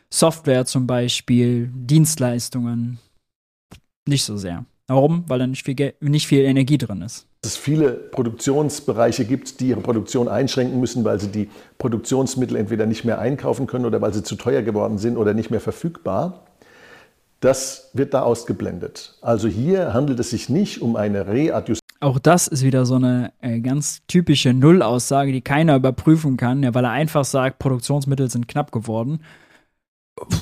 Software 0.10 0.66
zum 0.66 0.88
Beispiel, 0.88 1.70
Dienstleistungen 1.74 3.00
nicht 4.08 4.24
so 4.24 4.38
sehr. 4.38 4.66
Warum? 4.88 5.24
Weil 5.28 5.40
da 5.40 5.46
nicht 5.46 5.64
viel, 5.64 5.94
nicht 6.00 6.26
viel 6.26 6.42
Energie 6.42 6.80
drin 6.80 7.04
ist. 7.04 7.28
Dass 7.42 7.52
es 7.52 7.58
viele 7.58 7.92
Produktionsbereiche 7.92 9.24
gibt, 9.24 9.60
die 9.60 9.70
ihre 9.70 9.82
Produktion 9.82 10.28
einschränken 10.28 10.80
müssen, 10.80 11.04
weil 11.04 11.20
sie 11.20 11.28
die 11.28 11.50
Produktionsmittel 11.78 12.58
entweder 12.58 12.88
nicht 12.88 13.06
mehr 13.06 13.20
einkaufen 13.20 13.68
können 13.68 13.86
oder 13.86 14.02
weil 14.02 14.14
sie 14.14 14.24
zu 14.24 14.36
teuer 14.36 14.64
geworden 14.64 14.98
sind 14.98 15.16
oder 15.16 15.36
nicht 15.36 15.52
mehr 15.52 15.62
verfügbar. 15.62 16.49
Das 17.40 17.90
wird 17.94 18.14
da 18.14 18.24
ausgeblendet. 18.24 19.16
Also 19.22 19.48
hier 19.48 19.94
handelt 19.94 20.20
es 20.20 20.32
sich 20.32 20.50
nicht 20.50 20.82
um 20.82 20.96
eine 20.96 21.28
Readjustierung. 21.28 21.80
Auch 22.02 22.20
das 22.20 22.48
ist 22.48 22.64
wieder 22.64 22.86
so 22.86 22.96
eine 22.96 23.34
äh, 23.42 23.60
ganz 23.60 24.02
typische 24.08 24.54
Nullaussage, 24.54 25.32
die 25.32 25.42
keiner 25.42 25.76
überprüfen 25.76 26.38
kann, 26.38 26.64
ja, 26.64 26.74
weil 26.74 26.86
er 26.86 26.92
einfach 26.92 27.26
sagt, 27.26 27.60
Produktionsmittel 27.60 28.30
sind 28.30 28.48
knapp 28.48 28.72
geworden 28.72 29.22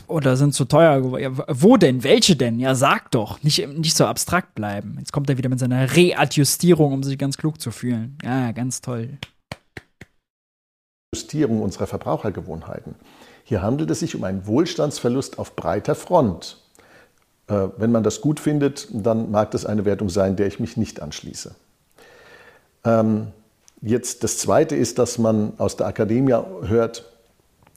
oder 0.07 0.37
sind 0.37 0.53
zu 0.53 0.65
teuer 0.65 1.01
geworden. 1.01 1.23
Ja, 1.23 1.45
wo 1.49 1.77
denn? 1.77 2.03
Welche 2.03 2.35
denn? 2.35 2.59
Ja, 2.59 2.75
sag 2.75 3.11
doch. 3.11 3.41
Nicht, 3.43 3.67
nicht 3.75 3.95
so 3.95 4.05
abstrakt 4.05 4.55
bleiben. 4.55 4.95
Jetzt 4.99 5.11
kommt 5.13 5.29
er 5.29 5.37
wieder 5.37 5.49
mit 5.49 5.59
seiner 5.59 5.95
Readjustierung, 5.95 6.93
um 6.93 7.03
sich 7.03 7.17
ganz 7.17 7.37
klug 7.37 7.59
zu 7.59 7.71
fühlen. 7.71 8.17
Ja, 8.23 8.51
ganz 8.51 8.81
toll. 8.81 9.17
Justierung 11.13 11.61
unserer 11.61 11.87
Verbrauchergewohnheiten. 11.87 12.95
Hier 13.43 13.61
handelt 13.61 13.89
es 13.89 14.01
sich 14.01 14.15
um 14.15 14.23
einen 14.23 14.45
Wohlstandsverlust 14.45 15.39
auf 15.39 15.55
breiter 15.55 15.95
Front. 15.95 16.57
Äh, 17.47 17.69
wenn 17.77 17.91
man 17.91 18.03
das 18.03 18.21
gut 18.21 18.39
findet, 18.39 18.87
dann 18.91 19.31
mag 19.31 19.51
das 19.51 19.65
eine 19.65 19.85
Wertung 19.85 20.09
sein, 20.09 20.35
der 20.35 20.47
ich 20.47 20.59
mich 20.59 20.77
nicht 20.77 21.01
anschließe. 21.01 21.55
Ähm, 22.83 23.27
jetzt 23.81 24.23
das 24.23 24.37
Zweite 24.37 24.75
ist, 24.75 24.99
dass 24.99 25.17
man 25.17 25.53
aus 25.57 25.77
der 25.77 25.87
Akademie 25.87 26.33
hört, 26.33 27.05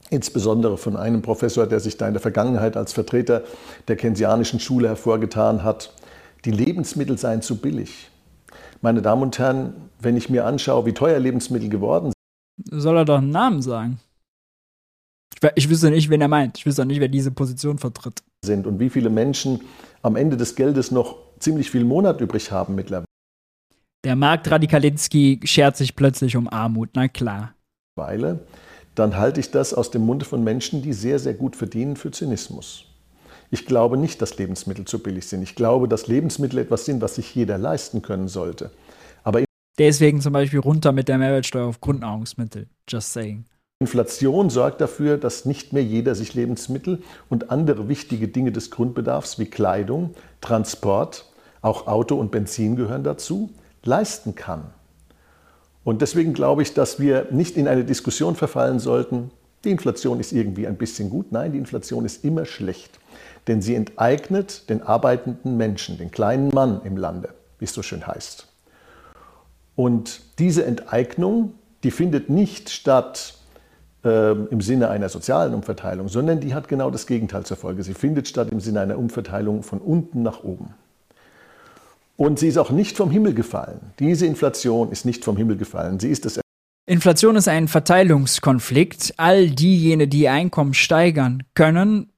insbesondere 0.09 0.77
von 0.77 0.97
einem 0.97 1.21
Professor, 1.21 1.67
der 1.67 1.79
sich 1.79 1.97
da 1.97 2.07
in 2.07 2.13
der 2.13 2.21
Vergangenheit 2.21 2.75
als 2.75 2.91
Vertreter 2.91 3.43
der 3.87 3.95
keynesianischen 3.95 4.59
Schule 4.59 4.89
hervorgetan 4.89 5.63
hat, 5.63 5.93
die 6.43 6.51
Lebensmittel 6.51 7.17
seien 7.17 7.41
zu 7.41 7.57
billig. 7.57 8.09
Meine 8.81 9.01
Damen 9.01 9.21
und 9.21 9.39
Herren, 9.39 9.73
wenn 9.99 10.17
ich 10.17 10.29
mir 10.29 10.45
anschaue, 10.45 10.85
wie 10.85 10.93
teuer 10.93 11.19
Lebensmittel 11.19 11.69
geworden 11.69 12.11
sind. 12.11 12.81
Soll 12.81 12.97
er 12.97 13.05
doch 13.05 13.19
einen 13.19 13.29
Namen 13.29 13.61
sagen? 13.61 13.99
Ich, 15.33 15.49
ich 15.55 15.69
wüsste 15.69 15.91
nicht, 15.91 16.09
wen 16.09 16.19
er 16.19 16.27
meint. 16.27 16.57
Ich 16.57 16.65
wüsste 16.65 16.81
auch 16.81 16.87
nicht, 16.87 16.99
wer 16.99 17.07
diese 17.07 17.31
Position 17.31 17.77
vertritt 17.77 18.21
sind 18.43 18.65
und 18.65 18.79
wie 18.79 18.89
viele 18.89 19.09
Menschen 19.09 19.61
am 20.01 20.15
Ende 20.15 20.35
des 20.35 20.55
Geldes 20.55 20.89
noch 20.89 21.17
ziemlich 21.39 21.69
viel 21.69 21.83
Monat 21.83 22.21
übrig 22.21 22.51
haben 22.51 22.73
mittlerweile. 22.73 23.05
Der 24.03 24.15
Markt 24.15 24.49
Radikalinski 24.49 25.41
schert 25.43 25.77
sich 25.77 25.95
plötzlich 25.95 26.35
um 26.35 26.47
Armut, 26.47 26.89
na 26.95 27.07
klar. 27.07 27.53
Dann 28.95 29.15
halte 29.15 29.39
ich 29.39 29.51
das 29.51 29.75
aus 29.75 29.91
dem 29.91 30.01
Munde 30.01 30.25
von 30.25 30.43
Menschen, 30.43 30.81
die 30.81 30.93
sehr, 30.93 31.19
sehr 31.19 31.35
gut 31.35 31.55
verdienen, 31.55 31.95
für 31.95 32.09
Zynismus. 32.09 32.85
Ich 33.51 33.65
glaube 33.67 33.95
nicht, 33.95 34.21
dass 34.21 34.37
Lebensmittel 34.37 34.85
zu 34.85 34.99
billig 34.99 35.27
sind. 35.27 35.43
Ich 35.43 35.55
glaube, 35.55 35.87
dass 35.87 36.07
Lebensmittel 36.07 36.59
etwas 36.59 36.85
sind, 36.85 37.01
was 37.01 37.15
sich 37.15 37.35
jeder 37.35 37.59
leisten 37.59 38.01
können 38.01 38.27
sollte. 38.27 38.71
Aber 39.23 39.43
Deswegen 39.77 40.19
zum 40.19 40.33
Beispiel 40.33 40.59
runter 40.59 40.91
mit 40.91 41.07
der 41.07 41.17
Mehrwertsteuer 41.17 41.67
auf 41.67 41.79
Grundnahrungsmittel. 41.79 42.67
Just 42.89 43.13
saying. 43.13 43.45
Inflation 43.81 44.51
sorgt 44.51 44.79
dafür, 44.79 45.17
dass 45.17 45.45
nicht 45.45 45.73
mehr 45.73 45.83
jeder 45.83 46.13
sich 46.13 46.35
Lebensmittel 46.35 47.01
und 47.29 47.49
andere 47.49 47.89
wichtige 47.89 48.27
Dinge 48.27 48.51
des 48.51 48.69
Grundbedarfs 48.69 49.39
wie 49.39 49.47
Kleidung, 49.47 50.13
Transport, 50.39 51.25
auch 51.63 51.87
Auto 51.87 52.15
und 52.15 52.29
Benzin 52.29 52.75
gehören 52.75 53.03
dazu, 53.03 53.49
leisten 53.83 54.35
kann. 54.35 54.65
Und 55.83 56.03
deswegen 56.03 56.33
glaube 56.33 56.61
ich, 56.61 56.75
dass 56.75 56.99
wir 56.99 57.29
nicht 57.31 57.57
in 57.57 57.67
eine 57.67 57.83
Diskussion 57.83 58.35
verfallen 58.35 58.77
sollten, 58.77 59.31
die 59.63 59.71
Inflation 59.71 60.19
ist 60.19 60.31
irgendwie 60.31 60.67
ein 60.67 60.77
bisschen 60.77 61.09
gut. 61.09 61.31
Nein, 61.31 61.53
die 61.53 61.57
Inflation 61.57 62.05
ist 62.05 62.23
immer 62.23 62.45
schlecht, 62.45 62.99
denn 63.47 63.63
sie 63.63 63.73
enteignet 63.73 64.69
den 64.69 64.83
arbeitenden 64.83 65.57
Menschen, 65.57 65.97
den 65.97 66.11
kleinen 66.11 66.49
Mann 66.49 66.81
im 66.83 66.97
Lande, 66.97 67.29
wie 67.57 67.65
es 67.65 67.73
so 67.73 67.81
schön 67.81 68.05
heißt. 68.05 68.47
Und 69.75 70.21
diese 70.37 70.65
Enteignung, 70.65 71.55
die 71.83 71.89
findet 71.89 72.29
nicht 72.29 72.69
statt 72.69 73.39
im 74.03 74.61
Sinne 74.61 74.89
einer 74.89 75.09
sozialen 75.09 75.53
Umverteilung, 75.53 76.07
sondern 76.07 76.39
die 76.39 76.55
hat 76.55 76.67
genau 76.67 76.89
das 76.89 77.05
Gegenteil 77.05 77.45
zur 77.45 77.57
Folge. 77.57 77.83
Sie 77.83 77.93
findet 77.93 78.27
statt 78.27 78.49
im 78.51 78.59
Sinne 78.59 78.81
einer 78.81 78.97
Umverteilung 78.97 79.61
von 79.61 79.79
unten 79.79 80.23
nach 80.23 80.43
oben. 80.43 80.73
Und 82.17 82.39
sie 82.39 82.47
ist 82.47 82.57
auch 82.57 82.71
nicht 82.71 82.97
vom 82.97 83.11
Himmel 83.11 83.33
gefallen. 83.33 83.79
Diese 83.99 84.25
Inflation 84.25 84.91
ist 84.91 85.05
nicht 85.05 85.23
vom 85.23 85.37
Himmel 85.37 85.57
gefallen. 85.57 85.99
Sie 85.99 86.09
ist 86.09 86.25
das 86.25 86.39
Inflation 86.87 87.35
ist 87.35 87.47
ein 87.47 87.67
Verteilungskonflikt. 87.67 89.13
All 89.17 89.49
diejenigen, 89.49 90.09
die 90.09 90.27
Einkommen 90.29 90.73
steigern 90.73 91.43
können, 91.53 92.11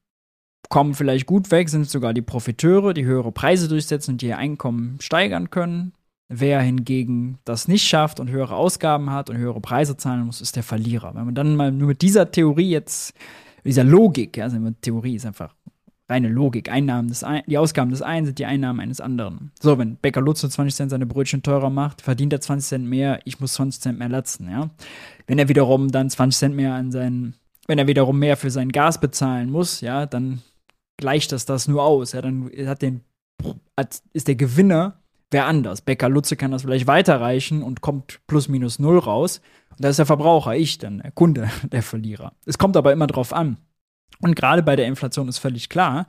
kommen 0.70 0.94
vielleicht 0.94 1.26
gut 1.26 1.52
weg, 1.52 1.70
sind 1.70 1.90
sogar 1.90 2.14
die 2.14 2.22
Profiteure, 2.22 2.94
die 2.94 3.06
höhere 3.06 3.32
Preise 3.32 3.68
durchsetzen 3.68 4.12
und 4.12 4.24
ihr 4.24 4.38
Einkommen 4.38 4.98
steigern 5.00 5.50
können. 5.50 5.94
Wer 6.36 6.62
hingegen 6.62 7.38
das 7.46 7.68
nicht 7.68 7.88
schafft 7.88 8.20
und 8.20 8.30
höhere 8.30 8.56
Ausgaben 8.56 9.12
hat 9.12 9.30
und 9.30 9.38
höhere 9.38 9.62
Preise 9.62 9.98
zahlen 9.98 10.26
muss, 10.26 10.42
ist 10.42 10.56
der 10.56 10.64
Verlierer. 10.64 11.14
Wenn 11.14 11.26
man 11.26 11.36
dann 11.36 11.56
mal 11.56 11.72
nur 11.72 11.90
mit 11.90 12.02
dieser 12.02 12.32
Theorie 12.32 12.72
jetzt, 12.72 13.14
dieser 13.64 13.84
Logik, 13.84 14.40
also 14.40 14.58
Theorie 14.82 15.16
ist 15.16 15.28
einfach 15.28 15.54
reine 16.10 16.30
Logik, 16.30 16.72
Einnahmen 16.72 17.08
des 17.08 17.24
ein, 17.24 17.44
die 17.46 17.58
Ausgaben 17.58 17.92
des 17.92 18.02
einen 18.02 18.26
sind 18.26 18.40
die 18.40 18.46
Einnahmen 18.46 18.80
eines 18.80 19.00
anderen. 19.00 19.52
So, 19.62 19.78
wenn 19.78 19.98
Bäcker 19.98 20.22
Lutze 20.22 20.50
20 20.50 20.76
Cent 20.76 20.92
seine 20.92 21.06
Brötchen 21.06 21.44
teurer 21.44 21.70
macht, 21.70 22.02
verdient 22.02 22.34
er 22.34 22.42
20 22.42 22.68
Cent 22.68 22.86
mehr, 22.88 23.20
ich 23.26 23.40
muss 23.40 23.54
20 23.54 23.82
Cent 23.82 24.00
mehr 24.00 24.10
latzen, 24.10 24.50
ja. 24.50 24.70
Wenn 25.28 25.40
er 25.40 25.50
wiederum 25.50 25.92
dann 25.92 26.10
20 26.10 26.40
Cent 26.40 26.56
mehr 26.56 26.74
an 26.74 26.92
seinen, 26.92 27.36
wenn 27.68 27.80
er 27.80 27.88
wiederum 27.88 28.20
mehr 28.20 28.38
für 28.38 28.50
sein 28.50 28.72
Gas 28.72 29.00
bezahlen 29.00 29.50
muss, 29.50 29.82
ja, 29.82 30.06
dann 30.06 30.42
gleicht 30.98 31.32
das 31.32 31.46
das 31.46 31.68
nur 31.68 31.84
aus, 31.84 32.12
ja, 32.12 32.22
dann 32.22 32.50
hat 32.66 32.82
den, 32.82 33.02
ist 34.14 34.28
der 34.28 34.36
Gewinner 34.36 35.03
wer 35.34 35.48
anders. 35.48 35.82
Bäcker 35.82 36.10
Lutze 36.10 36.36
kann 36.36 36.52
das 36.52 36.62
vielleicht 36.62 36.88
weiterreichen 36.88 37.64
und 37.64 37.82
kommt 37.82 38.22
plus 38.28 38.48
minus 38.48 38.80
null 38.80 39.00
raus. 39.00 39.42
Und 39.72 39.84
da 39.84 39.90
ist 39.90 40.00
der 40.00 40.06
Verbraucher, 40.06 40.56
ich 40.56 40.78
dann, 40.78 41.00
der 41.00 41.12
Kunde, 41.12 41.50
der 41.72 41.84
Verlierer. 41.84 42.34
Es 42.46 42.58
kommt 42.58 42.78
aber 42.78 42.94
immer 42.94 43.08
drauf 43.08 43.34
an. 43.34 43.58
Und 44.22 44.36
gerade 44.36 44.64
bei 44.64 44.76
der 44.76 44.86
Inflation 44.86 45.28
ist 45.28 45.40
völlig 45.40 45.68
klar, 45.70 46.08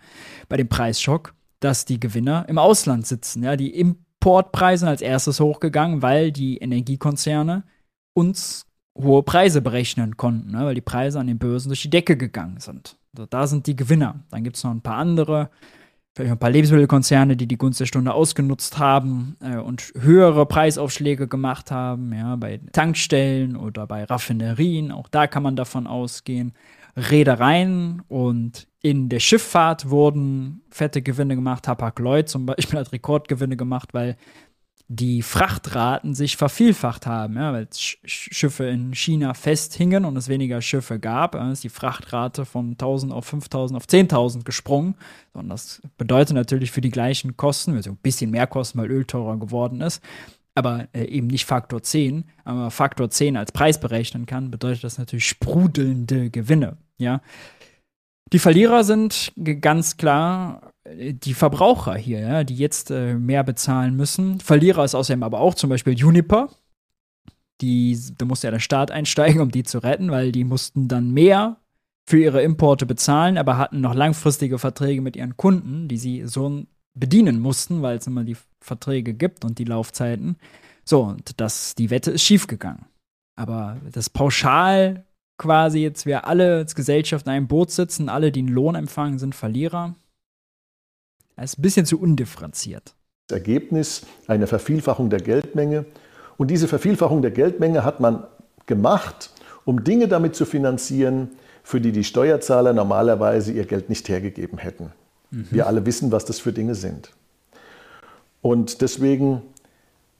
bei 0.48 0.56
dem 0.56 0.68
Preisschock, 0.68 1.34
dass 1.58 1.84
die 1.84 1.98
Gewinner 1.98 2.44
im 2.48 2.58
Ausland 2.58 3.06
sitzen. 3.06 3.42
Ja, 3.42 3.56
die 3.56 3.74
Importpreise 3.74 4.80
sind 4.80 4.88
als 4.88 5.00
erstes 5.00 5.40
hochgegangen, 5.40 6.02
weil 6.02 6.30
die 6.30 6.58
Energiekonzerne 6.58 7.64
uns 8.12 8.66
hohe 8.96 9.22
Preise 9.24 9.60
berechnen 9.60 10.16
konnten, 10.16 10.52
ne, 10.52 10.64
weil 10.64 10.74
die 10.74 10.80
Preise 10.80 11.18
an 11.18 11.26
den 11.26 11.38
Börsen 11.38 11.70
durch 11.70 11.82
die 11.82 11.90
Decke 11.90 12.16
gegangen 12.16 12.60
sind. 12.60 12.96
Also 13.12 13.26
da 13.26 13.46
sind 13.46 13.66
die 13.66 13.76
Gewinner. 13.76 14.20
Dann 14.30 14.44
gibt 14.44 14.56
es 14.56 14.64
noch 14.64 14.70
ein 14.70 14.82
paar 14.82 14.96
andere, 14.96 15.50
vielleicht 16.14 16.32
ein 16.32 16.38
paar 16.38 16.50
Lebensmittelkonzerne, 16.50 17.36
die 17.36 17.46
die 17.46 17.58
Gunst 17.58 17.80
der 17.80 17.86
Stunde 17.86 18.14
ausgenutzt 18.14 18.78
haben 18.78 19.36
äh, 19.40 19.56
und 19.56 19.92
höhere 19.98 20.46
Preisaufschläge 20.46 21.26
gemacht 21.26 21.70
haben, 21.70 22.12
ja, 22.12 22.36
bei 22.36 22.60
Tankstellen 22.72 23.56
oder 23.56 23.86
bei 23.86 24.04
Raffinerien. 24.04 24.92
Auch 24.92 25.08
da 25.08 25.26
kann 25.26 25.42
man 25.42 25.56
davon 25.56 25.86
ausgehen. 25.86 26.52
Reedereien 26.96 28.02
und 28.08 28.68
in 28.80 29.08
der 29.08 29.18
Schifffahrt 29.18 29.90
wurden 29.90 30.62
fette 30.70 31.02
Gewinne 31.02 31.34
gemacht. 31.34 31.66
Hapag-Lloyd 31.66 32.28
zum 32.28 32.46
Beispiel 32.46 32.78
hat 32.78 32.92
Rekordgewinne 32.92 33.56
gemacht, 33.56 33.92
weil 33.92 34.16
die 34.88 35.22
Frachtraten 35.22 36.14
sich 36.14 36.36
vervielfacht 36.36 37.06
haben, 37.06 37.36
ja, 37.36 37.52
weil 37.52 37.68
Schiffe 37.72 38.64
in 38.66 38.94
China 38.94 39.32
festhingen 39.32 40.04
und 40.04 40.16
es 40.16 40.28
weniger 40.28 40.60
Schiffe 40.60 40.98
gab, 40.98 41.34
ist 41.34 41.64
die 41.64 41.70
Frachtrate 41.70 42.44
von 42.44 42.72
1000 42.72 43.12
auf 43.12 43.24
5000 43.24 43.76
auf 43.76 43.86
10.000 43.86 44.44
gesprungen. 44.44 44.94
Und 45.32 45.48
das 45.48 45.80
bedeutet 45.96 46.34
natürlich 46.34 46.70
für 46.70 46.82
die 46.82 46.90
gleichen 46.90 47.36
Kosten, 47.36 47.74
also 47.74 47.90
ein 47.90 47.96
bisschen 47.96 48.30
mehr 48.30 48.46
Kosten, 48.46 48.78
weil 48.78 48.90
Öl 48.90 49.06
teurer 49.06 49.38
geworden 49.38 49.80
ist, 49.80 50.02
aber 50.54 50.86
äh, 50.92 51.04
eben 51.04 51.28
nicht 51.28 51.46
Faktor 51.46 51.82
10, 51.82 52.24
aber 52.44 52.70
Faktor 52.70 53.08
10 53.08 53.38
als 53.38 53.52
Preis 53.52 53.80
berechnen 53.80 54.26
kann, 54.26 54.50
bedeutet 54.50 54.84
das 54.84 54.98
natürlich 54.98 55.26
sprudelnde 55.26 56.28
Gewinne, 56.28 56.76
ja. 56.98 57.22
Die 58.32 58.38
Verlierer 58.38 58.84
sind 58.84 59.32
ganz 59.60 59.96
klar 59.96 60.63
die 60.86 61.34
Verbraucher 61.34 61.94
hier, 61.94 62.20
ja, 62.20 62.44
die 62.44 62.56
jetzt 62.56 62.90
äh, 62.90 63.14
mehr 63.14 63.42
bezahlen 63.42 63.96
müssen. 63.96 64.40
Verlierer 64.40 64.84
ist 64.84 64.94
außerdem 64.94 65.22
aber 65.22 65.40
auch 65.40 65.54
zum 65.54 65.70
Beispiel 65.70 65.94
Juniper. 65.94 66.50
Die, 67.60 67.98
da 68.18 68.26
musste 68.26 68.48
ja 68.48 68.50
der 68.50 68.58
Staat 68.58 68.90
einsteigen, 68.90 69.40
um 69.40 69.50
die 69.50 69.62
zu 69.62 69.78
retten, 69.78 70.10
weil 70.10 70.32
die 70.32 70.44
mussten 70.44 70.88
dann 70.88 71.12
mehr 71.12 71.56
für 72.06 72.18
ihre 72.18 72.42
Importe 72.42 72.84
bezahlen, 72.84 73.38
aber 73.38 73.56
hatten 73.56 73.80
noch 73.80 73.94
langfristige 73.94 74.58
Verträge 74.58 75.00
mit 75.00 75.16
ihren 75.16 75.36
Kunden, 75.36 75.88
die 75.88 75.96
sie 75.96 76.26
so 76.26 76.64
bedienen 76.94 77.40
mussten, 77.40 77.80
weil 77.80 77.96
es 77.96 78.06
immer 78.06 78.24
die 78.24 78.36
Verträge 78.60 79.14
gibt 79.14 79.44
und 79.44 79.58
die 79.58 79.64
Laufzeiten. 79.64 80.36
So, 80.84 81.04
und 81.04 81.40
das, 81.40 81.74
die 81.74 81.90
Wette 81.90 82.10
ist 82.10 82.22
schiefgegangen. 82.22 82.84
Aber 83.36 83.78
das 83.90 84.10
pauschal 84.10 85.04
quasi 85.38 85.80
jetzt 85.80 86.06
wir 86.06 86.26
alle 86.26 86.56
als 86.56 86.74
Gesellschaft 86.74 87.26
in 87.26 87.32
einem 87.32 87.48
Boot 87.48 87.70
sitzen, 87.70 88.08
alle, 88.08 88.30
die 88.30 88.40
einen 88.40 88.48
Lohn 88.48 88.74
empfangen, 88.74 89.18
sind 89.18 89.34
Verlierer. 89.34 89.94
Das 91.36 91.52
ist 91.52 91.58
ein 91.58 91.62
bisschen 91.62 91.86
zu 91.86 92.00
undifferenziert. 92.00 92.94
Das 93.28 93.38
Ergebnis 93.38 94.06
einer 94.26 94.46
Vervielfachung 94.46 95.10
der 95.10 95.20
Geldmenge. 95.20 95.86
Und 96.36 96.50
diese 96.50 96.68
Vervielfachung 96.68 97.22
der 97.22 97.30
Geldmenge 97.30 97.84
hat 97.84 98.00
man 98.00 98.24
gemacht, 98.66 99.30
um 99.64 99.84
Dinge 99.84 100.08
damit 100.08 100.36
zu 100.36 100.44
finanzieren, 100.44 101.30
für 101.62 101.80
die 101.80 101.92
die 101.92 102.04
Steuerzahler 102.04 102.72
normalerweise 102.72 103.52
ihr 103.52 103.64
Geld 103.64 103.88
nicht 103.88 104.08
hergegeben 104.08 104.58
hätten. 104.58 104.92
Mhm. 105.30 105.48
Wir 105.50 105.66
alle 105.66 105.86
wissen, 105.86 106.12
was 106.12 106.24
das 106.24 106.38
für 106.38 106.52
Dinge 106.52 106.74
sind. 106.74 107.10
Und 108.42 108.82
deswegen 108.82 109.42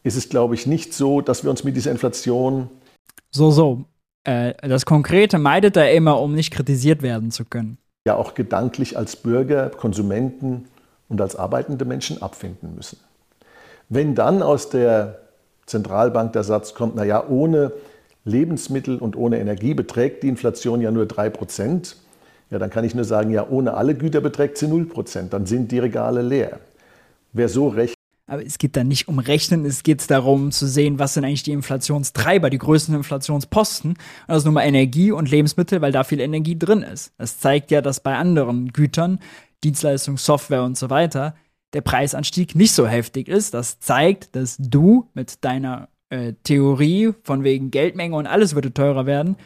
ist 0.03 0.17
es, 0.17 0.29
glaube 0.29 0.55
ich, 0.55 0.67
nicht 0.67 0.95
so, 0.95 1.21
dass 1.21 1.45
wir 1.45 1.51
uns 1.51 1.65
mit 1.65 1.77
dieser 1.77 1.91
Inflation. 1.91 2.71
So, 3.31 3.51
so. 3.51 3.85
Äh, 4.25 4.55
das 4.67 4.87
Konkrete 4.87 5.39
meidet 5.39 5.77
er 5.77 5.93
immer, 5.93 6.21
um 6.21 6.35
nicht 6.35 6.51
kritisiert 6.51 7.03
werden 7.03 7.31
zu 7.31 7.45
können. 7.45 7.77
Ja, 8.07 8.17
auch 8.17 8.35
gedanklich 8.35 8.97
als 8.97 9.17
Bürger, 9.17 9.71
Konsumenten 9.71 10.67
und 11.15 11.21
als 11.21 11.37
arbeitende 11.37 11.85
Menschen 11.85 12.21
abfinden 12.21 12.75
müssen. 12.75 12.99
Wenn 13.89 14.17
dann 14.17 14.43
aus 14.43 14.69
der 14.69 15.21
Zentralbank 15.67 16.33
der 16.33 16.43
Satz 16.43 16.75
kommt, 16.75 16.97
naja, 16.97 17.25
ohne 17.29 17.73
Lebensmittel 18.25 18.99
und 18.99 19.17
ohne 19.17 19.39
Energie 19.39 19.75
beträgt 19.75 20.25
die 20.25 20.29
Inflation 20.29 20.81
ja 20.81 20.91
nur 20.91 21.07
3 21.07 21.31
Prozent, 21.31 21.97
ja, 22.51 22.59
dann 22.59 22.71
kann 22.71 22.85
ich 22.85 22.97
nur 22.97 23.05
sagen, 23.05 23.31
ja, 23.31 23.47
ohne 23.49 23.75
alle 23.75 23.95
Güter 23.95 24.21
beträgt 24.21 24.59
sie 24.59 24.67
0 24.67 24.87
Prozent, 24.87 25.33
dann 25.33 25.47
sind 25.47 25.71
die 25.71 25.79
Regale 25.79 26.21
leer. 26.21 26.59
Wer 27.33 27.49
so 27.49 27.69
rechnet, 27.69 27.95
aber 28.27 28.45
es 28.45 28.57
geht 28.57 28.75
da 28.75 28.85
nicht 28.85 29.07
um 29.07 29.19
Rechnen, 29.19 29.67
es 29.67 29.83
geht 29.83 30.11
darum 30.11 30.51
zu 30.51 30.67
sehen, 30.67 30.99
was 30.99 31.13
sind 31.13 31.27
eigentlich 31.27 31.43
die 31.43 31.53
Inflationstreiber, 31.53 32.49
die 32.49 32.57
größten 32.57 32.95
Inflationsposten. 32.95 33.91
Und 33.91 33.99
das 34.27 34.39
ist 34.39 34.45
nun 34.47 34.55
mal 34.55 34.63
Energie 34.63 35.13
und 35.13 35.31
Lebensmittel, 35.31 35.83
weil 35.83 35.93
da 35.93 36.05
viel 36.05 36.21
Energie 36.21 36.59
drin 36.59 36.83
ist. 36.83 37.13
Das 37.19 37.39
zeigt 37.39 37.71
ja, 37.71 37.83
dass 37.83 38.01
bei 38.01 38.17
anderen 38.17 38.73
Gütern, 38.73 39.19
Dienstleistung, 39.65 40.19
Software 40.19 40.63
und 40.63 40.79
so 40.79 40.91
weiter, 40.91 41.35
der 41.73 41.81
Preisanstieg 41.81 42.55
nicht 42.55 42.73
so 42.73 42.87
heftig 42.87 43.29
ist. 43.29 43.55
Das 43.55 43.81
zeigt, 43.81 44.37
dass 44.37 44.57
du 44.59 45.09
mit 45.15 45.45
deiner 45.45 45.89
äh, 46.11 46.35
Theorie 46.45 47.15
von 47.23 47.43
wegen 47.43 47.71
Geldmenge 47.71 48.15
und 48.15 48.27
alles 48.27 48.55
würde 48.55 48.73
teurer 48.73 49.07
werden, 49.07 49.37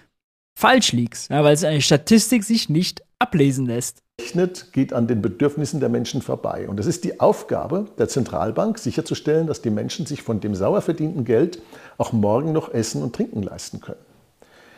falsch 0.54 0.92
liegst. 0.92 1.30
Ja, 1.30 1.42
weil 1.44 1.54
es 1.54 1.64
eine 1.64 1.80
Statistik 1.80 2.44
sich 2.44 2.68
nicht 2.68 3.02
ablesen 3.18 3.64
lässt 3.64 4.02
rechnet, 4.20 4.72
geht 4.72 4.92
an 4.92 5.06
den 5.06 5.22
Bedürfnissen 5.22 5.80
der 5.80 5.88
Menschen 5.88 6.22
vorbei. 6.22 6.68
Und 6.68 6.80
es 6.80 6.86
ist 6.86 7.04
die 7.04 7.20
Aufgabe 7.20 7.86
der 7.98 8.08
Zentralbank, 8.08 8.78
sicherzustellen, 8.78 9.46
dass 9.46 9.62
die 9.62 9.70
Menschen 9.70 10.06
sich 10.06 10.22
von 10.22 10.40
dem 10.40 10.54
sauer 10.54 10.82
verdienten 10.82 11.24
Geld 11.24 11.62
auch 11.98 12.12
morgen 12.12 12.52
noch 12.52 12.72
Essen 12.72 13.02
und 13.02 13.14
Trinken 13.14 13.42
leisten 13.42 13.80
können. 13.80 14.00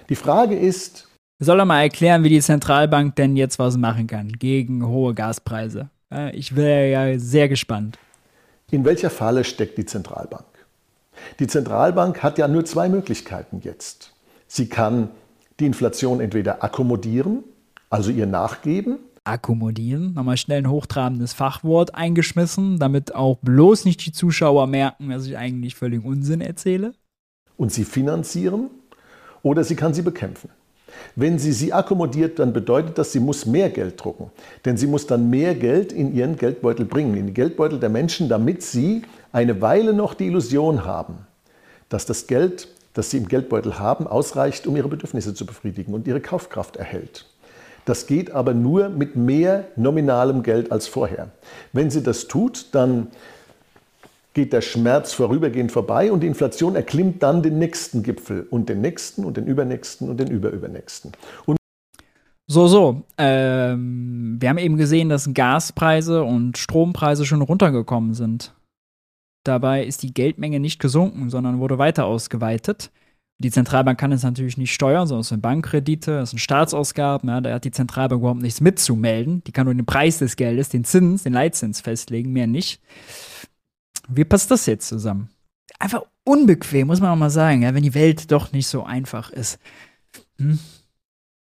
Die 0.09 0.17
Frage 0.17 0.57
ist. 0.57 1.07
Soll 1.43 1.59
er 1.59 1.65
mal 1.65 1.81
erklären, 1.81 2.23
wie 2.23 2.29
die 2.29 2.43
Zentralbank 2.43 3.17
denn 3.17 3.35
jetzt 3.35 3.59
was 3.59 3.79
machen 3.79 4.07
kann 4.07 4.31
gegen 4.33 4.87
hohe 4.87 5.15
Gaspreise? 5.15 5.89
Ich 6.35 6.55
wäre 6.55 6.91
ja 6.91 7.19
sehr 7.19 7.49
gespannt. 7.49 7.99
In 8.71 8.85
welcher 8.85 9.09
Falle 9.09 9.43
steckt 9.45 9.79
die 9.79 9.87
Zentralbank? 9.87 10.45
Die 11.39 11.47
Zentralbank 11.47 12.23
hat 12.23 12.37
ja 12.37 12.47
nur 12.47 12.67
zwei 12.67 12.91
Möglichkeiten 12.91 13.63
jetzt. 13.65 14.13
Sie 14.49 14.69
kann 14.69 15.09
die 15.59 15.65
Inflation 15.65 16.21
entweder 16.21 16.63
akkommodieren, 16.63 17.43
also 17.89 18.11
ihr 18.11 18.27
nachgeben, 18.27 18.99
akkommodieren. 19.25 20.13
Nochmal 20.13 20.37
schnell 20.37 20.59
ein 20.59 20.71
hochtrabendes 20.71 21.33
Fachwort 21.33 21.95
eingeschmissen, 21.95 22.79
damit 22.79 23.15
auch 23.15 23.39
bloß 23.41 23.87
nicht 23.87 24.05
die 24.05 24.13
Zuschauer 24.13 24.67
merken, 24.67 25.09
dass 25.09 25.27
ich 25.27 25.39
eigentlich 25.39 25.75
völlig 25.75 26.05
Unsinn 26.05 26.43
erzähle. 26.43 26.93
Und 27.57 27.73
sie 27.73 27.85
finanzieren 27.85 28.69
oder 29.43 29.65
sie 29.65 29.77
kann 29.77 29.95
sie 29.95 30.03
bekämpfen. 30.03 30.51
Wenn 31.17 31.39
sie 31.39 31.53
sie 31.53 31.73
akkommodiert, 31.73 32.39
dann 32.39 32.53
bedeutet 32.53 32.99
das, 32.99 33.13
sie 33.13 33.21
muss 33.21 33.47
mehr 33.47 33.71
Geld 33.71 34.03
drucken. 34.03 34.31
Denn 34.65 34.77
sie 34.77 34.87
muss 34.87 35.07
dann 35.07 35.31
mehr 35.31 35.55
Geld 35.55 35.93
in 35.93 36.15
ihren 36.15 36.37
Geldbeutel 36.37 36.87
bringen, 36.87 37.17
in 37.17 37.27
die 37.27 37.35
Geldbeutel 37.35 37.79
der 37.79 37.89
Menschen, 37.89 38.29
damit 38.29 38.63
sie 38.63 39.03
eine 39.33 39.61
Weile 39.61 39.93
noch 39.93 40.15
die 40.15 40.27
Illusion 40.27 40.85
haben, 40.85 41.19
dass 41.89 42.07
das 42.07 42.27
Geld, 42.27 42.69
das 42.95 43.11
sie 43.11 43.19
im 43.19 43.29
Geldbeutel 43.29 43.79
haben, 43.79 44.07
ausreicht, 44.07 44.67
um 44.67 44.77
ihre 44.77 44.89
Bedürfnisse 44.89 45.35
zu 45.35 45.47
befriedigen 45.47 45.95
und 45.95 46.07
ihre 46.07 46.21
Kaufkraft 46.21 46.77
erhält. 46.77 47.27
Das 47.85 48.07
geht 48.07 48.31
aber 48.31 48.55
nur 48.55 48.89
mit 48.89 49.17
mehr 49.17 49.65
nominalem 49.77 50.43
Geld 50.43 50.71
als 50.71 50.87
vorher. 50.87 51.31
Wenn 51.73 51.91
sie 51.91 52.03
das 52.03 52.29
tut, 52.29 52.67
dann 52.73 53.09
geht 54.35 54.53
der 54.53 54.61
Schmerz 54.61 55.13
vorübergehend 55.13 55.73
vorbei 55.73 56.13
und 56.13 56.21
die 56.21 56.27
Inflation 56.27 56.77
erklimmt 56.77 57.23
dann 57.23 57.43
den 57.43 57.59
nächsten 57.59 58.03
Gipfel 58.03 58.47
und 58.51 58.69
den 58.69 58.81
nächsten 58.81 59.25
und 59.25 59.37
den 59.37 59.47
übernächsten 59.47 60.09
und 60.09 60.19
den 60.19 60.29
überübernächsten. 60.29 61.13
Und 61.47 61.57
so, 62.47 62.67
so. 62.67 63.03
Ähm, 63.17 64.37
wir 64.41 64.49
haben 64.49 64.59
eben 64.59 64.77
gesehen, 64.77 65.09
dass 65.09 65.33
Gaspreise 65.33 66.25
und 66.25 66.59
Strompreise 66.59 67.25
schon 67.25 67.43
runtergekommen 67.43 68.15
sind. 68.15 68.55
Dabei 69.45 69.85
ist 69.85 70.03
die 70.03 70.13
Geldmenge 70.13 70.61
nicht 70.61 70.81
gesunken, 70.81 71.31
sondern 71.31 71.61
wurde 71.61 71.79
weiter 71.79 72.07
ausgeweitet. 72.07 72.91
Die 73.39 73.51
Zentralbank 73.51 73.99
kann 73.99 74.13
es 74.13 74.23
natürlich 74.23 74.59
nicht 74.59 74.75
steuern, 74.75 75.07
sondern 75.07 75.23
es 75.23 75.29
sind 75.29 75.41
Bankkredite, 75.41 76.19
es 76.19 76.31
sind 76.31 76.41
Staatsausgaben. 76.41 77.31
Ja, 77.31 77.41
da 77.41 77.55
hat 77.55 77.65
die 77.65 77.71
Zentralbank 77.71 78.21
überhaupt 78.21 78.43
nichts 78.43 78.61
mitzumelden. 78.61 79.43
Die 79.45 79.53
kann 79.53 79.65
nur 79.65 79.75
den 79.75 79.87
Preis 79.87 80.19
des 80.19 80.37
Geldes, 80.37 80.69
den 80.69 80.85
Zins, 80.85 81.23
den 81.23 81.33
Leitzins 81.33 81.81
festlegen, 81.81 82.33
mehr 82.33 82.47
nicht. 82.47 82.83
Wie 84.13 84.25
passt 84.25 84.51
das 84.51 84.67
jetzt 84.67 84.89
zusammen? 84.89 85.31
Einfach 85.79 86.03
unbequem, 86.25 86.89
muss 86.89 87.01
man 87.01 87.11
auch 87.11 87.17
mal 87.17 87.31
sagen, 87.31 87.63
ja, 87.63 87.75
wenn 87.75 87.83
die 87.83 87.95
Welt 87.95 88.31
doch 88.31 88.53
nicht 88.53 88.67
so 88.67 88.83
einfach 88.83 89.31
ist. 89.31 89.59
Hm? 90.39 90.59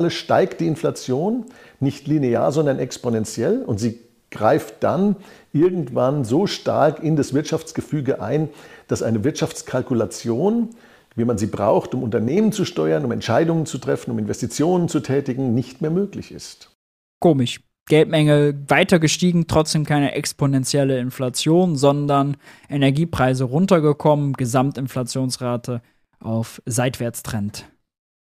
steigt 0.10 0.62
die 0.62 0.68
Inflation 0.68 1.46
nicht 1.80 2.08
linear, 2.08 2.52
sondern 2.52 2.80
exponentiell 2.80 3.62
und 3.62 3.80
sie 3.80 4.00
greift 4.32 4.82
dann 4.82 5.16
irgendwann 5.54 6.24
so 6.24 6.48
stark 6.48 7.04
in 7.04 7.16
das 7.16 7.34
Wirtschaftsgefüge 7.34 8.22
ein, 8.22 8.50
dass 8.88 9.04
eine 9.04 9.24
Wirtschaftskalkulation, 9.24 10.70
wie 11.16 11.26
man 11.26 11.38
sie 11.38 11.48
braucht, 11.48 11.94
um 11.94 12.02
Unternehmen 12.02 12.52
zu 12.52 12.66
steuern, 12.66 13.06
um 13.06 13.12
Entscheidungen 13.12 13.66
zu 13.66 13.78
treffen, 13.78 14.12
um 14.12 14.20
Investitionen 14.20 14.88
zu 14.88 15.02
tätigen, 15.02 15.54
nicht 15.54 15.82
mehr 15.82 15.92
möglich 15.92 16.32
ist. 16.32 16.72
Komisch. 17.20 17.60
Geldmenge 17.92 18.58
weiter 18.70 19.00
gestiegen, 19.00 19.48
trotzdem 19.48 19.84
keine 19.84 20.14
exponentielle 20.14 20.98
Inflation, 20.98 21.76
sondern 21.76 22.38
Energiepreise 22.70 23.44
runtergekommen, 23.44 24.32
Gesamtinflationsrate 24.32 25.82
auf 26.22 26.62
Seitwärtstrend. 26.66 27.66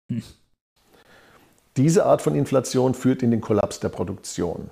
Hm. 0.10 0.24
Diese 1.76 2.06
Art 2.06 2.22
von 2.22 2.34
Inflation 2.34 2.94
führt 2.94 3.22
in 3.24 3.32
den 3.32 3.42
Kollaps 3.42 3.82
der 3.82 3.90
Produktion. 3.90 4.70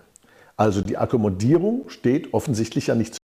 Also 0.56 0.80
die 0.80 0.96
Akkommodierung 0.96 1.90
steht 1.90 2.34
offensichtlich 2.34 2.88
ja 2.88 2.96
nicht 2.96 3.18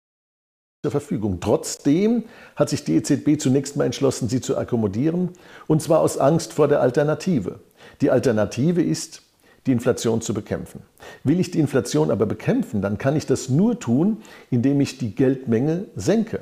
zur 0.83 0.91
Verfügung. 0.91 1.39
Trotzdem 1.39 2.25
hat 2.57 2.67
sich 2.67 2.83
die 2.83 2.97
EZB 2.97 3.39
zunächst 3.39 3.77
mal 3.77 3.85
entschlossen, 3.85 4.27
sie 4.27 4.41
zu 4.41 4.57
akkommodieren, 4.57 5.29
und 5.67 5.81
zwar 5.81 6.01
aus 6.01 6.17
Angst 6.17 6.51
vor 6.51 6.67
der 6.67 6.81
Alternative. 6.81 7.61
Die 8.01 8.11
Alternative 8.11 8.83
ist, 8.83 9.21
die 9.65 9.71
Inflation 9.71 10.21
zu 10.21 10.33
bekämpfen. 10.33 10.81
Will 11.23 11.39
ich 11.39 11.51
die 11.51 11.59
Inflation 11.59 12.11
aber 12.11 12.25
bekämpfen, 12.25 12.81
dann 12.81 12.97
kann 12.97 13.15
ich 13.15 13.25
das 13.25 13.49
nur 13.49 13.79
tun, 13.79 14.17
indem 14.49 14.81
ich 14.81 14.97
die 14.97 15.13
Geldmenge 15.13 15.85
senke, 15.95 16.41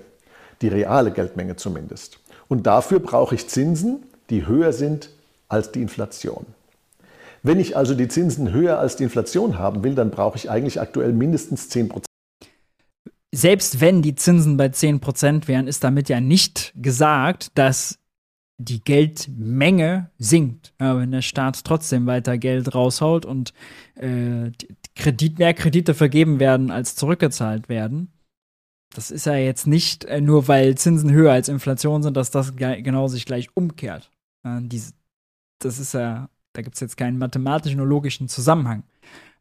die 0.61 0.69
reale 0.69 1.11
Geldmenge 1.11 1.55
zumindest. 1.55 2.19
Und 2.47 2.65
dafür 2.65 2.99
brauche 2.99 3.35
ich 3.35 3.47
Zinsen, 3.47 4.03
die 4.29 4.47
höher 4.47 4.73
sind 4.73 5.09
als 5.47 5.71
die 5.71 5.81
Inflation. 5.81 6.45
Wenn 7.43 7.59
ich 7.59 7.77
also 7.77 7.95
die 7.95 8.07
Zinsen 8.07 8.51
höher 8.51 8.79
als 8.79 8.95
die 8.95 9.03
Inflation 9.03 9.57
haben 9.57 9.83
will, 9.83 9.95
dann 9.95 10.11
brauche 10.11 10.37
ich 10.37 10.49
eigentlich 10.49 10.81
aktuell 10.81 11.13
mindestens 11.13 11.69
10 11.69 11.89
Prozent. 11.89 12.05
Selbst 13.33 13.79
wenn 13.79 14.01
die 14.01 14.15
Zinsen 14.15 14.57
bei 14.57 14.69
10 14.69 14.99
Prozent 14.99 15.47
wären, 15.47 15.67
ist 15.67 15.83
damit 15.83 16.09
ja 16.09 16.19
nicht 16.19 16.73
gesagt, 16.75 17.51
dass 17.55 17.98
die 18.59 18.83
Geldmenge 18.83 20.11
sinkt. 20.17 20.73
Ja, 20.79 20.97
wenn 20.97 21.11
der 21.11 21.21
Staat 21.21 21.63
trotzdem 21.63 22.05
weiter 22.05 22.37
Geld 22.37 22.75
raushaut 22.75 23.25
und 23.25 23.53
äh, 23.95 24.51
Kredit, 24.95 25.39
mehr 25.39 25.53
Kredite 25.53 25.93
vergeben 25.93 26.39
werden, 26.39 26.69
als 26.69 26.95
zurückgezahlt 26.95 27.69
werden. 27.69 28.11
Das 28.93 29.11
ist 29.11 29.25
ja 29.25 29.35
jetzt 29.35 29.65
nicht 29.65 30.05
äh, 30.05 30.21
nur, 30.21 30.47
weil 30.47 30.75
Zinsen 30.75 31.11
höher 31.11 31.31
als 31.31 31.49
Inflation 31.49 32.03
sind, 32.03 32.17
dass 32.17 32.31
das 32.31 32.55
genau 32.55 33.07
sich 33.07 33.25
gleich 33.25 33.49
umkehrt. 33.55 34.11
Ja, 34.43 34.59
diese, 34.61 34.93
das 35.59 35.79
ist 35.79 35.93
ja 35.93 36.29
da 36.53 36.61
gibt 36.61 36.75
es 36.75 36.81
jetzt 36.81 36.97
keinen 36.97 37.17
mathematischen 37.17 37.79
oder 37.79 37.89
logischen 37.89 38.27
Zusammenhang. 38.27 38.83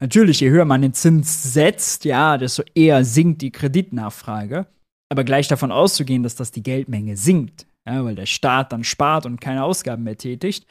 Natürlich, 0.00 0.40
je 0.40 0.50
höher 0.50 0.64
man 0.64 0.82
den 0.82 0.94
Zins 0.94 1.52
setzt, 1.52 2.04
ja, 2.04 2.38
desto 2.38 2.62
eher 2.74 3.04
sinkt 3.04 3.42
die 3.42 3.50
Kreditnachfrage. 3.50 4.66
Aber 5.10 5.24
gleich 5.24 5.48
davon 5.48 5.72
auszugehen, 5.72 6.22
dass 6.22 6.36
das 6.36 6.52
die 6.52 6.62
Geldmenge 6.62 7.16
sinkt, 7.16 7.66
ja, 7.92 8.04
weil 8.04 8.14
der 8.14 8.26
Staat 8.26 8.72
dann 8.72 8.84
spart 8.84 9.26
und 9.26 9.40
keine 9.40 9.64
Ausgaben 9.64 10.04
mehr 10.04 10.16
tätigt, 10.16 10.66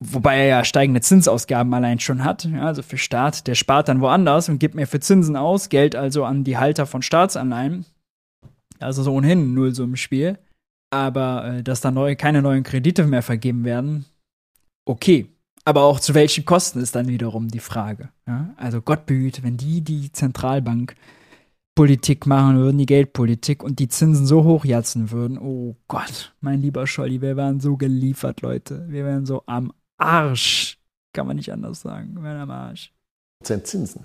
wobei 0.00 0.36
er 0.38 0.46
ja 0.46 0.64
steigende 0.64 1.00
Zinsausgaben 1.00 1.72
allein 1.74 2.00
schon 2.00 2.24
hat. 2.24 2.44
Ja, 2.44 2.66
also 2.66 2.82
für 2.82 2.98
Staat, 2.98 3.46
der 3.46 3.54
spart 3.54 3.88
dann 3.88 4.00
woanders 4.00 4.48
und 4.48 4.58
gibt 4.58 4.74
mehr 4.74 4.86
für 4.86 5.00
Zinsen 5.00 5.36
aus, 5.36 5.68
Geld 5.68 5.94
also 5.96 6.24
an 6.24 6.44
die 6.44 6.58
Halter 6.58 6.86
von 6.86 7.02
Staatsanleihen. 7.02 7.84
Also 8.80 9.02
so 9.02 9.12
ohnehin 9.12 9.54
null 9.54 9.74
so 9.74 9.84
im 9.84 9.96
Spiel. 9.96 10.38
Aber 10.90 11.44
äh, 11.46 11.62
dass 11.62 11.80
da 11.80 11.90
neu, 11.90 12.16
keine 12.16 12.42
neuen 12.42 12.64
Kredite 12.64 13.06
mehr 13.06 13.22
vergeben 13.22 13.64
werden, 13.64 14.04
okay. 14.84 15.28
Aber 15.64 15.84
auch 15.84 16.00
zu 16.00 16.14
welchen 16.14 16.44
Kosten 16.44 16.80
ist 16.80 16.96
dann 16.96 17.06
wiederum 17.06 17.48
die 17.48 17.60
Frage. 17.60 18.08
Ja? 18.26 18.52
Also 18.56 18.82
Gott 18.82 19.06
behüte, 19.06 19.44
wenn 19.44 19.56
die 19.56 19.80
die 19.80 20.10
Zentralbank 20.10 20.96
Politik 21.74 22.26
machen 22.26 22.58
würden, 22.58 22.78
die 22.78 22.86
Geldpolitik 22.86 23.62
und 23.62 23.78
die 23.78 23.88
Zinsen 23.88 24.26
so 24.26 24.44
hochjatzen 24.44 25.10
würden. 25.10 25.38
Oh 25.38 25.76
Gott, 25.88 26.34
mein 26.40 26.60
lieber 26.60 26.86
Scholli, 26.86 27.22
wir 27.22 27.36
wären 27.36 27.60
so 27.60 27.76
geliefert, 27.76 28.42
Leute. 28.42 28.86
Wir 28.88 29.04
wären 29.04 29.24
so 29.24 29.42
am 29.46 29.72
Arsch. 29.96 30.78
Kann 31.14 31.26
man 31.26 31.36
nicht 31.36 31.52
anders 31.52 31.80
sagen. 31.80 32.14
Wir 32.14 32.22
wären 32.22 32.40
am 32.40 32.50
Arsch. 32.50 32.92
Zinsen. 33.42 34.04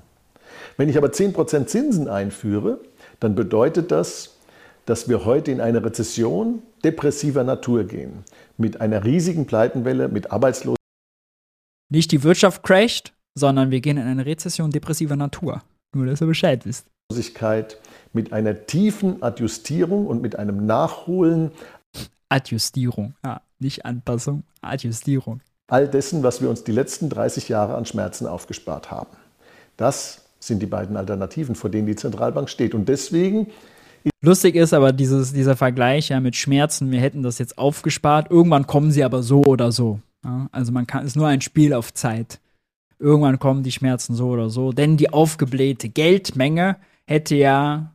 Wenn 0.77 0.87
ich 0.87 0.97
aber 0.97 1.09
10% 1.09 1.65
Zinsen 1.65 2.07
einführe, 2.07 2.79
dann 3.19 3.35
bedeutet 3.35 3.91
das, 3.91 4.37
dass 4.85 5.09
wir 5.09 5.25
heute 5.25 5.51
in 5.51 5.59
eine 5.59 5.83
Rezession 5.83 6.61
depressiver 6.83 7.43
Natur 7.43 7.83
gehen. 7.83 8.23
Mit 8.57 8.79
einer 8.79 9.03
riesigen 9.03 9.45
Pleitenwelle, 9.45 10.07
mit 10.07 10.31
Arbeitslosigkeit. 10.31 10.77
Nicht 11.89 12.11
die 12.11 12.23
Wirtschaft 12.23 12.63
crasht, 12.63 13.13
sondern 13.35 13.71
wir 13.71 13.81
gehen 13.81 13.97
in 13.97 14.07
eine 14.07 14.25
Rezession 14.25 14.71
depressiver 14.71 15.17
Natur. 15.17 15.61
Nur, 15.93 16.05
dass 16.05 16.21
ihr 16.21 16.27
Bescheid 16.27 16.65
wisst. 16.65 16.87
Mit 18.11 18.33
einer 18.33 18.65
tiefen 18.65 19.23
Adjustierung 19.23 20.07
und 20.07 20.21
mit 20.21 20.37
einem 20.37 20.65
Nachholen. 20.65 21.51
Adjustierung, 22.27 23.15
ja, 23.23 23.41
nicht 23.59 23.85
Anpassung, 23.85 24.43
Adjustierung. 24.61 25.39
All 25.69 25.87
dessen, 25.87 26.21
was 26.21 26.41
wir 26.41 26.49
uns 26.49 26.65
die 26.65 26.73
letzten 26.73 27.09
30 27.09 27.47
Jahre 27.47 27.75
an 27.75 27.85
Schmerzen 27.85 28.27
aufgespart 28.27 28.91
haben. 28.91 29.15
Das 29.77 30.25
sind 30.39 30.61
die 30.61 30.65
beiden 30.65 30.97
Alternativen, 30.97 31.55
vor 31.55 31.69
denen 31.69 31.87
die 31.87 31.95
Zentralbank 31.95 32.49
steht. 32.49 32.75
Und 32.75 32.89
deswegen 32.89 33.47
Lustig 34.21 34.55
ist 34.55 34.73
aber 34.73 34.91
dieses, 34.91 35.31
dieser 35.31 35.55
Vergleich 35.55 36.09
ja 36.09 36.19
mit 36.19 36.35
Schmerzen, 36.35 36.91
wir 36.91 36.99
hätten 36.99 37.23
das 37.23 37.39
jetzt 37.39 37.57
aufgespart, 37.57 38.29
irgendwann 38.31 38.67
kommen 38.67 38.91
sie 38.91 39.03
aber 39.03 39.23
so 39.23 39.43
oder 39.43 39.71
so. 39.71 39.99
Ja? 40.25 40.49
Also 40.51 40.73
man 40.73 40.87
kann, 40.87 41.03
es 41.03 41.11
ist 41.11 41.15
nur 41.15 41.27
ein 41.27 41.41
Spiel 41.41 41.73
auf 41.73 41.93
Zeit. 41.93 42.39
Irgendwann 42.99 43.39
kommen 43.39 43.63
die 43.63 43.71
Schmerzen 43.71 44.15
so 44.15 44.29
oder 44.29 44.49
so, 44.49 44.71
denn 44.73 44.97
die 44.97 45.11
aufgeblähte 45.13 45.87
Geldmenge 45.87 46.77
hätte 47.07 47.35
ja 47.35 47.93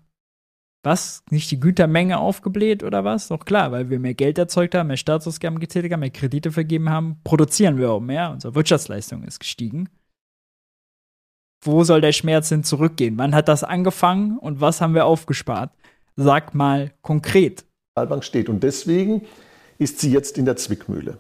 was? 0.83 1.23
Nicht 1.31 1.51
die 1.51 1.61
Gütermenge 1.61 2.19
aufgebläht 2.19 2.83
oder 2.83 3.05
was? 3.05 3.29
Doch 3.29 3.45
klar, 3.45 3.71
weil 3.71 3.89
wir 3.89 4.01
mehr 4.01 4.15
Geld 4.15 4.37
erzeugt 4.39 4.75
haben, 4.75 4.89
mehr 4.89 4.97
Staatsausgaben 4.97 5.61
getätigt 5.61 5.93
haben, 5.93 6.01
mehr 6.01 6.11
Kredite 6.11 6.51
vergeben 6.51 6.91
haben, 6.91 7.21
produzieren 7.23 7.79
wir 7.79 7.93
auch 7.93 8.01
mehr. 8.01 8.31
Unsere 8.33 8.55
Wirtschaftsleistung 8.55 9.23
ist 9.23 9.39
gestiegen. 9.39 9.89
Wo 11.65 11.85
soll 11.85 12.01
der 12.01 12.13
Schmerz 12.13 12.49
hin 12.49 12.65
zurückgehen? 12.65 13.17
Wann 13.19 13.35
hat 13.35 13.47
das 13.47 13.63
angefangen 13.63 14.39
und 14.39 14.61
was 14.61 14.81
haben 14.81 14.95
wir 14.95 15.07
aufgespart? 15.07 15.71
Sag 16.17 16.55
mal 16.55 16.93
konkret. 17.03 17.65
Bank 17.95 18.25
steht 18.25 18.49
und 18.49 18.65
deswegen 18.65 19.23
ist 19.79 20.01
sie 20.01 20.11
jetzt 20.11 20.39
in 20.39 20.45
der 20.45 20.57
Zwickmühle. 20.57 21.19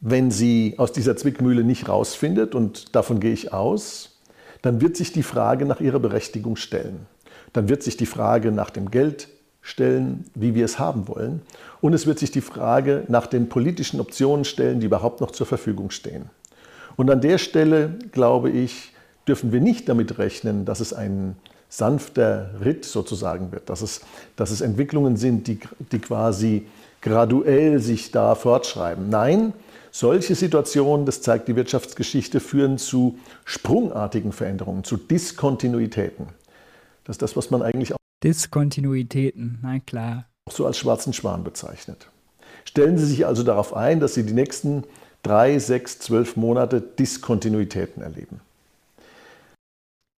Wenn 0.00 0.30
sie 0.30 0.74
aus 0.76 0.92
dieser 0.92 1.16
Zwickmühle 1.16 1.64
nicht 1.64 1.88
rausfindet, 1.88 2.54
und 2.54 2.94
davon 2.94 3.20
gehe 3.20 3.32
ich 3.32 3.52
aus, 3.54 4.15
dann 4.66 4.80
wird 4.80 4.96
sich 4.96 5.12
die 5.12 5.22
Frage 5.22 5.64
nach 5.64 5.80
ihrer 5.80 6.00
Berechtigung 6.00 6.56
stellen. 6.56 7.06
Dann 7.52 7.68
wird 7.68 7.84
sich 7.84 7.96
die 7.96 8.04
Frage 8.04 8.50
nach 8.50 8.70
dem 8.70 8.90
Geld 8.90 9.28
stellen, 9.62 10.24
wie 10.34 10.56
wir 10.56 10.64
es 10.64 10.80
haben 10.80 11.06
wollen. 11.06 11.40
Und 11.80 11.92
es 11.92 12.04
wird 12.04 12.18
sich 12.18 12.32
die 12.32 12.40
Frage 12.40 13.04
nach 13.06 13.28
den 13.28 13.48
politischen 13.48 14.00
Optionen 14.00 14.44
stellen, 14.44 14.80
die 14.80 14.86
überhaupt 14.86 15.20
noch 15.20 15.30
zur 15.30 15.46
Verfügung 15.46 15.90
stehen. 15.90 16.30
Und 16.96 17.08
an 17.12 17.20
der 17.20 17.38
Stelle, 17.38 17.94
glaube 18.10 18.50
ich, 18.50 18.92
dürfen 19.28 19.52
wir 19.52 19.60
nicht 19.60 19.88
damit 19.88 20.18
rechnen, 20.18 20.64
dass 20.64 20.80
es 20.80 20.92
einen 20.92 21.36
sanfter 21.68 22.50
Ritt 22.64 22.84
sozusagen 22.84 23.52
wird, 23.52 23.70
dass 23.70 23.82
es, 23.82 24.00
dass 24.34 24.50
es 24.50 24.62
Entwicklungen 24.62 25.16
sind, 25.16 25.46
die, 25.46 25.60
die 25.92 26.00
quasi 26.00 26.66
graduell 27.02 27.78
sich 27.78 28.10
da 28.10 28.34
fortschreiben. 28.34 29.10
Nein, 29.10 29.52
solche 29.98 30.34
Situationen, 30.34 31.06
das 31.06 31.22
zeigt 31.22 31.48
die 31.48 31.56
Wirtschaftsgeschichte, 31.56 32.40
führen 32.40 32.76
zu 32.76 33.18
sprungartigen 33.44 34.32
Veränderungen, 34.32 34.84
zu 34.84 34.96
Diskontinuitäten. 34.96 36.26
Das 37.04 37.14
ist 37.14 37.22
das, 37.22 37.36
was 37.36 37.50
man 37.50 37.62
eigentlich 37.62 37.94
auch 37.94 37.98
Diskontinuitäten, 38.22 39.58
na 39.62 39.78
klar. 39.78 40.26
so 40.50 40.66
als 40.66 40.78
schwarzen 40.78 41.12
Schwan 41.12 41.44
bezeichnet. 41.44 42.10
Stellen 42.64 42.98
Sie 42.98 43.06
sich 43.06 43.26
also 43.26 43.42
darauf 43.42 43.74
ein, 43.74 44.00
dass 44.00 44.14
Sie 44.14 44.24
die 44.24 44.32
nächsten 44.32 44.84
drei, 45.22 45.58
sechs, 45.58 45.98
zwölf 45.98 46.36
Monate 46.36 46.80
Diskontinuitäten 46.80 48.02
erleben. 48.02 48.40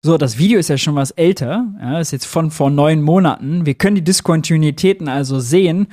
So, 0.05 0.17
das 0.17 0.39
Video 0.39 0.61
ist 0.61 0.69
ja 0.69 0.79
schon 0.79 0.95
was 0.95 1.11
älter, 1.11 1.75
ja, 1.81 1.99
ist 1.99 2.13
jetzt 2.13 2.27
von 2.27 2.53
vor 2.53 2.71
neun 2.71 3.03
Monaten. 3.03 3.67
Wir 3.67 3.75
können 3.75 3.97
die 3.97 4.05
Diskontinuitäten 4.05 5.09
also 5.09 5.41
sehen. 5.41 5.89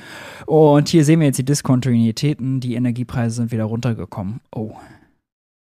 Und 0.46 0.90
hier 0.90 1.04
sehen 1.04 1.20
wir 1.22 1.28
jetzt 1.28 1.40
die 1.40 1.46
Diskontinuitäten. 1.46 2.60
Die 2.60 2.76
Energiepreise 2.76 3.38
sind 3.38 3.52
wieder 3.52 3.64
runtergekommen. 3.64 4.42
Oh, 4.54 4.76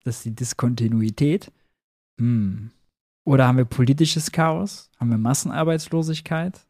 das 0.03 0.17
ist 0.17 0.25
die 0.25 0.35
Diskontinuität. 0.35 1.53
Hm. 2.21 2.73
Oder 3.25 3.47
haben 3.47 3.59
wir 3.59 3.65
politisches 3.65 4.33
Chaos? 4.33 4.91
Haben 4.99 5.11
wir 5.11 5.19
Massenarbeitslosigkeit? 5.19 6.67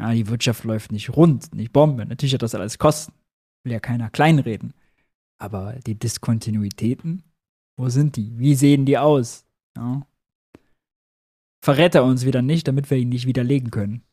Ja, 0.00 0.12
die 0.12 0.26
Wirtschaft 0.26 0.64
läuft 0.64 0.90
nicht 0.90 1.16
rund, 1.16 1.54
nicht 1.54 1.72
Bombe. 1.72 2.04
Natürlich 2.04 2.34
hat 2.34 2.42
das 2.42 2.56
alles 2.56 2.78
Kosten. 2.78 3.12
Will 3.62 3.72
ja 3.72 3.78
keiner 3.78 4.10
kleinreden. 4.10 4.74
Aber 5.38 5.74
die 5.86 5.94
Diskontinuitäten, 5.94 7.22
wo 7.78 7.88
sind 7.88 8.16
die? 8.16 8.36
Wie 8.36 8.56
sehen 8.56 8.84
die 8.84 8.98
aus? 8.98 9.44
Ja 9.76 10.02
verrät 11.66 11.96
er 11.96 12.04
uns 12.04 12.24
wieder 12.24 12.42
nicht, 12.42 12.68
damit 12.68 12.90
wir 12.90 12.96
ihn 12.96 13.08
nicht 13.08 13.26
widerlegen 13.26 13.72
können. 13.72 14.04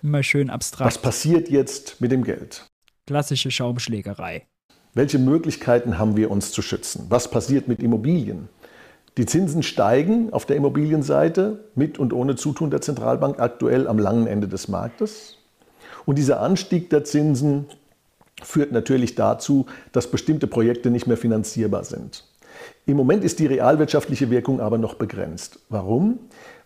Immer 0.00 0.22
schön 0.22 0.48
abstrakt. 0.48 0.86
Was 0.86 1.02
passiert 1.02 1.48
jetzt 1.48 2.00
mit 2.00 2.12
dem 2.12 2.22
Geld? 2.22 2.68
Klassische 3.08 3.50
Schaumschlägerei. 3.50 4.46
Welche 4.94 5.18
Möglichkeiten 5.18 5.98
haben 5.98 6.16
wir 6.16 6.30
uns 6.30 6.52
zu 6.52 6.62
schützen? 6.62 7.06
Was 7.08 7.32
passiert 7.32 7.66
mit 7.66 7.82
Immobilien? 7.82 8.48
Die 9.16 9.26
Zinsen 9.26 9.64
steigen 9.64 10.32
auf 10.32 10.46
der 10.46 10.54
Immobilienseite 10.54 11.68
mit 11.74 11.98
und 11.98 12.12
ohne 12.12 12.36
Zutun 12.36 12.70
der 12.70 12.80
Zentralbank 12.80 13.40
aktuell 13.40 13.88
am 13.88 13.98
langen 13.98 14.28
Ende 14.28 14.46
des 14.46 14.68
Marktes. 14.68 15.36
Und 16.06 16.16
dieser 16.16 16.40
Anstieg 16.40 16.90
der 16.90 17.02
Zinsen 17.02 17.66
führt 18.40 18.70
natürlich 18.70 19.16
dazu, 19.16 19.66
dass 19.90 20.12
bestimmte 20.12 20.46
Projekte 20.46 20.92
nicht 20.92 21.08
mehr 21.08 21.16
finanzierbar 21.16 21.82
sind. 21.82 22.29
Im 22.86 22.96
Moment 22.96 23.24
ist 23.24 23.38
die 23.38 23.46
realwirtschaftliche 23.46 24.30
Wirkung 24.30 24.60
aber 24.60 24.78
noch 24.78 24.94
begrenzt. 24.94 25.60
Warum? 25.68 26.18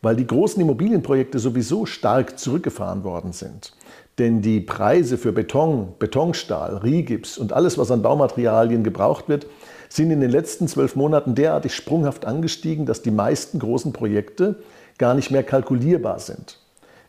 Weil 0.03 0.17
die 0.17 0.27
großen 0.27 0.61
Immobilienprojekte 0.61 1.39
sowieso 1.39 1.87
stark 1.87 2.39
zurückgefahren 2.39 3.05
worden 3.05 3.33
sind. 3.33 3.73
Denn 4.19 4.43
die 4.43 4.61
Preise 4.61 5.19
für 5.19 5.33
Beton, 5.33 5.95
Betonstahl, 5.99 6.77
Rigips 6.79 7.37
und 7.37 7.53
alles, 7.53 7.79
was 7.79 7.91
an 7.91 8.03
Baumaterialien 8.03 8.85
gebraucht 8.85 9.29
wird, 9.29 9.47
sind 9.89 10.11
in 10.11 10.21
den 10.21 10.31
letzten 10.31 10.69
zwölf 10.69 10.97
Monaten 10.97 11.35
derartig 11.35 11.75
sprunghaft 11.75 12.25
angestiegen, 12.25 12.87
dass 12.87 13.03
die 13.03 13.11
meisten 13.11 13.59
großen 13.59 13.93
Projekte 13.93 14.57
gar 14.99 15.15
nicht 15.15 15.31
mehr 15.31 15.43
kalkulierbar 15.43 16.19
sind. 16.19 16.59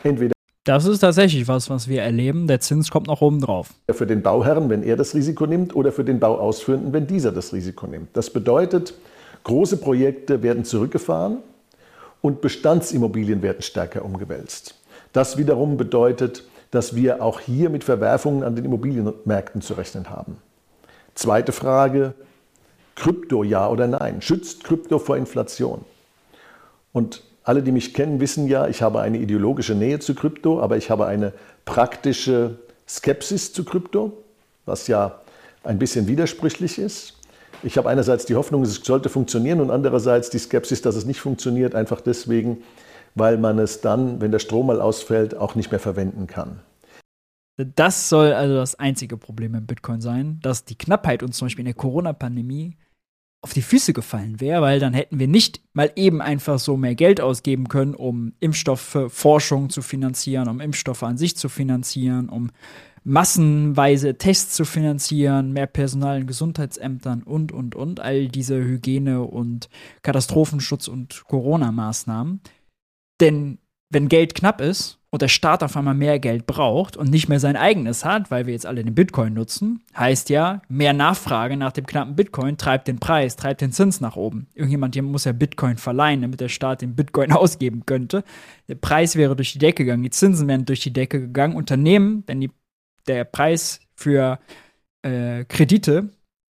Entweder 0.04 0.35
das 0.66 0.86
ist 0.86 1.00
tatsächlich 1.00 1.48
was, 1.48 1.70
was 1.70 1.88
wir 1.88 2.02
erleben. 2.02 2.48
Der 2.48 2.60
Zins 2.60 2.90
kommt 2.92 3.08
noch 3.08 3.22
oben 3.22 3.40
drauf. 3.40 3.70
Für 3.90 4.08
den 4.08 4.22
Bauherrn, 4.24 4.70
wenn 4.70 4.84
er 4.84 4.98
das 4.98 5.14
Risiko 5.14 5.46
nimmt, 5.46 5.76
oder 5.76 5.92
für 5.92 6.04
den 6.04 6.20
Bauausführenden, 6.20 6.92
wenn 6.92 7.08
dieser 7.08 7.32
das 7.32 7.54
Risiko 7.54 7.86
nimmt. 7.88 8.10
Das 8.14 8.32
bedeutet, 8.32 8.96
große 9.44 9.78
Projekte 9.78 10.42
werden 10.42 10.66
zurückgefahren 10.66 11.38
und 12.22 12.42
Bestandsimmobilien 12.42 13.44
werden 13.44 13.62
stärker 13.62 14.04
umgewälzt. 14.04 14.76
Das 15.14 15.38
wiederum 15.38 15.78
bedeutet, 15.78 16.44
dass 16.72 16.96
wir 16.96 17.24
auch 17.24 17.40
hier 17.40 17.70
mit 17.70 17.84
Verwerfungen 17.84 18.44
an 18.44 18.56
den 18.56 18.66
Immobilienmärkten 18.66 19.62
zu 19.62 19.76
rechnen 19.76 20.10
haben. 20.10 20.38
Zweite 21.14 21.52
Frage, 21.52 22.16
Krypto 22.96 23.44
ja 23.44 23.70
oder 23.70 23.88
nein? 23.88 24.22
Schützt 24.22 24.64
Krypto 24.64 24.98
vor 24.98 25.16
Inflation? 25.16 25.86
Und 26.92 27.22
alle, 27.46 27.62
die 27.62 27.72
mich 27.72 27.94
kennen, 27.94 28.20
wissen 28.20 28.48
ja, 28.48 28.68
ich 28.68 28.82
habe 28.82 29.00
eine 29.02 29.20
ideologische 29.20 29.76
Nähe 29.76 30.00
zu 30.00 30.16
Krypto, 30.16 30.60
aber 30.60 30.78
ich 30.78 30.90
habe 30.90 31.06
eine 31.06 31.32
praktische 31.64 32.58
Skepsis 32.88 33.54
zu 33.54 33.64
Krypto, 33.64 34.14
was 34.66 34.88
ja 34.88 35.22
ein 35.64 35.78
bisschen 35.78 36.08
widersprüchlich 36.08 36.80
ist. 36.80 37.14
Ich 37.62 37.78
habe 37.78 37.88
einerseits 37.90 38.26
die 38.26 38.36
Hoffnung, 38.36 38.64
es 38.64 38.76
sollte 38.76 39.10
funktionieren 39.10 39.62
und 39.62 39.70
andererseits 39.70 40.32
die 40.32 40.40
Skepsis, 40.40 40.82
dass 40.82 40.96
es 40.96 41.06
nicht 41.06 41.22
funktioniert, 41.22 41.76
einfach 41.76 42.02
deswegen, 42.02 42.64
weil 43.14 43.38
man 43.38 43.60
es 43.60 43.80
dann, 43.80 44.20
wenn 44.22 44.32
der 44.32 44.40
Strom 44.40 44.68
mal 44.68 44.82
ausfällt, 44.82 45.38
auch 45.38 45.54
nicht 45.54 45.70
mehr 45.70 45.80
verwenden 45.80 46.26
kann. 46.26 46.60
Das 47.58 48.10
soll 48.10 48.34
also 48.34 48.56
das 48.56 48.76
einzige 48.76 49.18
Problem 49.18 49.54
im 49.54 49.68
Bitcoin 49.68 50.02
sein, 50.02 50.40
dass 50.42 50.66
die 50.66 50.78
Knappheit 50.78 51.22
uns 51.22 51.38
zum 51.38 51.46
Beispiel 51.46 51.62
in 51.62 51.68
der 51.68 51.76
Corona-Pandemie 51.76 52.76
auf 53.46 53.54
die 53.54 53.62
Füße 53.62 53.94
gefallen 53.94 54.42
wäre, 54.42 54.64
weil 54.64 54.80
dann 54.80 54.96
hätten 54.96 55.20
wir 55.20 55.28
nicht 55.28 55.62
mal 55.74 55.92
eben 55.96 56.20
einfach 56.20 56.58
so 56.58 56.78
mehr 56.78 56.96
Geld 56.96 57.22
ausgeben 57.22 57.68
können, 57.68 57.94
um 57.94 58.34
Impfstoffforschung 58.40 59.70
zu 59.70 59.84
finanzieren, 59.84 60.48
um 60.48 60.60
Impfstoffe 60.60 61.04
an 61.04 61.20
sich 61.20 61.38
zu 61.38 61.48
finanzieren, 61.48 62.28
um 62.28 62.50
massenweise 63.04 64.18
Tests 64.18 64.56
zu 64.56 64.66
finanzieren, 64.66 65.54
mehr 65.54 65.68
Personal 65.68 66.22
in 66.22 66.26
Gesundheitsämtern 66.26 67.22
und, 67.22 67.52
und, 67.52 67.76
und, 67.76 68.00
all 68.00 68.30
diese 68.30 68.56
Hygiene- 68.56 69.22
und 69.22 69.70
Katastrophenschutz- 70.02 70.90
und 70.90 71.26
Corona-Maßnahmen. 71.28 72.42
Denn 73.22 73.60
wenn 73.92 74.10
Geld 74.10 74.34
knapp 74.34 74.60
ist, 74.60 74.98
und 75.16 75.22
der 75.22 75.30
Staat 75.30 75.64
auf 75.64 75.78
einmal 75.78 75.94
mehr 75.94 76.20
Geld 76.20 76.46
braucht 76.46 76.98
und 76.98 77.10
nicht 77.10 77.30
mehr 77.30 77.40
sein 77.40 77.56
eigenes 77.56 78.04
hat, 78.04 78.32
weil 78.32 78.48
wir 78.48 78.54
jetzt 78.54 78.66
alle 78.66 78.84
den 78.84 78.96
Bitcoin 78.96 79.34
nutzen, 79.34 79.80
heißt 79.96 80.30
ja, 80.30 80.62
mehr 80.68 80.92
Nachfrage 80.92 81.56
nach 81.56 81.72
dem 81.72 81.86
knappen 81.86 82.18
Bitcoin 82.18 82.58
treibt 82.58 82.90
den 82.90 83.00
Preis, 83.00 83.38
treibt 83.38 83.62
den 83.62 83.72
Zins 83.72 84.02
nach 84.02 84.18
oben. 84.18 84.48
Irgendjemand 84.56 84.94
hier 84.94 85.04
muss 85.04 85.24
ja 85.24 85.32
Bitcoin 85.32 85.78
verleihen, 85.78 86.22
damit 86.22 86.42
der 86.42 86.50
Staat 86.50 86.82
den 86.82 86.98
Bitcoin 86.98 87.32
ausgeben 87.32 87.86
könnte. 87.86 88.26
Der 88.68 88.76
Preis 88.76 89.16
wäre 89.16 89.38
durch 89.38 89.54
die 89.54 89.60
Decke 89.60 89.86
gegangen, 89.86 90.04
die 90.04 90.10
Zinsen 90.10 90.50
wären 90.50 90.66
durch 90.66 90.82
die 90.82 90.92
Decke 90.92 91.22
gegangen. 91.22 91.56
Unternehmen, 91.56 92.26
wenn 92.28 92.42
die, 92.42 92.52
der 93.08 93.24
Preis 93.24 93.80
für 93.96 94.38
äh, 95.02 95.46
Kredite 95.46 96.10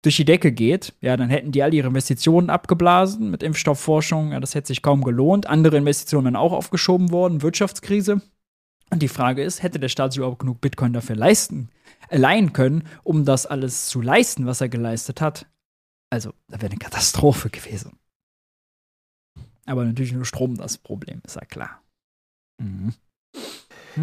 durch 0.02 0.16
die 0.16 0.24
Decke 0.24 0.50
geht, 0.50 0.94
ja, 1.00 1.16
dann 1.16 1.30
hätten 1.30 1.52
die 1.52 1.62
all 1.62 1.74
ihre 1.74 1.86
Investitionen 1.86 2.50
abgeblasen 2.50 3.30
mit 3.30 3.44
Impfstoffforschung, 3.44 4.32
ja, 4.32 4.40
das 4.40 4.56
hätte 4.56 4.66
sich 4.66 4.82
kaum 4.82 5.04
gelohnt. 5.04 5.46
Andere 5.46 5.76
Investitionen 5.76 6.34
auch 6.34 6.52
aufgeschoben 6.52 7.12
worden, 7.12 7.42
Wirtschaftskrise. 7.42 8.20
Und 8.90 9.02
die 9.02 9.08
Frage 9.08 9.42
ist, 9.42 9.62
hätte 9.62 9.78
der 9.78 9.88
Staat 9.88 10.12
sich 10.12 10.18
überhaupt 10.18 10.38
genug 10.38 10.60
Bitcoin 10.60 10.92
dafür 10.92 11.16
leisten, 11.16 11.68
leihen 12.10 12.52
können, 12.52 12.86
um 13.04 13.24
das 13.24 13.46
alles 13.46 13.88
zu 13.88 14.00
leisten, 14.00 14.46
was 14.46 14.60
er 14.60 14.68
geleistet 14.68 15.20
hat? 15.20 15.46
Also, 16.10 16.32
da 16.48 16.60
wäre 16.60 16.70
eine 16.70 16.78
Katastrophe 16.78 17.50
gewesen. 17.50 17.98
Aber 19.66 19.84
natürlich 19.84 20.12
nur 20.12 20.24
Strom 20.24 20.56
das 20.56 20.78
Problem, 20.78 21.20
ist 21.26 21.36
ja 21.36 21.42
klar. 21.42 21.82
Mhm. 22.58 22.94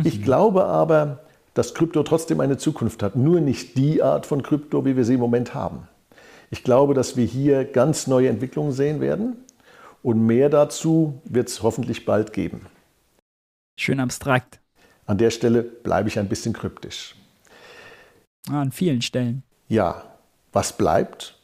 Ich 0.03 0.21
glaube 0.21 0.65
aber, 0.65 1.25
dass 1.55 1.73
Krypto 1.73 2.03
trotzdem 2.03 2.39
eine 2.41 2.57
Zukunft 2.57 3.01
hat. 3.01 3.15
Nur 3.15 3.41
nicht 3.41 3.77
die 3.77 4.03
Art 4.03 4.25
von 4.25 4.43
Krypto, 4.43 4.85
wie 4.85 4.95
wir 4.95 5.05
sie 5.05 5.15
im 5.15 5.19
Moment 5.19 5.55
haben. 5.55 5.87
Ich 6.51 6.63
glaube, 6.63 6.93
dass 6.93 7.15
wir 7.17 7.25
hier 7.25 7.65
ganz 7.65 8.05
neue 8.05 8.29
Entwicklungen 8.29 8.71
sehen 8.71 8.99
werden. 9.01 9.37
Und 10.03 10.23
mehr 10.23 10.49
dazu 10.49 11.19
wird 11.23 11.49
es 11.49 11.63
hoffentlich 11.63 12.05
bald 12.05 12.33
geben. 12.33 12.67
Schön 13.79 13.99
abstrakt. 13.99 14.59
An 15.05 15.17
der 15.17 15.29
Stelle 15.29 15.61
bleibe 15.61 16.09
ich 16.09 16.17
ein 16.17 16.27
bisschen 16.27 16.53
kryptisch. 16.53 17.15
Ah, 18.49 18.61
an 18.61 18.71
vielen 18.71 19.01
Stellen. 19.01 19.43
Ja, 19.67 20.03
was 20.51 20.73
bleibt, 20.73 21.37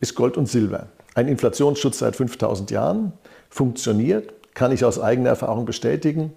ist 0.00 0.14
Gold 0.14 0.36
und 0.36 0.46
Silber. 0.46 0.88
Ein 1.14 1.28
Inflationsschutz 1.28 1.98
seit 1.98 2.16
5000 2.16 2.70
Jahren, 2.70 3.12
funktioniert, 3.50 4.32
kann 4.54 4.72
ich 4.72 4.84
aus 4.84 4.98
eigener 4.98 5.30
Erfahrung 5.30 5.64
bestätigen. 5.64 6.32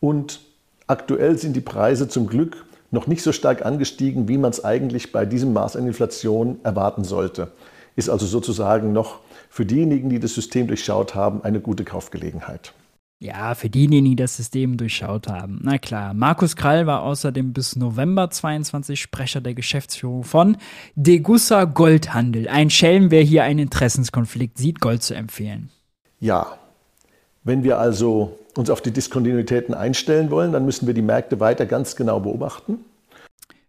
Und 0.00 0.40
aktuell 0.86 1.38
sind 1.38 1.54
die 1.54 1.60
Preise 1.60 2.08
zum 2.08 2.26
Glück 2.26 2.64
noch 2.90 3.06
nicht 3.06 3.22
so 3.22 3.32
stark 3.32 3.64
angestiegen, 3.64 4.28
wie 4.28 4.38
man 4.38 4.50
es 4.50 4.64
eigentlich 4.64 5.12
bei 5.12 5.26
diesem 5.26 5.52
Maß 5.52 5.76
an 5.76 5.86
Inflation 5.86 6.60
erwarten 6.62 7.04
sollte. 7.04 7.52
Ist 7.94 8.08
also 8.08 8.26
sozusagen 8.26 8.92
noch 8.92 9.20
für 9.48 9.64
diejenigen, 9.64 10.10
die 10.10 10.20
das 10.20 10.34
System 10.34 10.66
durchschaut 10.66 11.14
haben, 11.14 11.42
eine 11.42 11.60
gute 11.60 11.84
Kaufgelegenheit. 11.84 12.72
Ja, 13.18 13.54
für 13.54 13.70
diejenigen, 13.70 14.04
die 14.04 14.16
das 14.16 14.36
System 14.36 14.76
durchschaut 14.76 15.28
haben. 15.28 15.60
Na 15.62 15.78
klar, 15.78 16.12
Markus 16.12 16.54
Krall 16.54 16.86
war 16.86 17.02
außerdem 17.02 17.54
bis 17.54 17.74
November 17.74 18.28
22 18.28 19.00
Sprecher 19.00 19.40
der 19.40 19.54
Geschäftsführung 19.54 20.22
von 20.22 20.58
Degussa 20.96 21.64
Goldhandel. 21.64 22.46
Ein 22.48 22.68
Schelm, 22.68 23.10
wer 23.10 23.22
hier 23.22 23.44
einen 23.44 23.60
Interessenskonflikt 23.60 24.58
sieht, 24.58 24.80
Gold 24.80 25.02
zu 25.02 25.14
empfehlen. 25.14 25.70
Ja, 26.20 26.58
wenn 27.42 27.64
wir 27.64 27.78
also 27.78 28.38
uns 28.54 28.68
auf 28.68 28.82
die 28.82 28.90
Diskontinuitäten 28.90 29.72
einstellen 29.72 30.30
wollen, 30.30 30.52
dann 30.52 30.66
müssen 30.66 30.86
wir 30.86 30.94
die 30.94 31.02
Märkte 31.02 31.40
weiter 31.40 31.64
ganz 31.64 31.96
genau 31.96 32.20
beobachten. 32.20 32.84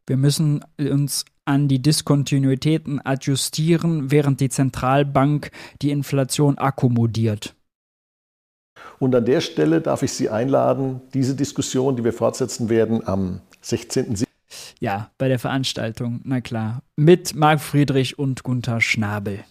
Wir 0.05 0.17
müssen 0.17 0.65
uns 0.77 1.23
an 1.45 1.69
die 1.69 1.81
Diskontinuitäten 1.81 2.99
adjustieren, 3.05 4.11
während 4.11 4.41
die 4.41 4.49
Zentralbank 4.49 5.51
die 5.81 5.91
Inflation 5.91 6.57
akkommodiert. 6.57 7.56
Und 8.99 9.13
an 9.13 9.25
der 9.25 9.41
Stelle 9.41 9.81
darf 9.81 10.03
ich 10.03 10.11
Sie 10.11 10.29
einladen, 10.29 11.01
diese 11.13 11.35
Diskussion, 11.35 11.95
die 11.95 12.03
wir 12.03 12.13
fortsetzen 12.13 12.69
werden 12.69 13.07
am 13.07 13.41
16. 13.61 14.23
Ja, 14.79 15.09
bei 15.17 15.27
der 15.27 15.39
Veranstaltung, 15.39 16.21
na 16.23 16.41
klar, 16.41 16.81
mit 16.95 17.35
Marc 17.35 17.59
Friedrich 17.59 18.17
und 18.17 18.43
Gunther 18.43 18.81
Schnabel. 18.81 19.43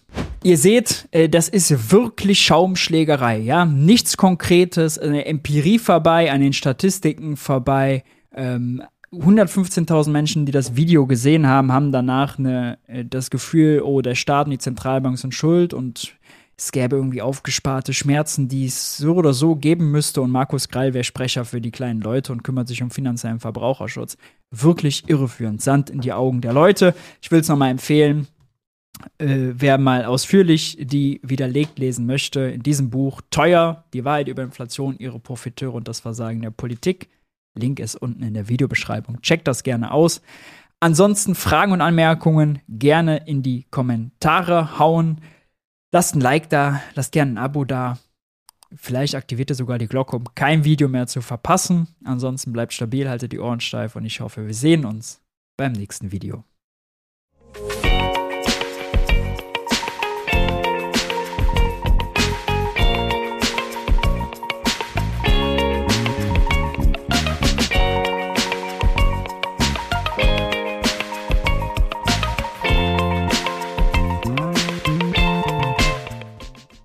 Ihr 0.43 0.57
seht, 0.57 1.07
äh, 1.11 1.29
das 1.29 1.49
ist 1.49 1.91
wirklich 1.91 2.41
Schaumschlägerei, 2.41 3.37
ja. 3.39 3.65
Nichts 3.65 4.17
Konkretes, 4.17 4.97
eine 4.97 5.25
Empirie 5.25 5.79
vorbei, 5.79 6.31
an 6.31 6.41
den 6.41 6.53
Statistiken 6.53 7.37
vorbei. 7.37 8.03
Ähm, 8.33 8.83
115.000 9.11 10.09
Menschen, 10.09 10.45
die 10.45 10.51
das 10.51 10.75
Video 10.75 11.07
gesehen 11.07 11.47
haben, 11.47 11.71
haben 11.71 11.91
danach 11.91 12.37
eine, 12.37 12.77
äh, 12.87 13.05
das 13.05 13.29
Gefühl, 13.29 13.81
oh, 13.81 14.01
der 14.01 14.15
Staat 14.15 14.47
und 14.47 14.51
die 14.51 14.57
Zentralbank 14.57 15.17
sind 15.17 15.33
schuld 15.33 15.73
und 15.73 16.13
es 16.59 16.71
gäbe 16.71 16.95
irgendwie 16.95 17.21
aufgesparte 17.21 17.93
Schmerzen, 17.93 18.47
die 18.47 18.65
es 18.65 18.97
so 18.97 19.13
oder 19.13 19.33
so 19.33 19.55
geben 19.55 19.91
müsste. 19.91 20.21
Und 20.21 20.31
Markus 20.31 20.69
Greil 20.69 20.95
wäre 20.95 21.03
Sprecher 21.03 21.45
für 21.45 21.61
die 21.61 21.69
kleinen 21.69 22.01
Leute 22.01 22.31
und 22.31 22.43
kümmert 22.43 22.67
sich 22.67 22.81
um 22.81 22.89
finanziellen 22.89 23.39
Verbraucherschutz. 23.39 24.17
Wirklich 24.49 25.07
irreführend. 25.07 25.61
Sand 25.61 25.91
in 25.91 26.01
die 26.01 26.13
Augen 26.13 26.41
der 26.41 26.53
Leute. 26.53 26.95
Ich 27.21 27.29
will 27.29 27.41
es 27.41 27.47
nochmal 27.47 27.69
empfehlen. 27.69 28.27
Äh, 29.19 29.53
wer 29.53 29.77
mal 29.77 30.05
ausführlich 30.05 30.77
die 30.81 31.21
widerlegt 31.21 31.77
lesen 31.77 32.07
möchte, 32.07 32.39
in 32.39 32.63
diesem 32.63 32.89
Buch 32.89 33.21
Teuer, 33.29 33.83
die 33.93 34.03
Wahrheit 34.03 34.27
über 34.27 34.41
Inflation, 34.41 34.97
ihre 34.97 35.19
Profiteure 35.19 35.75
und 35.75 35.87
das 35.87 35.99
Versagen 35.99 36.41
der 36.41 36.49
Politik. 36.49 37.09
Link 37.53 37.79
ist 37.79 37.95
unten 37.95 38.23
in 38.23 38.33
der 38.33 38.49
Videobeschreibung. 38.49 39.21
Checkt 39.21 39.47
das 39.47 39.61
gerne 39.61 39.91
aus. 39.91 40.23
Ansonsten 40.79 41.35
Fragen 41.35 41.71
und 41.71 41.81
Anmerkungen 41.81 42.59
gerne 42.67 43.27
in 43.27 43.43
die 43.43 43.67
Kommentare 43.69 44.79
hauen. 44.79 45.21
Lasst 45.93 46.15
ein 46.15 46.21
Like 46.21 46.49
da, 46.49 46.81
lasst 46.95 47.13
gerne 47.13 47.31
ein 47.33 47.37
Abo 47.37 47.63
da. 47.63 47.97
Vielleicht 48.75 49.15
aktiviert 49.15 49.49
ihr 49.49 49.55
sogar 49.55 49.77
die 49.77 49.87
Glocke, 49.87 50.17
um 50.17 50.25
kein 50.35 50.65
Video 50.65 50.89
mehr 50.89 51.07
zu 51.07 51.21
verpassen. 51.21 51.87
Ansonsten 52.03 52.51
bleibt 52.51 52.73
stabil, 52.73 53.07
haltet 53.07 53.31
die 53.31 53.39
Ohren 53.39 53.61
steif 53.61 53.95
und 53.95 54.03
ich 54.03 54.19
hoffe, 54.19 54.45
wir 54.45 54.53
sehen 54.53 54.85
uns 54.85 55.21
beim 55.55 55.71
nächsten 55.71 56.11
Video. 56.11 56.43